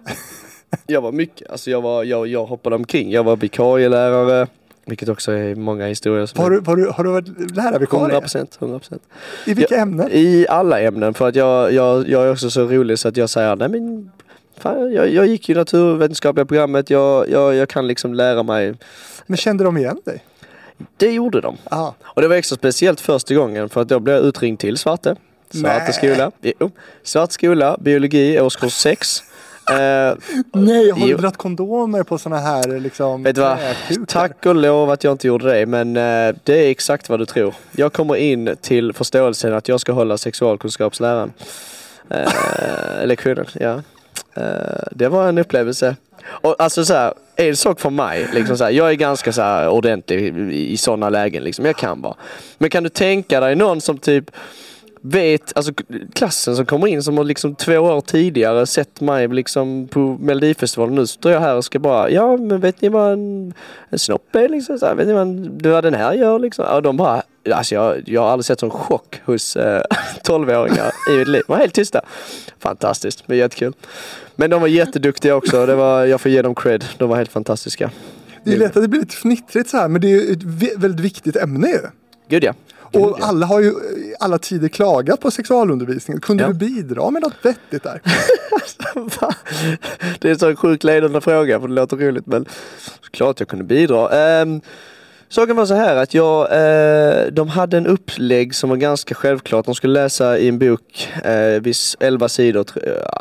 [0.87, 3.11] Jag var mycket, alltså jag, var, jag, jag hoppade omkring.
[3.11, 4.47] Jag var vikarielärare,
[4.91, 8.19] vilket också är många historier som Har du, har du, har du varit lärarvikarie?
[8.19, 8.99] 100%, 100%.
[9.45, 10.09] I vilka ämnen?
[10.11, 13.29] I alla ämnen för att jag, jag, jag är också så rolig så att jag
[13.29, 14.11] säger nej men
[14.57, 18.73] fan, jag, jag gick ju naturvetenskapliga programmet, jag, jag, jag kan liksom lära mig.
[19.27, 20.23] Men kände de igen dig?
[20.97, 21.57] Det gjorde de.
[21.69, 21.95] Ja.
[22.03, 25.15] Och det var extra speciellt första gången för att då blev jag utringd till Svarte.
[25.49, 25.93] Svarte Nej.
[25.93, 26.31] skola.
[26.41, 26.71] Jo.
[27.03, 29.23] Svarte skola, biologi, årskurs 6.
[29.71, 30.15] Eh,
[30.53, 33.57] Nej, har du dragit kondomer på såna här liksom Vet du vad?
[33.57, 34.05] träkukar?
[34.05, 37.25] Tack och lov att jag inte gjorde det men eh, det är exakt vad du
[37.25, 37.53] tror.
[37.71, 41.33] Jag kommer in till förståelsen att jag ska hålla sexualkunskapsläran.
[42.09, 43.81] Eh, lektionen, ja.
[44.33, 45.95] Eh, det var en upplevelse.
[46.25, 49.41] Och alltså så här, en sak för mig, liksom så här, jag är ganska så
[49.41, 51.65] här ordentlig i, i sådana lägen liksom.
[51.65, 52.15] Jag kan vara.
[52.57, 54.31] Men kan du tänka dig någon som typ
[55.01, 55.73] vet, alltså
[56.13, 60.95] klassen som kommer in som har liksom två år tidigare sett mig liksom på Melodifestivalen.
[60.95, 63.53] Nu står jag här och ska bara, ja men vet ni vad en,
[63.89, 64.79] en snopp är liksom?
[64.79, 66.65] Så här, vet ni vad, en, vad den här gör liksom?
[66.69, 69.81] Ja, de bara, alltså jag, jag har aldrig sett sån chock hos eh,
[70.23, 71.41] 12-åringar i mitt liv.
[71.47, 72.01] De var helt tysta.
[72.59, 73.73] Fantastiskt, var jättekul.
[74.35, 75.65] Men de var jätteduktiga också.
[75.65, 76.85] Det var, jag får ge dem cred.
[76.97, 77.91] De var helt fantastiska.
[78.43, 80.43] Det är lätt att det blir lite fnittrigt så här men det är ju ett
[80.77, 81.79] väldigt viktigt ämne ju.
[82.29, 82.53] Gud ja.
[82.91, 83.73] Gud, Och alla har ju
[84.19, 86.21] alla tider klagat på sexualundervisningen.
[86.21, 86.47] Kunde Ja.
[86.47, 88.01] du bidra med något vettigt där?
[90.19, 92.45] Det är en sån sjukt ledande fråga för det låter roligt men
[93.01, 94.41] såklart jag kunde bidra.
[94.41, 94.61] Um,
[95.31, 99.65] Saken var så här att jag, eh, de hade en upplägg som var ganska självklart.
[99.65, 102.65] De skulle läsa i en bok, eh, viss 11 sidor,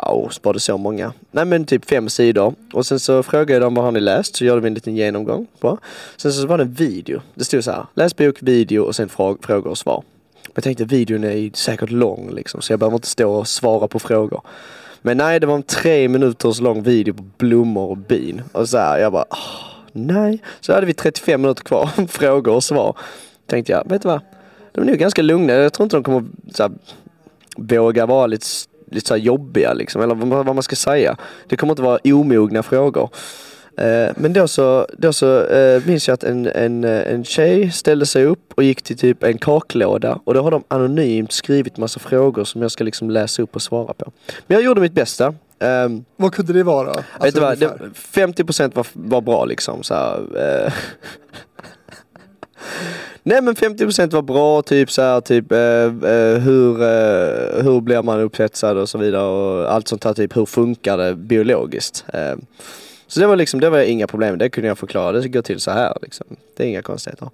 [0.07, 1.13] oh, var det så många?
[1.31, 2.55] Nej men typ fem sidor.
[2.73, 4.37] Och sen så frågade jag dem vad har ni läst?
[4.37, 5.47] Så gjorde vi en liten genomgång.
[5.61, 5.79] Bra.
[6.17, 7.21] Sen så var det en video.
[7.35, 10.03] Det stod så här, läs bok, video och sen frågor och svar.
[10.43, 13.89] Men jag tänkte videon är säkert lång liksom så jag behöver inte stå och svara
[13.89, 14.41] på frågor.
[15.03, 18.43] Men nej, det var en tre minuters lång video på blommor och bin.
[18.53, 20.43] Och så här, jag bara, Oh nej.
[20.61, 22.97] Så hade vi 35 minuter kvar, frågor och svar.
[23.47, 24.21] Tänkte jag, vet du vad?
[24.73, 25.53] De är nog ganska lugna.
[25.53, 26.73] Jag tror inte de kommer så här,
[27.57, 28.47] våga vara lite,
[28.91, 30.03] lite så här jobbiga liksom.
[30.03, 31.17] Eller vad, vad man ska säga.
[31.49, 33.11] Det kommer inte vara omogna frågor.
[33.77, 37.71] Eh, men då så, då så eh, minns jag att en, en, eh, en tjej
[37.71, 41.77] ställde sig upp och gick till typ en kaklåda och då har de anonymt skrivit
[41.77, 44.13] massa frågor som jag ska liksom läsa upp och svara på.
[44.47, 45.35] Men jag gjorde mitt bästa.
[45.61, 46.93] Ehm, Vad kunde det vara?
[46.93, 47.91] vet Alltså, du vad, ungefär.
[48.35, 49.83] det, 50% var, var bra liksom.
[49.83, 50.19] Så här,
[50.67, 50.73] eh.
[53.23, 58.03] Nej men 50% var bra, typ så här, typ eh, eh, hur, eh, hur blir
[58.03, 62.05] man upphetsad och så vidare och allt sånt här typ hur funkar det biologiskt.
[62.13, 62.35] Eh,
[63.07, 65.61] så det var liksom, det var inga problem, det kunde jag förklara, det går till
[65.61, 66.27] så här liksom.
[66.57, 67.31] Det är inga konstigheter.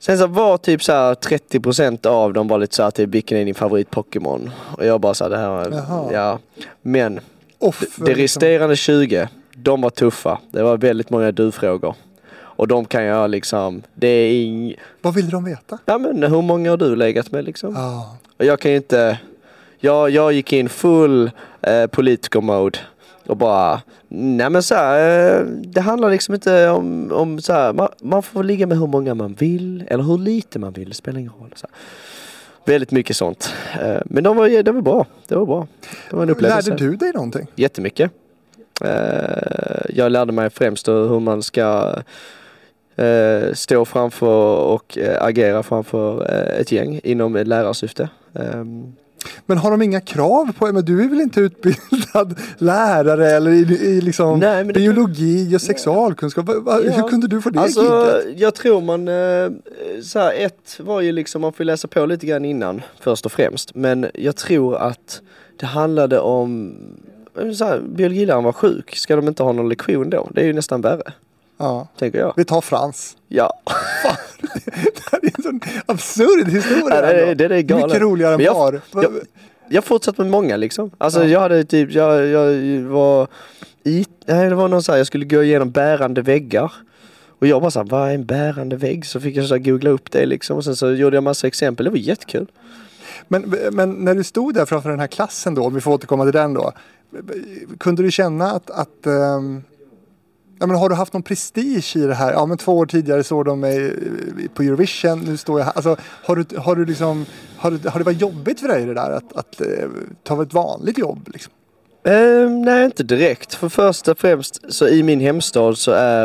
[0.00, 3.38] Sen så var typ så här 30% av dem var lite så här typ vilken
[3.38, 4.50] är din favorit Pokémon?
[4.76, 6.12] Och jag bara så här, det här, Jaha.
[6.12, 6.38] ja.
[6.82, 7.20] Men
[7.58, 8.22] Offer, det liksom.
[8.22, 10.38] resterande 20, de var tuffa.
[10.50, 11.94] Det var väldigt många du-frågor.
[12.32, 14.74] Och de kan jag liksom, det är ing...
[15.02, 15.78] Vad ville de veta?
[15.84, 17.74] Ja men hur många har du legat med liksom?
[17.74, 18.16] Ja.
[18.36, 19.18] Och jag kan ju inte...
[19.78, 21.30] Jag, jag gick in full
[21.62, 22.78] eh, politiker-mode
[23.30, 27.72] och bara, nej men så här, eh, det handlar liksom inte om, om så här,
[27.72, 30.94] man, man får ligga med hur många man vill eller hur lite man vill, det
[30.94, 31.52] spelar ingen roll.
[31.54, 31.76] Så här.
[32.72, 33.54] Väldigt mycket sånt.
[33.82, 35.66] Eh, men de var, det var bra, det var bra.
[36.10, 36.70] Det var en upplevelse.
[36.70, 37.46] Lärde du dig någonting?
[37.54, 38.10] Jättemycket.
[38.84, 38.90] Eh,
[39.88, 41.94] jag lärde mig främst hur man ska
[43.52, 46.26] stå framför och agera framför
[46.60, 48.08] ett gäng inom ett lärarsyfte.
[49.46, 53.60] Men har de inga krav på Men du är väl inte utbildad lärare eller i,
[53.60, 56.46] i liksom Nej, biologi och sexualkunskap?
[56.66, 56.80] Ja.
[56.80, 59.50] Hur kunde du få det Alltså jag tror man, eh,
[60.02, 63.32] så här, ett var ju liksom, man får läsa på lite grann innan först och
[63.32, 63.74] främst.
[63.74, 65.20] Men jag tror att
[65.56, 66.74] det handlade om,
[67.40, 70.28] eh, så här, biologiläraren var sjuk, ska de inte ha någon lektion då?
[70.34, 71.12] Det är ju nästan värre,
[71.58, 71.88] Ja.
[71.98, 72.32] tänker jag.
[72.36, 73.16] Vi tar Frans.
[73.28, 73.52] Ja,
[74.64, 76.94] Det här är en sån absurd historia.
[76.96, 77.48] Ja, det ändå.
[77.48, 77.86] det är galet.
[77.86, 78.80] Mycket roligare än jag- var.
[78.92, 79.12] jag-
[79.72, 80.90] jag fortsatte med många liksom.
[80.98, 81.26] Alltså Ja.
[81.28, 83.28] jag hade typ, jag, jag var
[83.84, 86.72] i, nej det var någon så här, jag skulle gå igenom bärande väggar.
[87.38, 89.06] Och jag bara såhär, vad är en bärande vägg?
[89.06, 91.84] Så fick jag så googla upp det liksom och sen så gjorde jag massa exempel,
[91.84, 92.46] det var jättekul.
[93.28, 96.24] Men, men när du stod där framför den här klassen då, om vi får återkomma
[96.24, 96.72] till den då.
[97.78, 99.62] Kunde du känna att, att ehm,
[100.60, 102.32] ja, men har du haft någon prestige i det här?
[102.32, 105.72] Ja men två år tidigare såg de mig eh, på Eurovision, nu står jag här.
[105.76, 107.26] Alltså, har, du, har, du liksom,
[107.56, 109.66] har, du, har det varit jobbigt för dig det där att, att eh,
[110.22, 111.28] ta ett vanligt jobb?
[111.32, 111.52] Liksom?
[112.04, 113.54] Eh, nej inte direkt.
[113.54, 116.24] För först och främst så i min hemstad så är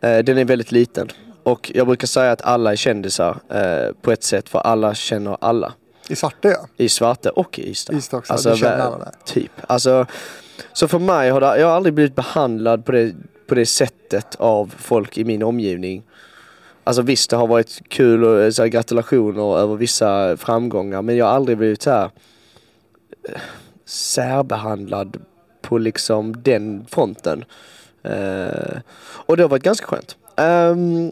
[0.00, 1.08] eh, den är väldigt liten.
[1.42, 5.36] Och jag brukar säga att alla är kändisar eh, på ett sätt för alla känner
[5.40, 5.72] alla.
[6.08, 6.66] I Svartö ja.
[6.76, 7.96] I Svarte och i Ystad.
[7.96, 9.12] Ystad också, du känner alla där.
[9.24, 9.52] Typ.
[9.66, 10.06] Alltså,
[10.72, 13.12] så för mig har det, jag har aldrig blivit behandlad på det,
[13.46, 16.02] på det sättet av folk i min omgivning.
[16.84, 21.16] Alltså visst det har varit kul och eh, så här, gratulationer över vissa framgångar men
[21.16, 22.10] jag har aldrig blivit så här
[23.28, 23.40] eh,
[23.84, 25.16] särbehandlad
[25.62, 27.44] på liksom den fronten.
[28.08, 30.16] Uh, och det har varit ganska skönt.
[30.36, 31.10] Um,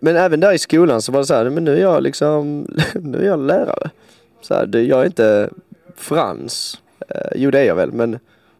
[0.00, 2.66] men även där i skolan så var det så här, men nu är jag liksom,
[2.94, 3.90] nu är jag lärare.
[4.40, 5.50] Så här, jag är inte
[5.96, 6.80] Frans.
[7.14, 8.18] Uh, jo det är jag väl men,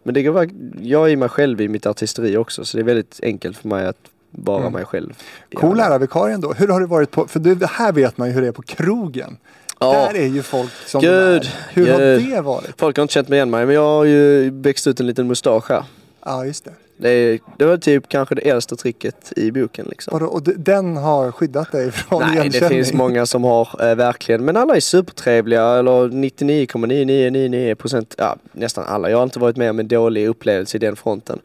[0.09, 0.48] men det går, vara-
[0.82, 3.86] jag är mig själv i mitt artisteri också så det är väldigt enkelt för mig
[3.86, 3.97] att
[4.30, 4.72] vara Mm.
[4.72, 5.14] mig själv.
[5.55, 6.52] Cool lärarvikarien då.
[6.52, 8.62] Hur har det varit på, för det här vet man ju hur det är på
[8.62, 9.36] krogen.
[9.80, 9.93] Ja.
[9.93, 11.51] Där är ju folk som Gud.
[11.72, 12.30] Hur har gud.
[12.30, 12.70] det varit?
[12.76, 15.26] Folk har inte känt mig igen mig men jag har ju växt ut en liten
[15.28, 15.85] mustasch här.
[16.24, 16.72] Ja just det.
[17.01, 20.12] Det, är, det var typ kanske det äldsta tricket i boken liksom.
[20.12, 22.69] Vadå, Och den har skyddat dig från Nej, det igenkänning?
[22.69, 28.85] finns många som har eh, verkligen, men alla är supertrevliga eller 99,9999 procent, ja nästan
[28.89, 29.11] alla.
[29.11, 31.39] Jag har inte varit med om en dålig upplevelse i den fronten.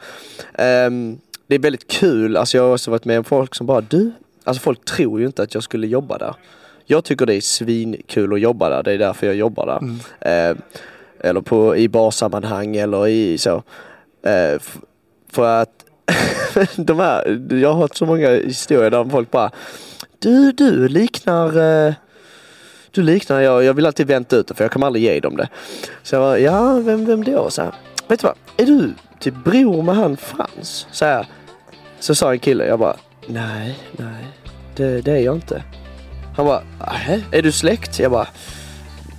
[0.54, 1.18] Ehm,
[1.48, 4.12] det är väldigt kul, alltså jag har också varit med om folk som bara du,
[4.44, 6.36] alltså folk tror ju inte att jag skulle jobba där.
[6.86, 9.78] Jag tycker det är svinkul att jobba där, det är därför jag jobbar där.
[9.78, 10.00] Mm.
[10.20, 10.58] Ehm,
[11.20, 13.64] eller på, i barsammanhang eller i så.
[14.24, 14.78] F-
[15.34, 15.70] för att
[16.76, 19.52] de här, jag har hört så många historier där folk bara
[20.20, 21.48] Du, du liknar
[21.88, 21.94] eh,
[22.92, 25.38] Du liknar, jag, jag vill alltid vänta ut det för jag kommer aldrig ge dem
[25.38, 25.50] det.
[26.04, 27.50] Så jag bara, ja vem, vem då?
[27.50, 27.72] Så här,
[28.08, 28.36] Vet du vad?
[28.58, 30.88] Är du typ bror med han Frans?
[30.92, 31.28] Så, här,
[32.00, 32.96] så sa en kille, jag bara
[33.28, 34.26] Nej, nej
[34.76, 35.64] det, det är jag inte.
[36.36, 38.00] Han bara, äh, är du släkt?
[38.00, 38.28] Jag bara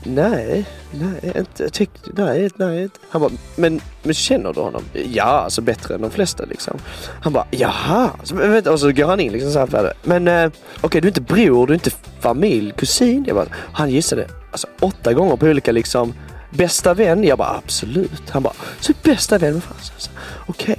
[0.04, 2.82] Nej, nej, inte, tyck, nej, nej.
[2.82, 4.82] inte." Han bara, men, men känner du honom?
[5.12, 6.78] Ja, alltså bättre än de flesta liksom.
[7.22, 8.10] Han bara, jaha.
[8.22, 9.92] Så, vänta, och så går han in liksom så här.
[10.02, 10.50] Men eh,
[10.80, 11.90] okej, du är inte bror, du är inte
[12.20, 13.24] familj, kusin.
[13.26, 16.14] Jag bara, han gissade alltså, åtta gånger på olika liksom
[16.56, 17.24] bästa vän.
[17.24, 18.30] Jag bara, absolut.
[18.30, 19.62] Han bara, så bästa vän.
[19.68, 20.10] Alltså,
[20.46, 20.78] Okej.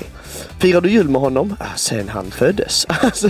[0.59, 1.55] Firar du jul med honom?
[1.59, 2.85] Ah, sen han föddes.
[3.01, 3.29] Alltså,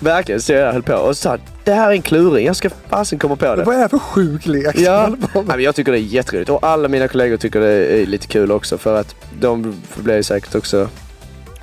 [0.00, 0.94] verkligen, så jag höll på.
[0.94, 3.64] Och så sa han, det här är en kluring, jag ska fasen komma på det.
[3.64, 4.78] Vad är det här för sjuk lek?
[4.78, 8.06] Ja, Nej, men jag tycker det är jätteroligt och alla mina kollegor tycker det är
[8.06, 10.88] lite kul också för att de blir säkert också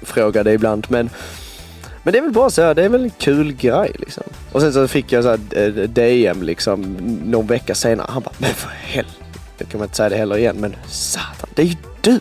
[0.02, 1.10] frågade ibland men
[2.03, 4.23] men det är väl bara så här, det är väl en kul grej liksom.
[4.52, 6.81] Och sen så fick jag så här eh, DM liksom
[7.26, 8.07] någon vecka senare.
[8.10, 9.15] Han bara, men för helvete.
[9.60, 12.19] Jag kan inte säga det heller igen men satan, det är ju du!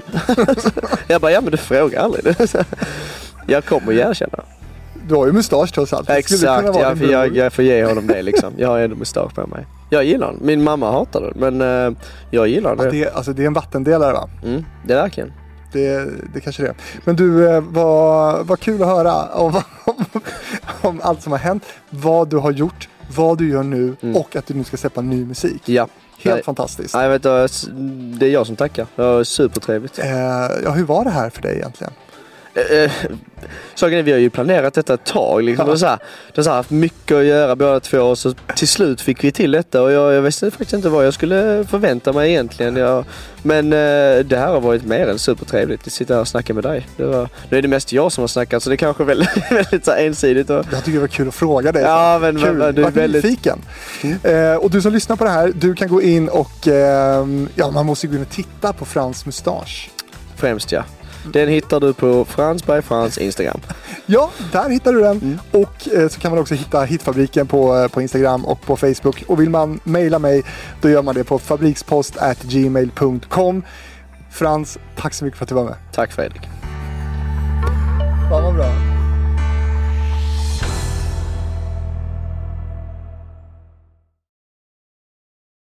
[1.07, 2.37] jag bara, ja men du frågar aldrig.
[3.47, 4.39] jag kommer ju erkänna.
[5.09, 6.11] Du har ju mustasch trots allt.
[6.11, 8.53] Exakt, jag, jag, jag får ge honom det liksom.
[8.57, 9.67] Jag har ändå mustasch på mig.
[9.91, 10.39] Jag gillar den.
[10.47, 11.99] Min mamma hatar den men eh,
[12.31, 12.93] jag gillar Ja, den.
[12.93, 14.29] det, är- alltså, det är en vattendelare va?
[14.45, 15.33] Mm, det är verkligen.
[15.73, 16.75] Det, det kanske det är.
[17.05, 20.05] Men du, eh, vad, vad kul att höra om, om,
[20.81, 21.65] om allt som har hänt.
[21.91, 24.17] Vad du har gjort, vad du gör nu Mm.
[24.17, 25.63] och att du nu ska släppa ny musik.
[25.65, 25.89] Ja.
[26.19, 26.43] Helt Nej.
[26.45, 26.95] fantastiskt.
[26.95, 27.47] Nej, vet, du,
[28.19, 28.87] det är jag som tackar.
[28.97, 29.99] Det var supertrevligt.
[29.99, 30.09] Eh,
[30.65, 31.93] ja, hur var det här för dig egentligen?
[32.59, 32.91] Eh,
[33.75, 35.43] Saken är vi har ju planerat detta ett tag.
[35.43, 35.67] Liksom.
[35.67, 35.73] Ja.
[35.73, 35.99] Och så här,
[36.35, 39.83] det har haft mycket att göra båda två så till slut fick vi till detta
[39.83, 42.77] och jag, jag visste faktiskt inte vad jag skulle förvänta mig egentligen.
[42.77, 43.05] Jag,
[43.43, 46.63] men eh, det här har varit mer än supertrevligt att sitta här och snacka med
[46.65, 46.87] dig.
[46.97, 49.07] Det var, nu är det mest jag som har snackat så det är kanske är
[49.07, 50.51] väldigt, väldigt så ensidigt.
[50.51, 51.83] Och, Jag tycker det var kul att fråga dig.
[51.83, 52.55] Ja, men- kul.
[52.55, 53.59] men- du är väldigt- nyfiken.
[54.23, 57.71] Eh, och du som lyssnar på det här, du kan gå in och ehm, ja,
[57.71, 59.91] man måste gå in och titta på Frans mustasch.
[60.37, 60.85] främst ja.
[61.25, 63.61] Den hittar du på Frans by Frans Instagram.
[64.07, 65.41] Ja, där hittar du den.
[65.51, 69.25] Och eh, så kan man också hitta Hitfabriken på, eh, på Instagram och på Facebook.
[69.27, 70.43] Och vill man mejla mig,
[70.81, 73.63] då gör man det på fabrikspost@gmail.com.
[74.31, 75.75] Frans, tack så mycket för att du var med.
[75.93, 76.43] Tack Fredrik.
[78.31, 78.88] Fan vad bra.